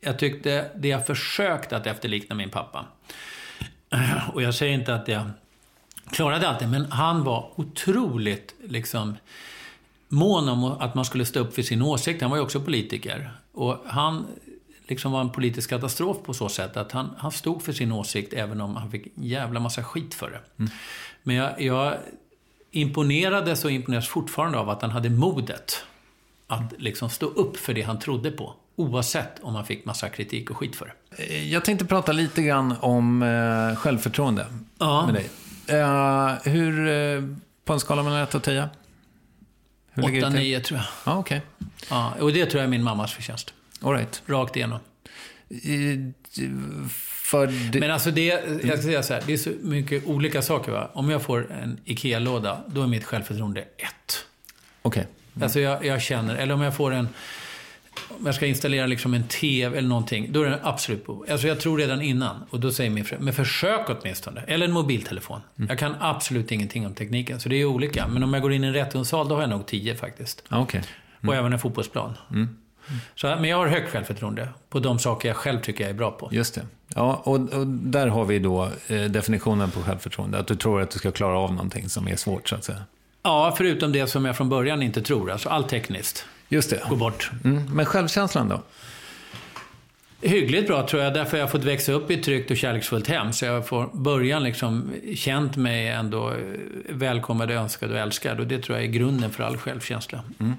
jag 0.00 0.18
tyckte 0.18 0.70
det 0.74 0.88
jag 0.88 1.06
försökt 1.06 1.72
att 1.72 1.86
efterlikna 1.86 2.36
min 2.36 2.50
pappa. 2.50 2.86
Och 4.32 4.42
jag 4.42 4.54
säger 4.54 4.74
inte 4.74 4.94
att 4.94 5.08
jag 5.08 5.30
klarade 6.10 6.48
allt 6.48 6.58
det, 6.58 6.66
men 6.66 6.92
han 6.92 7.24
var 7.24 7.50
otroligt 7.56 8.54
liksom 8.64 9.16
mån 10.08 10.48
om 10.48 10.64
att 10.64 10.94
man 10.94 11.04
skulle 11.04 11.24
stå 11.24 11.40
upp 11.40 11.54
för 11.54 11.62
sin 11.62 11.82
åsikt. 11.82 12.22
Han 12.22 12.30
var 12.30 12.36
ju 12.36 12.42
också 12.42 12.60
politiker. 12.60 13.30
Och 13.52 13.76
han 13.86 14.26
liksom 14.86 15.12
var 15.12 15.20
en 15.20 15.30
politisk 15.30 15.70
katastrof 15.70 16.16
på 16.24 16.34
så 16.34 16.48
sätt 16.48 16.76
att 16.76 16.92
han, 16.92 17.10
han 17.18 17.32
stod 17.32 17.62
för 17.62 17.72
sin 17.72 17.92
åsikt 17.92 18.32
även 18.32 18.60
om 18.60 18.76
han 18.76 18.90
fick 18.90 19.06
en 19.06 19.24
jävla 19.24 19.60
massa 19.60 19.84
skit 19.84 20.14
för 20.14 20.30
det. 20.30 20.40
Mm. 20.58 20.70
Men 21.22 21.36
jag, 21.36 21.60
jag 21.60 21.94
imponerades 22.70 23.64
och 23.64 23.70
imponeras 23.70 24.08
fortfarande 24.08 24.58
av 24.58 24.70
att 24.70 24.82
han 24.82 24.90
hade 24.90 25.10
modet 25.10 25.84
att 26.46 26.72
liksom 26.78 27.10
stå 27.10 27.26
upp 27.26 27.56
för 27.56 27.74
det 27.74 27.82
han 27.82 27.98
trodde 27.98 28.30
på. 28.30 28.54
Oavsett 28.76 29.40
om 29.42 29.54
han 29.54 29.64
fick 29.66 29.84
massa 29.84 30.08
kritik 30.08 30.50
och 30.50 30.56
skit 30.56 30.76
för 30.76 30.86
det. 30.86 31.22
Eh, 31.22 31.52
jag 31.52 31.64
tänkte 31.64 31.84
prata 31.84 32.12
lite 32.12 32.42
grann 32.42 32.74
om 32.80 33.22
eh, 33.22 33.76
självförtroende 33.76 34.46
ja. 34.78 35.06
med 35.06 35.14
dig. 35.14 35.30
Eh, 35.68 36.34
hur, 36.52 36.88
eh, 36.88 37.22
på 37.64 37.72
en 37.72 37.80
skala 37.80 38.02
mellan 38.02 38.22
1 38.22 38.34
och 38.34 38.42
10? 38.42 38.68
8-9 39.94 40.60
tror 40.60 40.78
jag. 40.78 40.86
Ja, 41.06 41.18
okej. 41.18 41.42
Okay. 41.58 41.68
Ja, 41.90 42.14
och 42.20 42.32
det 42.32 42.46
tror 42.46 42.60
jag 42.60 42.64
är 42.64 42.70
min 42.70 42.82
mammas 42.82 43.12
förtjänst. 43.12 43.54
All 43.82 43.92
right. 43.92 44.22
Rakt 44.26 44.56
igenom. 44.56 44.78
För 47.28 47.46
det... 47.46 47.80
Men 47.80 47.90
alltså 47.90 48.10
det, 48.10 48.24
jag 48.64 48.78
ska 48.78 48.82
säga 48.82 49.02
så 49.02 49.14
här, 49.14 49.22
det 49.26 49.32
är 49.32 49.36
så 49.36 49.50
mycket 49.62 50.06
olika 50.06 50.42
saker. 50.42 50.72
Va? 50.72 50.90
Om 50.92 51.10
jag 51.10 51.22
får 51.22 51.52
en 51.52 51.80
IKEA-låda, 51.84 52.60
då 52.66 52.82
är 52.82 52.86
mitt 52.86 53.04
självförtroende 53.04 53.60
1. 53.60 53.68
Okej. 53.78 53.92
Okay. 54.82 55.02
Mm. 55.02 55.42
Alltså 55.42 55.60
jag, 55.60 55.84
jag, 55.84 56.02
känner, 56.02 56.36
eller 56.36 56.54
om 56.54 56.62
jag 56.62 56.76
får 56.76 56.94
en 56.94 57.08
om 58.08 58.26
jag 58.26 58.34
ska 58.34 58.46
installera 58.46 58.86
liksom 58.86 59.14
en 59.14 59.22
TV 59.22 59.78
eller 59.78 59.88
någonting, 59.88 60.32
då 60.32 60.42
är 60.42 60.50
det 60.50 60.60
absolut 60.62 61.06
på. 61.06 61.24
Alltså 61.30 61.48
jag 61.48 61.60
tror 61.60 61.78
redan 61.78 62.02
innan, 62.02 62.36
och 62.50 62.60
då 62.60 62.72
säger 62.72 62.90
min 62.90 63.04
fru, 63.04 63.16
men 63.20 63.34
försök 63.34 63.86
åtminstone. 63.88 64.40
Eller 64.46 64.66
en 64.66 64.72
mobiltelefon. 64.72 65.40
Mm. 65.56 65.68
Jag 65.68 65.78
kan 65.78 65.94
absolut 66.00 66.52
ingenting 66.52 66.86
om 66.86 66.94
tekniken, 66.94 67.40
så 67.40 67.48
det 67.48 67.56
är 67.56 67.64
olika. 67.64 68.08
Men 68.08 68.22
om 68.22 68.34
jag 68.34 68.42
går 68.42 68.52
in 68.52 68.64
i 68.64 68.66
en 68.66 68.72
rättegångssal, 68.72 69.28
då 69.28 69.34
har 69.34 69.42
jag 69.42 69.50
nog 69.50 69.66
10 69.66 69.94
faktiskt. 69.94 70.42
Okay. 70.50 70.80
Mm. 70.80 71.28
Och 71.28 71.34
även 71.34 71.52
en 71.52 71.58
fotbollsplan. 71.58 72.14
Mm. 72.30 72.48
Så, 73.14 73.26
men 73.26 73.44
jag 73.44 73.56
har 73.56 73.66
högt 73.66 73.90
självförtroende 73.90 74.48
på 74.68 74.78
de 74.80 74.98
saker 74.98 75.28
jag 75.28 75.36
själv 75.36 75.60
tycker 75.60 75.84
jag 75.84 75.90
är 75.90 75.94
bra 75.94 76.10
på. 76.10 76.28
Just 76.32 76.54
det. 76.54 76.66
Ja, 76.94 77.22
och, 77.24 77.34
och 77.34 77.66
där 77.66 78.06
har 78.06 78.24
vi 78.24 78.38
då 78.38 78.68
eh, 78.88 79.02
definitionen 79.02 79.70
på 79.70 79.80
självförtroende. 79.80 80.38
Att 80.38 80.46
du 80.46 80.54
tror 80.54 80.82
att 80.82 80.90
du 80.90 80.98
ska 80.98 81.10
klara 81.10 81.38
av 81.38 81.52
någonting 81.52 81.88
som 81.88 82.08
är 82.08 82.16
svårt, 82.16 82.48
så 82.48 82.54
att 82.54 82.64
säga. 82.64 82.82
Ja, 83.22 83.54
förutom 83.56 83.92
det 83.92 84.06
som 84.06 84.24
jag 84.24 84.36
från 84.36 84.48
början 84.48 84.82
inte 84.82 85.02
tror. 85.02 85.30
Alltså 85.30 85.48
allt 85.48 85.68
tekniskt. 85.68 86.26
Just 86.48 86.70
det. 86.70 86.82
Går 86.88 86.96
bort. 86.96 87.30
Mm. 87.44 87.74
Men 87.74 87.86
självkänslan 87.86 88.48
då? 88.48 88.62
Hyggligt 90.20 90.66
bra 90.66 90.88
tror 90.88 91.02
jag, 91.02 91.14
därför 91.14 91.30
har 91.30 91.38
jag 91.38 91.50
fått 91.50 91.64
växa 91.64 91.92
upp 91.92 92.10
i 92.10 92.14
ett 92.14 92.22
tryggt 92.22 92.50
och 92.50 92.56
kärleksfullt 92.56 93.06
hem. 93.06 93.32
Så 93.32 93.44
jag 93.44 93.52
har 93.52 93.62
från 93.62 94.02
början 94.02 94.42
liksom 94.42 94.92
känt 95.14 95.56
mig 95.56 95.88
ändå 95.88 96.32
välkomnad, 96.88 97.50
önskad 97.50 97.90
och 97.90 97.98
älskad. 97.98 98.40
Och 98.40 98.46
det 98.46 98.58
tror 98.58 98.78
jag 98.78 98.86
är 98.86 98.90
grunden 98.90 99.30
för 99.30 99.44
all 99.44 99.56
självkänsla. 99.56 100.20
Mm. 100.40 100.54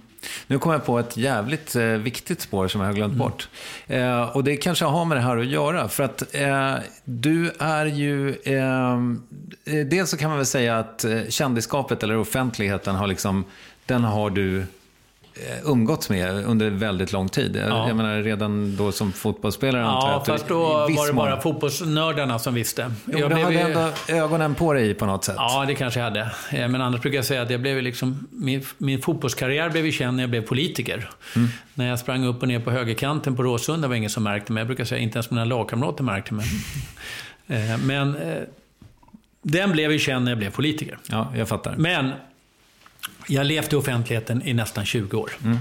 Nu 0.47 0.59
kom 0.59 0.71
jag 0.71 0.85
på 0.85 0.99
ett 0.99 1.17
jävligt 1.17 1.75
eh, 1.75 1.83
viktigt 1.83 2.41
spår 2.41 2.67
som 2.67 2.81
jag 2.81 2.87
har 2.87 2.93
glömt 2.93 3.13
mm. 3.13 3.17
bort. 3.17 3.49
Eh, 3.87 4.21
och 4.21 4.43
det 4.43 4.57
kanske 4.57 4.85
har 4.85 5.05
med 5.05 5.17
det 5.17 5.21
här 5.21 5.37
att 5.37 5.47
göra. 5.47 5.87
För 5.87 6.03
att 6.03 6.35
eh, 6.35 6.75
du 7.03 7.51
är 7.59 7.85
ju... 7.85 8.29
Eh, 8.29 8.99
dels 9.85 10.09
så 10.09 10.17
kan 10.17 10.29
man 10.29 10.37
väl 10.37 10.45
säga 10.45 10.79
att 10.79 11.03
eh, 11.03 11.21
kändisskapet 11.29 12.03
eller 12.03 12.17
offentligheten 12.17 12.95
har 12.95 13.07
liksom... 13.07 13.45
Den 13.85 14.03
har 14.03 14.29
du 14.29 14.57
Eh, 14.59 14.65
umgåtts 15.65 16.09
med 16.09 16.45
under 16.45 16.69
väldigt 16.69 17.11
lång 17.11 17.29
tid. 17.29 17.55
Ja. 17.69 17.87
Jag 17.87 17.97
menar 17.97 18.21
redan 18.21 18.75
då 18.75 18.91
som 18.91 19.11
fotbollsspelare 19.11 19.81
ja, 19.81 19.87
antar 19.87 20.07
jag. 20.07 20.19
Ja, 20.19 20.25
fast 20.25 20.47
då 20.47 20.59
var 20.59 21.07
det 21.07 21.13
bara 21.13 21.41
fotbollsnördarna 21.41 22.39
som 22.39 22.53
visste. 22.53 22.91
Jo, 23.05 23.19
jag 23.19 23.29
du 23.29 23.35
hade 23.35 23.53
ju... 23.53 23.59
ändå 23.59 23.89
ögonen 24.07 24.55
på 24.55 24.73
dig 24.73 24.93
på 24.93 25.05
något 25.05 25.23
sätt. 25.23 25.35
Ja, 25.37 25.65
det 25.67 25.75
kanske 25.75 25.99
jag 25.99 26.05
hade. 26.05 26.19
Eh, 26.51 26.67
men 26.67 26.81
annars 26.81 27.01
brukar 27.01 27.15
jag 27.15 27.25
säga 27.25 27.41
att 27.41 27.49
jag 27.49 27.61
blev 27.61 27.81
liksom, 27.81 28.27
min, 28.31 28.65
min 28.77 29.01
fotbollskarriär 29.01 29.69
blev 29.69 29.85
ju 29.85 29.91
känd 29.91 30.17
när 30.17 30.23
jag 30.23 30.29
blev 30.29 30.41
politiker. 30.41 31.09
Mm. 31.35 31.47
När 31.73 31.89
jag 31.89 31.99
sprang 31.99 32.25
upp 32.25 32.41
och 32.41 32.47
ner 32.47 32.59
på 32.59 32.71
högerkanten 32.71 33.35
på 33.35 33.43
Råsunda 33.43 33.87
var 33.87 33.95
ingen 33.95 34.09
som 34.09 34.23
märkte 34.23 34.51
mig. 34.51 34.61
Jag 34.61 34.67
brukar 34.67 34.85
säga 34.85 35.01
inte 35.01 35.17
ens 35.17 35.31
mina 35.31 35.45
lagkamrater 35.45 36.03
märkte 36.03 36.33
mig. 36.33 36.45
Eh, 37.51 37.77
men 37.77 38.17
den 39.41 39.71
blev 39.71 39.91
ju 39.91 39.99
känd 39.99 40.25
när 40.25 40.31
jag 40.31 40.37
blev 40.37 40.51
politiker. 40.51 40.97
Ja, 41.09 41.33
jag 41.35 41.47
fattar. 41.47 41.75
Men 41.77 42.11
jag 43.27 43.39
har 43.39 43.45
levt 43.45 43.73
i 43.73 43.75
offentligheten 43.75 44.41
i 44.45 44.53
nästan 44.53 44.85
20 44.85 45.17
år. 45.17 45.31
Mm. 45.43 45.59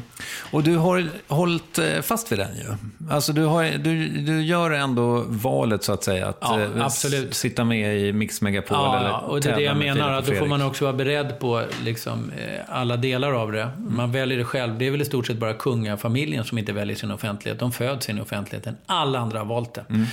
Och 0.51 0.63
du 0.63 0.77
har 0.77 1.09
hållit 1.27 1.79
eh, 1.79 2.01
fast 2.03 2.33
vid 2.33 2.39
den 2.39 2.57
ju. 2.57 2.75
Alltså 3.11 3.33
du, 3.33 3.45
har, 3.45 3.65
du, 3.79 4.09
du 4.09 4.43
gör 4.43 4.71
ändå 4.71 5.25
valet 5.29 5.85
så 5.85 5.93
att 5.93 6.05
säga 6.05 6.27
att 6.27 6.39
ja, 6.41 6.61
eh, 6.61 6.85
absolut. 6.85 7.35
sitta 7.35 7.65
med 7.65 7.99
i 7.99 8.13
Mix 8.13 8.43
Megapol 8.43 8.77
ja, 8.77 8.99
eller 8.99 9.31
och 9.31 9.41
det 9.41 9.51
är 9.51 9.57
det 9.57 9.63
jag 9.63 9.77
menar. 9.77 10.13
Att 10.13 10.27
då 10.27 10.35
får 10.35 10.47
man 10.47 10.63
också 10.63 10.85
vara 10.85 10.97
beredd 10.97 11.39
på 11.39 11.63
liksom, 11.85 12.33
eh, 12.39 12.61
alla 12.69 12.97
delar 12.97 13.33
av 13.33 13.53
det. 13.53 13.63
Mm. 13.63 13.97
Man 13.97 14.13
väljer 14.13 14.39
det 14.39 14.45
själv. 14.45 14.79
Det 14.79 14.87
är 14.87 14.91
väl 14.91 15.03
i 15.03 15.05
stort 15.05 15.27
sett 15.27 15.39
bara 15.39 15.55
kungafamiljen 15.55 16.45
som 16.45 16.59
inte 16.59 16.73
väljer 16.73 16.97
sin 16.97 17.11
offentlighet. 17.11 17.61
De 17.61 17.73
föds 17.73 18.09
in 18.09 18.19
i 18.19 18.21
offentligheten. 18.21 18.77
Alla 18.87 19.19
andra 19.19 19.39
har 19.39 19.47
valt 19.47 19.75
det. 19.75 19.85
Mm. 19.91 20.07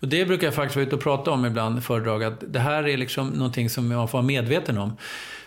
Och 0.00 0.08
det 0.08 0.24
brukar 0.24 0.46
jag 0.46 0.54
faktiskt 0.54 0.76
vara 0.76 0.86
ute 0.86 0.96
och 0.96 1.02
prata 1.02 1.30
om 1.30 1.46
ibland, 1.46 1.84
föredrag. 1.84 2.24
Att 2.24 2.44
det 2.48 2.60
här 2.60 2.88
är 2.88 2.96
liksom 2.96 3.28
någonting 3.28 3.70
som 3.70 3.88
man 3.88 4.08
får 4.08 4.18
vara 4.18 4.26
medveten 4.26 4.78
om. 4.78 4.96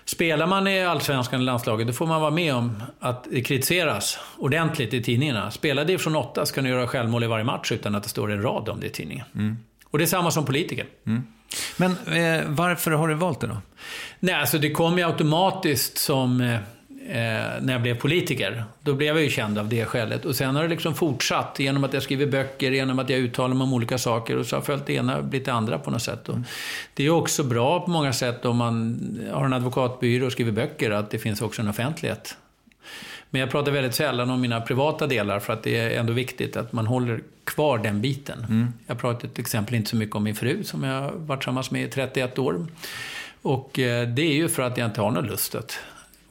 Spelar 0.06 0.48
man 0.48 0.68
i 0.68 0.84
Allsvenskan 0.84 1.42
i 1.42 1.44
landslaget, 1.44 1.88
då 1.88 1.94
får 1.94 2.08
man 2.08 2.22
vara 2.22 2.32
med 2.32 2.56
om 2.56 2.84
att 3.00 3.28
det 3.32 3.42
kritiseras 3.42 4.20
ordentligt 4.38 4.94
i 4.94 5.04
tidningarna. 5.04 5.52
Spelar 5.52 5.86
division 5.86 6.16
8 6.16 6.46
ska 6.46 6.62
du 6.62 6.70
göra 6.70 6.88
självmål 6.88 7.24
i 7.24 7.28
varje 7.28 7.44
match 7.44 7.72
utan 7.72 7.96
att 7.96 8.04
det 8.04 8.10
står 8.10 8.32
en 8.32 8.42
rad 8.42 8.70
om 8.70 8.80
det 8.80 8.88
i 8.88 8.90
tidningen. 8.90 9.26
Mm. 9.36 9.58
Och 9.86 9.98
det 9.98 10.04
är 10.04 10.08
samma 10.08 10.32
som 10.32 10.46
politiker. 10.46 10.86
Mm. 11.08 11.24
Men 11.78 11.92
eh, 11.92 12.44
varför 12.48 12.92
har 12.92 13.08
du 13.08 13.14
valt 13.14 13.42
det 13.42 13.48
då? 13.48 13.58
Nej, 14.20 14.36
alltså 14.36 14.58
det 14.58 14.72
kom 14.72 14.98
ju 14.98 15.04
automatiskt 15.04 15.98
som 15.98 16.42
eh, 16.42 16.60
eh, 17.08 17.62
när 17.62 17.72
jag 17.72 17.82
blev 17.82 17.96
politiker. 17.96 18.64
Då 18.82 18.94
blev 18.94 19.16
jag 19.16 19.24
ju 19.24 19.30
känd 19.30 19.58
av 19.58 19.70
det 19.70 19.86
skälet. 19.86 20.26
Och 20.26 20.36
sen 20.36 20.56
har 20.56 20.64
det 20.64 20.70
liksom 20.70 20.96
fortsatt 20.96 21.56
genom 21.60 21.84
att 21.84 21.94
jag 21.94 22.04
skriver 22.04 22.26
böcker, 22.26 22.72
genom 22.72 23.00
att 23.00 23.10
jag 23.10 23.20
uttalar 23.20 23.56
mig 23.56 23.64
om 23.64 23.74
olika 23.74 23.98
saker. 23.98 24.38
Och 24.38 24.46
så 24.46 24.56
har 24.56 24.62
följt 24.62 24.86
det 24.86 24.94
ena 24.94 25.22
blivit 25.22 25.46
det 25.46 25.54
andra 25.54 25.78
på 25.78 25.92
något 25.92 26.02
sätt. 26.02 26.30
Mm. 26.30 26.44
Det 26.94 27.06
är 27.06 27.10
också 27.10 27.44
bra 27.44 27.80
på 27.80 27.92
många 27.92 28.14
sätt 28.14 28.46
om 28.46 28.58
man 28.58 29.00
har 29.34 29.46
en 29.46 29.54
advokatbyrå 29.54 30.26
och 30.26 30.32
skriver 30.32 30.52
böcker, 30.52 30.92
att 30.92 31.12
det 31.12 31.20
finns 31.20 31.42
också 31.42 31.62
en 31.62 31.68
offentlighet. 31.68 32.36
Men 33.30 33.42
jag 33.42 33.52
pratar 33.52 33.72
väldigt 33.72 33.96
sällan 33.96 34.30
om 34.30 34.42
mina 34.42 34.62
privata 34.62 35.08
delar 35.08 35.40
för 35.40 35.54
att 35.54 35.64
det 35.64 35.78
är 35.78 36.00
ändå 36.00 36.14
viktigt 36.14 36.58
att 36.58 36.74
man 36.74 36.88
håller 36.88 37.22
kvar 37.44 37.78
den 37.78 38.02
biten. 38.02 38.46
Mm. 38.50 38.74
Jag 38.88 39.00
pratar 39.00 39.28
till 39.28 39.42
exempel 39.42 39.76
inte 39.76 39.90
så 39.90 39.96
mycket 39.96 40.16
om 40.16 40.24
min 40.24 40.36
fru 40.36 40.64
som 40.64 40.84
jag 40.84 41.02
har 41.02 41.12
varit 41.12 41.40
tillsammans 41.40 41.72
med 41.72 41.84
i 41.84 41.88
31 41.88 42.40
år. 42.40 42.66
Och 43.42 43.80
eh, 43.80 44.08
det 44.08 44.22
är 44.22 44.34
ju 44.34 44.50
för 44.50 44.64
att 44.64 44.78
jag 44.78 44.88
inte 44.88 45.02
har 45.02 45.12
någon 45.12 45.26
lust 45.26 45.56
att 45.56 45.80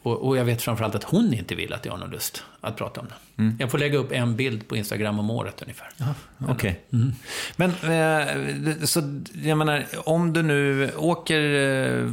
och, 0.03 0.27
och, 0.27 0.37
jag 0.37 0.45
vet 0.45 0.63
framförallt 0.63 0.95
att 0.95 1.05
hon 1.05 1.35
inte 1.35 1.55
vill 1.55 1.73
att 1.73 1.85
jag 1.85 1.93
har 1.93 1.99
någon 1.99 2.11
lust 2.11 2.45
att 2.61 2.77
prata 2.77 3.01
om 3.01 3.07
det. 3.07 3.43
Mm. 3.43 3.57
Jag 3.61 3.71
får 3.71 3.79
lägga 3.79 3.99
upp 3.99 4.13
en 4.13 4.37
bild 4.37 4.69
på 4.69 4.77
Instagram 4.77 5.19
om 5.19 5.31
året 5.31 5.63
ungefär. 5.63 5.89
Okej. 6.39 6.55
Okay. 6.55 6.75
Mm. 6.93 7.13
Men, 7.57 7.71
eh, 7.71 8.85
så 8.85 9.21
jag 9.43 9.59
menar, 9.59 9.87
om 10.05 10.33
du 10.33 10.43
nu 10.43 10.91
åker 10.97 11.41
eh, 11.41 12.13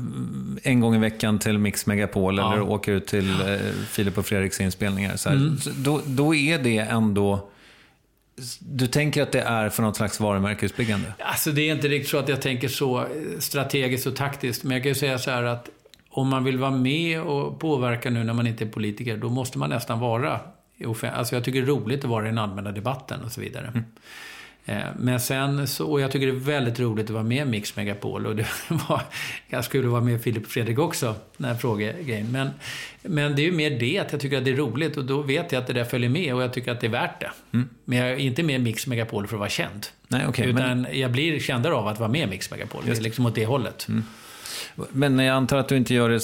en 0.64 0.80
gång 0.80 0.96
i 0.96 0.98
veckan 0.98 1.40
till 1.40 1.58
Mix 1.58 1.86
Megapol 1.86 2.38
ja. 2.38 2.54
eller 2.54 2.62
åker 2.62 2.92
ut 2.92 3.08
till 3.08 3.30
eh, 3.30 3.58
Filip 3.90 4.18
och 4.18 4.26
Fredriks 4.26 4.62
inspelningar, 4.62 5.16
så 5.16 5.30
här, 5.30 5.36
mm. 5.36 5.58
då, 5.78 6.02
då 6.06 6.36
är 6.36 6.60
det 6.60 6.78
ändå 6.78 7.50
du 8.60 8.88
tänker 8.88 9.24
att 9.24 9.32
det 9.32 9.42
är 9.42 9.70
för 9.70 9.84
något 9.84 9.96
slags 9.96 10.20
varumärkesbyggande? 10.20 11.14
Alltså 11.20 11.52
det 11.52 11.62
är 11.62 11.76
inte 11.76 11.88
riktigt 11.88 12.10
så 12.10 12.18
att 12.18 12.30
jag 12.30 12.42
tänker 12.42 12.68
så 12.68 13.08
strategiskt 13.40 14.08
och 14.08 14.16
taktiskt. 14.16 14.64
Men 14.64 14.72
jag 14.72 14.84
kan 14.84 14.90
ju 14.90 14.96
säga 14.96 15.20
så 15.20 15.32
här 15.32 15.44
att 15.44 15.70
om 16.18 16.30
man 16.30 16.44
vill 16.44 16.58
vara 16.58 16.72
med 16.72 17.22
och 17.22 17.60
påverka 17.60 18.10
nu 18.10 18.24
när 18.24 18.34
man 18.34 18.48
inte 18.48 18.64
är 18.64 18.70
politiker, 18.70 19.18
då 19.18 19.30
måste 19.30 19.58
man 19.58 19.70
nästan 19.70 20.00
vara 20.00 20.40
Alltså 21.14 21.36
jag 21.36 21.44
tycker 21.44 21.62
det 21.62 21.66
är 21.66 21.68
roligt 21.68 22.04
att 22.04 22.10
vara 22.10 22.26
i 22.26 22.30
den 22.30 22.38
allmänna 22.38 22.72
debatten 22.72 23.24
och 23.24 23.32
så 23.32 23.42
vidare. 23.42 23.68
Mm. 23.68 23.84
Eh, 24.66 24.86
men 25.00 25.20
sen 25.20 25.68
så, 25.68 25.86
och 25.92 26.02
jag 26.02 26.12
tycker 26.12 26.28
det 26.28 26.34
är 26.34 26.36
väldigt 26.36 26.80
roligt 26.80 27.06
att 27.06 27.10
vara 27.10 27.24
med 27.24 27.48
i 27.48 27.50
Mix 27.50 27.76
Megapol. 27.76 28.26
Och 28.26 28.36
det 28.36 28.48
var, 28.90 29.02
jag 29.48 29.66
skulle 29.66 29.88
vara 29.88 30.02
med 30.02 30.22
Filip 30.22 30.44
och 30.44 30.50
Fredrik 30.50 30.80
också, 30.80 31.16
den 31.38 31.48
här 31.48 31.56
frågegrejen. 31.56 32.32
Men, 32.32 32.50
men 33.02 33.36
det 33.36 33.42
är 33.42 33.46
ju 33.46 33.52
mer 33.52 33.80
det, 33.80 34.00
att 34.00 34.12
jag 34.12 34.22
tycker 34.22 34.38
att 34.38 34.46
det 34.46 34.52
är 34.52 34.56
roligt 34.56 34.98
och 34.98 35.06
då 35.06 35.22
vet 35.22 35.52
jag 35.52 35.62
att 35.62 35.68
det 35.68 35.74
där 35.74 35.86
följer 35.86 36.10
med 36.10 36.36
och 36.36 36.42
jag 36.42 36.54
tycker 36.54 36.72
att 36.72 36.80
det 36.80 36.88
är 36.88 36.92
värt 36.92 37.20
det. 37.20 37.32
Mm. 37.54 37.70
Men 37.86 37.98
jag 37.98 38.10
är 38.10 38.18
inte 38.18 38.44
med 38.44 38.56
i 38.56 38.60
Mix 38.64 38.88
Megapol 38.88 39.28
för 39.28 39.36
att 39.36 39.40
vara 39.40 39.50
känd. 39.50 39.88
Nej, 40.08 40.28
okay, 40.28 40.50
utan 40.50 40.82
men... 40.82 41.00
jag 41.00 41.12
blir 41.12 41.40
kändare 41.40 41.74
av 41.74 41.88
att 41.88 42.00
vara 42.00 42.10
med 42.10 42.28
i 42.28 42.28
Mix 42.28 42.52
Megapol. 42.52 42.84
Det 42.86 42.98
är 42.98 43.02
liksom 43.02 43.26
åt 43.26 43.36
det 43.36 43.46
hållet. 43.46 43.88
Mm. 43.88 44.04
Men 44.76 45.20
jag 45.20 45.36
antar 45.36 45.58
att 45.58 45.68
du 45.68 45.78
inte 45.78 45.94
gör 45.94 46.10
det 46.10 46.22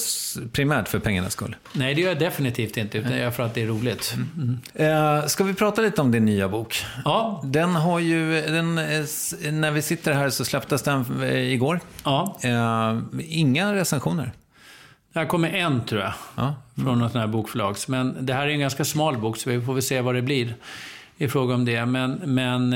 primärt 0.52 0.88
för 0.88 1.00
pengarnas 1.00 1.34
skull? 1.34 1.56
Nej, 1.74 1.93
det 1.93 2.02
gör 2.02 2.10
jag 2.10 2.19
definitivt 2.19 2.78
inte, 2.78 2.98
utan 2.98 3.12
jag 3.12 3.19
gör 3.19 3.32
för 3.32 3.43
att 3.43 3.54
det 3.54 3.62
är 3.62 3.67
roligt. 3.67 4.15
Mm. 4.15 4.60
Mm. 4.80 5.30
ska 5.30 5.43
vi 5.43 5.54
prata 5.54 5.82
lite 5.82 6.02
om 6.02 6.12
din 6.12 6.26
nya 6.26 6.50
bok? 6.50 6.86
Ja. 7.06 7.41
Den 7.46 7.76
har 7.76 8.00
ju, 8.00 8.41
den, 8.41 8.76
när 9.62 9.72
vi 9.72 9.82
sitter 9.82 10.13
här 10.13 10.30
så 10.30 10.46
släpptes 10.46 10.82
den 10.82 11.24
eh, 11.24 11.54
igår. 11.54 11.80
Ja. 12.04 12.38
Eh, 12.41 13.00
inga 13.19 13.74
recensioner? 13.74 14.32
Det 15.13 15.26
kommer 15.26 15.50
en, 15.50 15.86
tror 15.86 16.02
jag, 16.02 16.13
ja. 16.36 16.56
från 16.76 17.00
något 17.00 17.12
sånt 17.12 17.22
här 17.22 17.28
bokförlag. 17.28 17.76
Men 17.88 18.26
det 18.26 18.34
här 18.34 18.48
är 18.48 18.52
en 18.52 18.60
ganska 18.60 18.86
smal 18.86 19.17
bok, 19.17 19.38
så 19.38 19.50
vi 19.50 19.62
får 19.62 19.74
väl 19.74 19.84
se 19.84 20.02
vad 20.02 20.15
det 20.15 20.22
blir 20.22 20.56
i 21.17 21.28
fråga 21.28 21.54
om 21.54 21.65
det. 21.65 21.86
Men, 21.86 22.22
men 22.26 22.74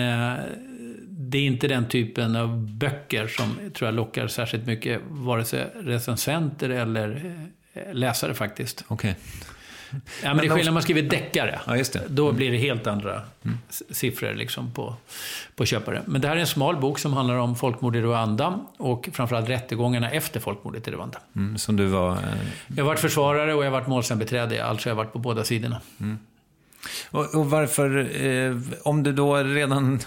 det 1.19 1.37
är 1.37 1.41
inte 1.45 1.67
den 1.67 1.85
typen 1.87 2.35
av 2.35 2.67
böcker 2.67 3.27
som 3.27 3.55
tror 3.73 3.87
jag 3.87 3.95
lockar 3.95 4.27
särskilt 4.27 4.65
mycket, 4.65 5.01
vare 5.09 5.45
sig 5.45 5.67
recensenter 5.75 6.69
eller 6.69 7.35
eh, 7.73 7.93
läsare 7.93 8.33
faktiskt. 8.33 8.83
Okay. 8.87 9.13
Ja, 9.91 9.97
men, 10.23 10.37
det 10.37 10.43
är 10.43 10.49
skillnad 10.49 10.65
när 10.65 10.71
man 10.71 10.81
skriver 10.83 11.01
deckare. 11.01 11.59
Ja, 11.67 11.77
just 11.77 11.93
det. 11.93 12.01
Då 12.07 12.31
blir 12.31 12.51
det 12.51 12.57
helt 12.57 12.87
andra 12.87 13.21
s- 13.69 13.83
siffror 13.89 14.33
liksom 14.33 14.71
på, 14.73 14.95
på 15.55 15.65
köpare. 15.65 16.01
Men 16.05 16.21
det 16.21 16.27
här 16.27 16.35
är 16.35 16.39
en 16.39 16.47
smal 16.47 16.75
bok 16.77 16.99
som 16.99 17.13
handlar 17.13 17.35
om 17.35 17.55
folkmordet 17.55 17.99
i 17.99 18.01
Rwanda 18.03 18.59
och 18.77 19.09
framförallt 19.13 19.49
rättegångarna 19.49 20.11
efter 20.11 20.39
folkmordet 20.39 20.87
i 20.87 20.91
Rwanda. 20.91 21.19
Mm, 21.35 21.57
som 21.57 21.75
du 21.75 21.85
var... 21.85 22.11
eh, 22.11 22.17
Jag 22.67 22.83
har 22.83 22.87
varit 22.87 22.99
försvarare 22.99 23.53
och 23.53 23.65
jag 23.65 23.71
har 23.71 23.79
varit 23.79 23.87
målsägandebiträde, 23.87 24.65
alltså 24.65 24.89
jag 24.89 24.95
har 24.95 25.03
varit 25.03 25.13
på 25.13 25.19
båda 25.19 25.43
sidorna. 25.43 25.81
Och, 27.11 27.35
och 27.35 27.49
varför, 27.49 28.21
eh, 28.25 28.57
om 28.83 29.03
du 29.03 29.11
då 29.11 29.35
redan, 29.37 29.99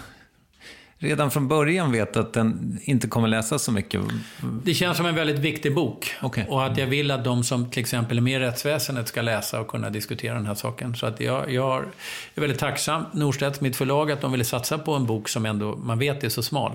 redan 1.01 1.31
från 1.31 1.47
början 1.47 1.91
vet 1.91 2.17
att 2.17 2.33
den 2.33 2.79
inte 2.83 3.07
kommer 3.07 3.27
läsas 3.27 3.63
så 3.63 3.71
mycket. 3.71 4.01
Det 4.63 4.73
känns 4.73 4.97
som 4.97 5.05
en 5.05 5.15
väldigt 5.15 5.39
viktig 5.39 5.75
bok. 5.75 6.15
Okej. 6.21 6.45
Och 6.49 6.65
att 6.65 6.77
jag 6.77 6.87
vill 6.87 7.11
att 7.11 7.23
de 7.23 7.43
som 7.43 7.69
till 7.69 7.79
exempel 7.79 8.17
är 8.17 8.21
med 8.21 8.41
i 8.41 8.45
rättsväsendet 8.45 9.07
ska 9.07 9.21
läsa 9.21 9.59
och 9.59 9.67
kunna 9.67 9.89
diskutera 9.89 10.33
den 10.33 10.45
här 10.45 10.55
saken. 10.55 10.95
Så 10.95 11.05
att 11.05 11.19
jag, 11.19 11.51
jag 11.51 11.83
är 12.35 12.41
väldigt 12.41 12.59
tacksam, 12.59 13.03
Norstedts, 13.13 13.61
mitt 13.61 13.75
förlag, 13.75 14.11
att 14.11 14.21
de 14.21 14.31
ville 14.31 14.43
satsa 14.43 14.77
på 14.77 14.93
en 14.93 15.05
bok 15.05 15.29
som 15.29 15.45
ändå 15.45 15.75
man 15.75 15.99
vet 15.99 16.23
är 16.23 16.29
så 16.29 16.43
smal. 16.43 16.71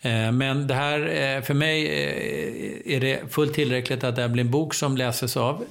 Eh, 0.00 0.32
Men 0.32 0.66
det 0.66 0.74
här, 0.74 1.00
eh, 1.00 1.42
för 1.42 1.54
mig 1.54 1.86
eh, 1.86 2.96
är 2.96 3.00
det 3.00 3.32
fullt 3.32 3.54
tillräckligt 3.54 4.04
att 4.04 4.16
det 4.16 4.22
här 4.22 4.28
blir 4.28 4.44
en 4.44 4.50
bok 4.50 4.74
som 4.74 4.96
läses 4.96 5.36
av 5.36 5.64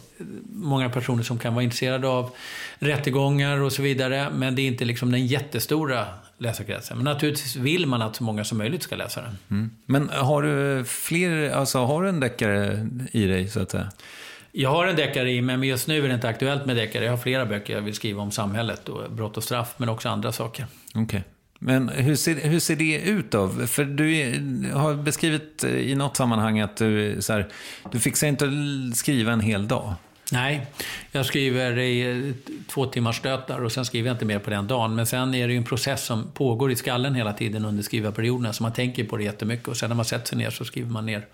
många 0.53 0.89
personer 0.89 1.23
som 1.23 1.39
kan 1.39 1.53
vara 1.53 1.63
intresserade 1.63 2.07
av 2.07 2.29
rättegångar 2.79 3.61
och 3.61 3.71
så 3.71 3.81
vidare. 3.81 4.27
Men 4.33 4.55
det 4.55 4.61
är 4.61 4.67
inte 4.67 4.85
liksom 4.85 5.11
den 5.11 5.27
jättestora 5.27 6.05
läsarkretsen. 6.37 6.97
Men 6.97 7.03
naturligtvis 7.03 7.55
vill 7.55 7.85
man 7.85 8.01
att 8.01 8.15
så 8.15 8.23
många 8.23 8.43
som 8.43 8.57
möjligt 8.57 8.83
ska 8.83 8.95
läsa 8.95 9.21
den. 9.21 9.71
Men 9.85 10.09
har 10.09 10.41
du 10.41 10.85
fler, 10.85 11.51
alltså 11.51 11.79
har 11.79 12.03
du 12.03 12.09
en 12.09 12.19
deckare 12.19 12.89
i 13.11 13.25
dig 13.25 13.47
så 13.47 13.61
att 13.61 13.71
säga? 13.71 13.91
Jag 14.51 14.69
har 14.69 14.87
en 14.87 14.95
deckare 14.95 15.31
i 15.31 15.41
mig, 15.41 15.57
men 15.57 15.67
just 15.67 15.87
nu 15.87 16.03
är 16.03 16.07
det 16.07 16.13
inte 16.13 16.29
aktuellt 16.29 16.65
med 16.65 16.75
deckare. 16.75 17.05
Jag 17.05 17.11
har 17.11 17.17
flera 17.17 17.45
böcker 17.45 17.73
jag 17.73 17.81
vill 17.81 17.93
skriva 17.93 18.21
om 18.21 18.31
samhället 18.31 18.89
och 18.89 19.11
brott 19.11 19.37
och 19.37 19.43
straff, 19.43 19.73
men 19.77 19.89
också 19.89 20.09
andra 20.09 20.31
saker. 20.31 20.65
Okej. 20.95 21.23
Men 21.59 21.89
hur 21.89 22.15
ser, 22.15 22.35
hur 22.35 22.59
ser 22.59 22.75
det 22.75 22.99
ut 22.99 23.31
då? 23.31 23.49
För 23.49 23.85
du 23.85 24.17
är, 24.17 24.73
har 24.73 24.93
beskrivit 24.93 25.63
i 25.63 25.95
något 25.95 26.17
sammanhang 26.17 26.59
att 26.59 26.77
du, 26.77 27.17
så 27.21 27.33
här, 27.33 27.47
du 27.91 27.99
fixar 27.99 28.27
inte 28.27 28.45
att 28.45 28.97
skriva 28.97 29.31
en 29.31 29.39
hel 29.39 29.67
dag. 29.67 29.93
Nej, 30.31 30.65
jag 31.11 31.25
skriver 31.25 31.77
i 31.77 32.27
eh, 32.27 32.33
två 32.67 32.85
timmars 32.85 33.17
stötar 33.17 33.63
och 33.63 33.71
sen 33.71 33.85
skriver 33.85 34.07
jag 34.07 34.15
inte 34.15 34.25
mer 34.25 34.39
på 34.39 34.49
den 34.49 34.67
dagen. 34.67 34.95
Men 34.95 35.05
sen 35.05 35.35
är 35.35 35.47
det 35.47 35.53
ju 35.53 35.57
en 35.57 35.63
process 35.63 36.05
som 36.05 36.31
pågår 36.33 36.71
i 36.71 36.75
skallen 36.75 37.15
hela 37.15 37.33
tiden 37.33 37.65
under 37.65 37.83
skrivarperioderna, 37.83 38.53
så 38.53 38.63
man 38.63 38.73
tänker 38.73 39.03
på 39.03 39.17
det 39.17 39.23
jättemycket. 39.23 39.67
Och 39.67 39.77
sen 39.77 39.89
när 39.89 39.95
man 39.95 40.05
sätter 40.05 40.27
sig 40.27 40.37
ner 40.37 40.49
så 40.49 40.65
skriver 40.65 40.89
man 40.89 41.05
ner 41.05 41.25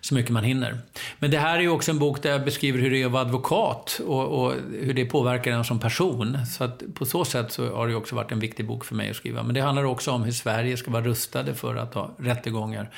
så 0.00 0.14
mycket 0.14 0.30
man 0.30 0.44
hinner. 0.44 0.78
Men 1.18 1.30
det 1.30 1.38
här 1.38 1.56
är 1.56 1.60
ju 1.60 1.68
också 1.68 1.90
en 1.90 1.98
bok 1.98 2.22
där 2.22 2.30
jag 2.30 2.44
beskriver 2.44 2.78
hur 2.78 2.90
det 2.90 3.02
är 3.02 3.06
att 3.06 3.12
vara 3.12 3.22
advokat 3.22 4.00
och, 4.06 4.44
och 4.44 4.54
hur 4.80 4.94
det 4.94 5.04
påverkar 5.04 5.52
en 5.52 5.64
som 5.64 5.78
person. 5.78 6.38
Så 6.46 6.64
att 6.64 6.82
på 6.94 7.06
så 7.06 7.24
sätt 7.24 7.52
så 7.52 7.74
har 7.74 7.86
det 7.86 7.90
ju 7.90 7.96
också 7.96 8.14
varit 8.14 8.32
en 8.32 8.40
viktig 8.40 8.66
bok 8.66 8.84
för 8.84 8.94
mig 8.94 9.10
att 9.10 9.16
skriva. 9.16 9.42
Men 9.42 9.54
det 9.54 9.60
handlar 9.60 9.84
också 9.84 10.10
om 10.10 10.22
hur 10.22 10.32
Sverige 10.32 10.76
ska 10.76 10.90
vara 10.90 11.04
rustade 11.04 11.54
för 11.54 11.76
att 11.76 11.94
ha 11.94 12.14
rättegångar 12.18 12.90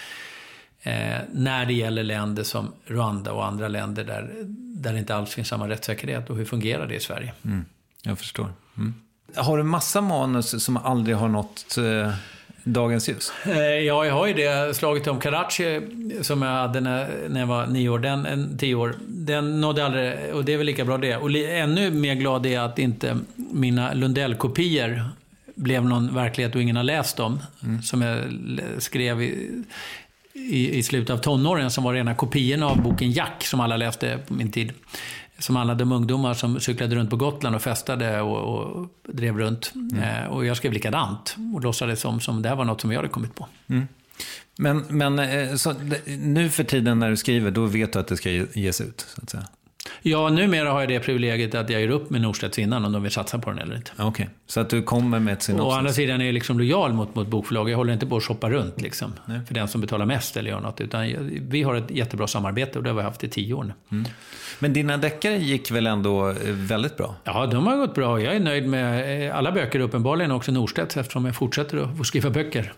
eh, 0.83 1.19
när 1.33 1.67
det 1.67 1.73
gäller 1.73 2.03
länder 2.03 2.43
som 2.43 2.73
Rwanda 2.87 3.33
och 3.33 3.47
andra 3.47 3.69
länder 3.69 4.05
där, 4.05 4.31
där 4.57 4.93
det 4.93 4.99
inte 4.99 5.15
alls 5.15 5.31
finns 5.35 5.49
samma 5.49 5.69
rättssäkerhet. 5.69 6.31
Och 6.31 6.37
hur 6.37 6.45
fungerar 6.45 6.87
det 6.87 6.95
i 6.95 7.01
Sverige? 7.01 7.33
Jag 8.03 8.19
förstår. 8.19 8.53
Mm. 8.77 8.95
Har 9.37 9.59
du 9.59 9.63
massa 9.63 10.01
manus 10.01 10.65
som 10.65 10.77
aldrig 10.77 11.17
har 11.17 11.29
nått 11.29 11.79
eh, 11.79 12.15
dagens 12.65 13.09
ljus? 13.09 13.33
Eh, 13.47 13.59
Ja, 13.59 14.07
jag 14.07 14.15
har 14.15 14.27
ju 14.27 14.35
det. 14.35 14.77
Slaget 14.77 15.07
om 15.07 15.21
Karachi 15.21 15.81
som 16.23 16.43
jag 16.43 16.51
hade 16.51 16.81
när, 16.81 17.29
när 17.29 17.41
jag 17.41 17.47
var 17.47 17.67
nio 17.67 17.89
år, 17.89 17.99
den, 17.99 18.27
en, 18.27 18.59
tio 18.59 18.75
år, 18.75 18.95
den 19.07 19.61
nådde 19.61 19.87
aldrig, 19.87 20.35
och 20.35 20.45
det 20.45 20.53
är 20.53 20.57
väl 20.57 20.67
lika 20.67 20.85
bra 20.85 20.99
det. 20.99 21.17
Och 21.17 21.31
li, 21.31 21.59
ännu 21.59 21.91
mer 21.91 22.15
glad 22.15 22.47
är 22.47 22.51
jag 22.51 22.65
att 22.65 22.79
inte 22.79 23.19
mina 23.37 23.95
Lundell-kopior 23.95 25.05
blev 25.55 25.85
någon 25.85 26.15
verklighet 26.15 26.55
och 26.55 26.63
ingen 26.63 26.77
har 26.77 26.83
läst 26.83 27.17
dem. 27.17 27.39
Som 27.83 28.03
jag 28.03 28.19
skrev 28.79 29.23
i, 29.23 29.63
i, 30.35 30.79
i 30.79 30.83
slutet 30.83 31.11
av 31.11 31.19
tonåren, 31.19 31.71
som 31.71 31.85
var 31.85 31.95
rena 31.95 32.15
kopiorna 32.15 32.67
av 32.67 32.83
boken 32.83 33.13
Jack, 33.13 33.45
som 33.45 33.61
alla 33.61 33.77
läste 33.77 34.19
på 34.29 34.35
min 34.35 34.53
tid. 34.53 34.73
Som 35.39 35.57
handlade 35.57 35.85
om 35.85 35.93
ungdomar 35.93 36.35
som 36.35 36.61
cyklade 36.61 36.97
runt 36.97 37.11
på 37.11 37.17
Gotland 37.17 37.57
och 37.57 37.63
festade 37.63 38.21
och, 38.21 38.39
och 38.39 38.89
drev 39.09 39.39
runt. 39.39 39.73
Eh, 40.03 40.27
och 40.27 40.47
jag 40.47 40.57
skrev 40.57 40.73
likadant 40.73 41.37
och 41.55 41.61
låtsades 41.63 42.01
som, 42.01 42.21
som 42.21 42.43
det 42.43 42.49
här 42.49 42.57
var 42.57 42.65
något 42.65 42.81
som 42.81 42.93
jag 42.93 42.99
hade 42.99 43.09
kommit 43.09 43.35
på. 43.35 43.47
Men, 44.59 44.85
men 44.89 45.19
eh, 45.19 45.55
så, 45.55 45.75
nu 46.07 46.51
för 46.51 46.65
tiden 46.65 46.99
när 46.99 47.11
du 47.11 47.17
skriver, 47.17 47.51
då 47.51 47.67
vet 47.67 47.93
du 47.93 47.99
att 47.99 48.07
det 48.09 48.17
ska 48.17 48.31
ge- 48.31 48.47
ges 48.55 48.81
ut, 48.81 49.07
så 49.17 49.23
att 49.23 49.31
säga? 49.31 49.47
Ja, 50.03 50.29
numera 50.29 50.71
har 50.71 50.81
jag 50.81 50.89
det 50.89 51.01
privilegiet 51.01 51.55
att 51.55 51.71
jag 51.71 51.83
gör 51.83 51.89
upp 51.89 52.11
med 52.11 52.21
Norstedts 52.21 52.59
innan 52.59 52.85
om 52.85 52.93
de 52.93 53.03
vill 53.03 53.13
satsa 53.13 53.39
på 53.39 53.51
den 53.51 53.59
eller 53.59 53.77
inte. 53.77 53.91
Okej, 53.99 54.29
så 54.47 54.61
att 54.61 54.71
du 54.71 54.83
kommer 54.83 55.19
med 55.19 55.33
ett 55.33 55.43
synopsis? 55.43 55.75
Å 55.75 55.79
andra 55.79 55.93
sidan 55.93 56.21
är 56.21 56.25
jag 56.25 56.33
liksom 56.35 56.59
lojal 56.59 56.93
mot, 56.93 57.15
mot 57.15 57.29
bokförlag. 57.29 57.71
Jag 57.71 57.77
håller 57.77 57.93
inte 57.93 58.07
på 58.07 58.17
att 58.17 58.23
shoppa 58.23 58.51
runt 58.51 58.81
liksom, 58.81 59.13
för 59.47 59.55
den 59.55 59.69
som 59.69 59.81
betalar 59.81 60.07
mest 60.07 60.37
eller 60.37 60.51
gör 60.51 60.61
något. 60.61 60.81
Utan 60.81 61.31
vi 61.51 61.63
har 61.63 61.75
ett 61.75 61.91
jättebra 61.91 62.27
samarbete 62.27 62.79
och 62.79 62.85
det 62.85 62.91
har 62.91 62.97
vi 62.97 63.03
haft 63.03 63.25
i 63.25 63.29
tio 63.29 63.55
år 63.55 63.75
nu. 63.89 64.05
Men 64.59 64.73
dina 64.73 64.97
deckare 64.97 65.37
gick 65.37 65.71
väl 65.71 65.87
ändå 65.87 66.29
eh, 66.31 66.37
väldigt 66.47 66.97
bra? 66.97 67.15
Ja, 67.25 67.47
de 67.47 67.67
har 67.67 67.77
gått 67.77 67.95
bra. 67.95 68.21
Jag 68.21 68.37
är 68.37 68.41
nöjd 68.41 68.69
med 68.69 69.27
eh, 69.29 69.37
alla 69.37 69.53
böcker, 69.53 69.81
uppenbarligen 69.81 70.31
också 70.31 70.53
Norstedts 70.53 70.97
eftersom 70.97 71.25
jag 71.25 71.37
fortsätter 71.37 72.01
att 72.01 72.07
skriva 72.07 72.31
böcker. 72.31 72.73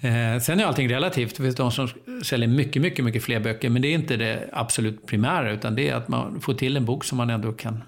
Eh, 0.00 0.40
sen 0.40 0.60
är 0.60 0.64
allting 0.64 0.88
relativt. 0.88 1.36
Det 1.36 1.42
finns 1.42 1.56
de 1.56 1.70
som 1.70 1.88
säljer 2.24 2.48
mycket, 2.48 2.82
mycket, 2.82 3.04
mycket 3.04 3.22
fler 3.22 3.40
böcker. 3.40 3.70
Men 3.70 3.82
det 3.82 3.88
är 3.88 3.94
inte 3.94 4.16
det 4.16 4.48
absolut 4.52 5.06
primära, 5.06 5.50
utan 5.50 5.74
det 5.74 5.88
är 5.88 5.94
att 5.94 6.08
man 6.08 6.40
får 6.40 6.54
till 6.54 6.76
en 6.76 6.84
bok 6.84 7.04
som 7.04 7.18
man 7.18 7.30
ändå 7.30 7.52
kan 7.52 7.82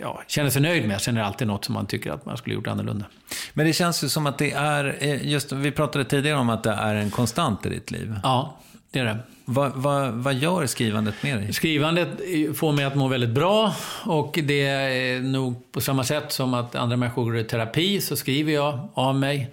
ja, 0.00 0.22
känna 0.28 0.50
sig 0.50 0.62
nöjd 0.62 0.88
med. 0.88 1.00
Sen 1.00 1.16
är 1.16 1.20
det 1.20 1.26
alltid 1.26 1.46
något 1.46 1.64
som 1.64 1.74
man 1.74 1.86
tycker 1.86 2.10
att 2.10 2.26
man 2.26 2.36
skulle 2.36 2.54
gjort 2.54 2.66
annorlunda. 2.66 3.04
Men 3.52 3.66
det 3.66 3.72
känns 3.72 4.04
ju 4.04 4.08
som 4.08 4.26
att 4.26 4.38
det 4.38 4.52
är, 4.52 4.96
eh, 5.00 5.26
just 5.26 5.52
vi 5.52 5.70
pratade 5.70 6.04
tidigare 6.04 6.38
om 6.38 6.50
att 6.50 6.62
det 6.62 6.70
är 6.70 6.94
en 6.94 7.10
konstant 7.10 7.66
i 7.66 7.68
ditt 7.68 7.90
liv. 7.90 8.14
Ja, 8.22 8.58
det 8.90 8.98
är 8.98 9.04
det. 9.04 9.18
Vad, 9.44 9.72
vad, 9.74 10.12
vad 10.12 10.34
gör 10.34 10.66
skrivandet 10.66 11.22
med 11.22 11.38
dig? 11.38 11.52
Skrivandet 11.52 12.08
får 12.54 12.72
mig 12.72 12.84
att 12.84 12.94
må 12.94 13.08
väldigt 13.08 13.30
bra 13.30 13.74
och 14.04 14.38
det 14.42 14.66
är 14.66 15.20
nog 15.20 15.72
på 15.72 15.80
samma 15.80 16.04
sätt 16.04 16.32
som 16.32 16.54
att 16.54 16.74
andra 16.74 16.96
människor 16.96 17.24
går 17.24 17.38
i 17.38 17.44
terapi 17.44 18.00
så 18.00 18.16
skriver 18.16 18.52
jag 18.52 18.88
av 18.94 19.14
mig. 19.14 19.50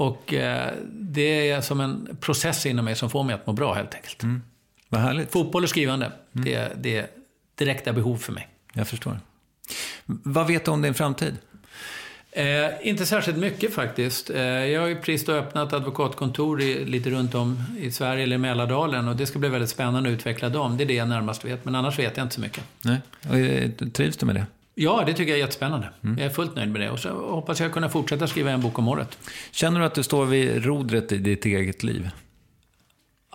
Och 0.00 0.34
eh, 0.34 0.72
det 0.92 1.50
är 1.50 1.60
som 1.60 1.80
en 1.80 2.16
process 2.20 2.66
inom 2.66 2.84
mig 2.84 2.96
som 2.96 3.10
får 3.10 3.22
mig 3.24 3.34
att 3.34 3.46
må 3.46 3.52
bra 3.52 3.74
helt 3.74 3.94
enkelt. 3.94 4.22
Vad 4.88 5.00
härligt. 5.00 5.32
Fotboll 5.32 5.62
och 5.62 5.68
skrivande, 5.70 6.12
det, 6.32 6.54
är- 6.54 6.72
det 6.80 6.96
är 6.96 7.06
direkta 7.54 7.92
behov 7.92 8.16
för 8.16 8.32
mig. 8.32 8.48
Jag 8.72 8.88
förstår. 8.88 9.20
Vad 10.06 10.46
vet 10.46 10.64
du 10.64 10.70
om 10.70 10.82
din 10.82 10.94
framtid? 10.94 11.36
Eh, 12.32 12.66
inte 12.82 13.06
särskilt 13.06 13.38
mycket 13.38 13.74
faktiskt. 13.74 14.30
Eh, 14.30 14.40
jag 14.42 14.80
har 14.80 14.88
ju 14.88 14.96
precis 14.96 15.28
öppnat 15.28 15.72
advokatkontor 15.72 16.60
i, 16.60 16.84
lite 16.84 17.10
runt 17.10 17.34
om 17.34 17.64
i 17.78 17.90
Sverige 17.90 18.22
eller 18.22 18.34
i 18.36 18.38
Mälardalen 18.38 19.08
och 19.08 19.16
det 19.16 19.26
ska 19.26 19.38
bli 19.38 19.48
väldigt 19.48 19.70
spännande 19.70 20.10
att 20.10 20.14
utveckla 20.14 20.48
dem. 20.48 20.76
Det 20.76 20.84
är 20.84 20.86
det 20.88 20.94
jag 20.94 21.08
närmast 21.08 21.44
vet, 21.44 21.64
men 21.64 21.74
annars 21.74 21.98
vet 21.98 22.16
jag 22.16 22.24
inte 22.24 22.34
så 22.34 22.40
mycket. 22.40 22.64
Nej. 22.84 22.98
Och, 23.28 23.36
eh, 23.36 23.70
Trivs 23.92 24.16
du 24.16 24.26
med 24.26 24.34
det? 24.34 24.46
Ja, 24.74 25.02
det 25.06 25.14
tycker 25.14 25.32
jag 25.32 25.38
är 25.38 25.42
jättespännande. 25.42 25.88
Jag 26.00 26.20
är 26.20 26.30
fullt 26.30 26.56
nöjd 26.56 26.68
med 26.68 26.80
det 26.80 26.90
och 26.90 26.98
så 26.98 27.08
hoppas 27.08 27.60
jag 27.60 27.72
kunna 27.72 27.88
fortsätta 27.88 28.26
skriva 28.26 28.50
en 28.50 28.60
bok 28.60 28.78
om 28.78 28.88
året. 28.88 29.18
Känner 29.50 29.80
du 29.80 29.86
att 29.86 29.94
du 29.94 30.02
står 30.02 30.24
vid 30.24 30.64
rodret 30.64 31.12
i 31.12 31.18
ditt 31.18 31.44
eget 31.44 31.82
liv? 31.82 32.10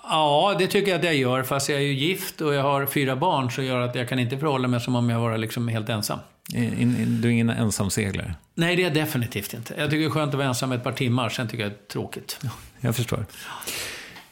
Ja, 0.03 0.55
det 0.59 0.67
tycker 0.67 0.91
jag 0.91 0.99
att 0.99 1.05
jag 1.05 1.15
gör, 1.15 1.43
fast 1.43 1.69
jag 1.69 1.77
är 1.77 1.83
ju 1.83 1.93
gift 1.93 2.41
och 2.41 2.53
jag 2.53 2.63
har 2.63 2.85
fyra 2.85 3.15
barn 3.15 3.51
så 3.51 3.61
gör 3.61 3.81
att 3.81 3.95
jag 3.95 4.09
kan 4.09 4.19
inte 4.19 4.37
förhålla 4.37 4.67
mig 4.67 4.81
som 4.81 4.95
om 4.95 5.09
jag 5.09 5.19
var 5.19 5.37
liksom 5.37 5.67
helt 5.67 5.89
ensam. 5.89 6.19
In, 6.53 6.81
in, 6.81 7.21
du 7.21 7.27
är 7.27 7.31
ingen 7.31 7.49
ensamseglare? 7.49 8.35
Nej, 8.55 8.75
det 8.75 8.81
är 8.81 8.83
jag 8.83 8.93
definitivt 8.93 9.53
inte. 9.53 9.73
Jag 9.77 9.89
tycker 9.89 9.99
det 9.99 10.05
är 10.05 10.09
skönt 10.09 10.29
att 10.29 10.37
vara 10.37 10.47
ensam 10.47 10.71
ett 10.71 10.83
par 10.83 10.91
timmar, 10.91 11.29
sen 11.29 11.47
tycker 11.47 11.63
jag 11.63 11.71
det 11.71 11.75
är 11.75 11.91
tråkigt. 11.91 12.39
Jag 12.79 12.95
förstår. 12.95 13.25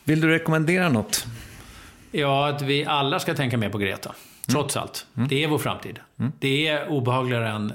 Vill 0.04 0.22
du 0.22 0.28
rekommendera 0.28 0.90
något? 0.90 1.26
Ja, 2.12 2.50
att 2.50 2.62
vi 2.62 2.86
alla 2.86 3.20
ska 3.20 3.34
tänka 3.34 3.58
mer 3.58 3.70
på 3.70 3.78
Greta. 3.78 4.16
Trots 4.48 4.78
allt. 4.78 5.06
Det 5.30 5.44
är 5.44 5.48
vår 5.48 5.58
framtid. 5.58 6.00
Det 6.40 6.68
är 6.68 6.88
obehagligare 6.88 7.50
än, 7.50 7.74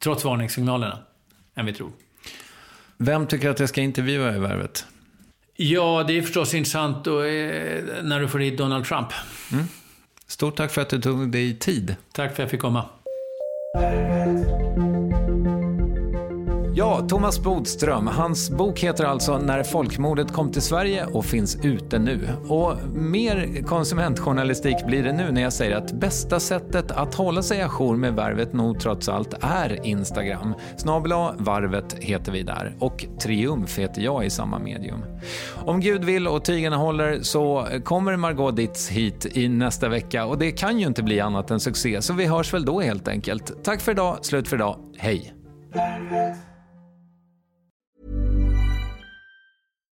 trots 0.00 0.24
varningssignalerna, 0.24 0.98
än 1.54 1.66
vi 1.66 1.72
tror. 1.72 1.90
Vem 2.96 3.26
tycker 3.26 3.50
att 3.50 3.60
jag 3.60 3.68
ska 3.68 3.80
intervjua 3.80 4.36
i 4.36 4.38
Värvet? 4.38 4.86
Ja, 5.56 6.04
det 6.08 6.18
är 6.18 6.22
förstås 6.22 6.54
intressant 6.54 7.04
då, 7.04 7.22
eh, 7.22 7.84
när 8.02 8.20
du 8.20 8.28
får 8.28 8.38
hit 8.38 8.58
Donald 8.58 8.84
Trump. 8.84 9.08
Stort 10.26 10.56
tack 10.56 10.70
för 10.70 10.82
att 10.82 10.88
du 10.88 11.00
tog 11.00 11.32
dig 11.32 11.58
tid. 11.58 11.96
Tack 12.12 12.26
för 12.28 12.32
att 12.32 12.38
jag 12.38 12.50
fick 12.50 12.60
komma. 12.60 12.84
Ja, 16.78 17.06
Thomas 17.08 17.42
Bodström. 17.42 18.06
Hans 18.06 18.50
bok 18.50 18.80
heter 18.80 19.04
alltså 19.04 19.38
När 19.38 19.62
folkmordet 19.62 20.32
kom 20.32 20.52
till 20.52 20.62
Sverige 20.62 21.06
och 21.06 21.24
finns 21.24 21.58
ute 21.62 21.98
nu. 21.98 22.28
Och 22.48 22.76
mer 22.94 23.62
konsumentjournalistik 23.62 24.86
blir 24.86 25.02
det 25.02 25.12
nu 25.12 25.32
när 25.32 25.42
jag 25.42 25.52
säger 25.52 25.76
att 25.76 25.92
bästa 25.92 26.40
sättet 26.40 26.90
att 26.90 27.14
hålla 27.14 27.42
sig 27.42 27.62
ajour 27.62 27.96
med 27.96 28.14
Värvet 28.14 28.52
nog 28.52 28.80
trots 28.80 29.08
allt 29.08 29.34
är 29.40 29.86
Instagram. 29.86 30.54
Snabla 30.76 31.34
Varvet 31.38 31.94
heter 32.00 32.32
vi 32.32 32.42
där 32.42 32.76
och 32.78 33.06
Triumf 33.22 33.78
heter 33.78 34.02
jag 34.02 34.26
i 34.26 34.30
samma 34.30 34.58
medium. 34.58 35.04
Om 35.54 35.80
Gud 35.80 36.04
vill 36.04 36.28
och 36.28 36.44
tygarna 36.44 36.76
håller 36.76 37.20
så 37.22 37.66
kommer 37.84 38.16
Margot 38.16 38.56
Ditz 38.56 38.88
hit 38.88 39.36
i 39.36 39.48
nästa 39.48 39.88
vecka 39.88 40.26
och 40.26 40.38
det 40.38 40.52
kan 40.52 40.78
ju 40.78 40.86
inte 40.86 41.02
bli 41.02 41.20
annat 41.20 41.50
än 41.50 41.60
succé 41.60 42.02
så 42.02 42.12
vi 42.12 42.26
hörs 42.26 42.54
väl 42.54 42.64
då 42.64 42.80
helt 42.80 43.08
enkelt. 43.08 43.64
Tack 43.64 43.80
för 43.80 43.92
idag, 43.92 44.18
slut 44.22 44.48
för 44.48 44.56
idag, 44.56 44.76
hej! 44.98 45.32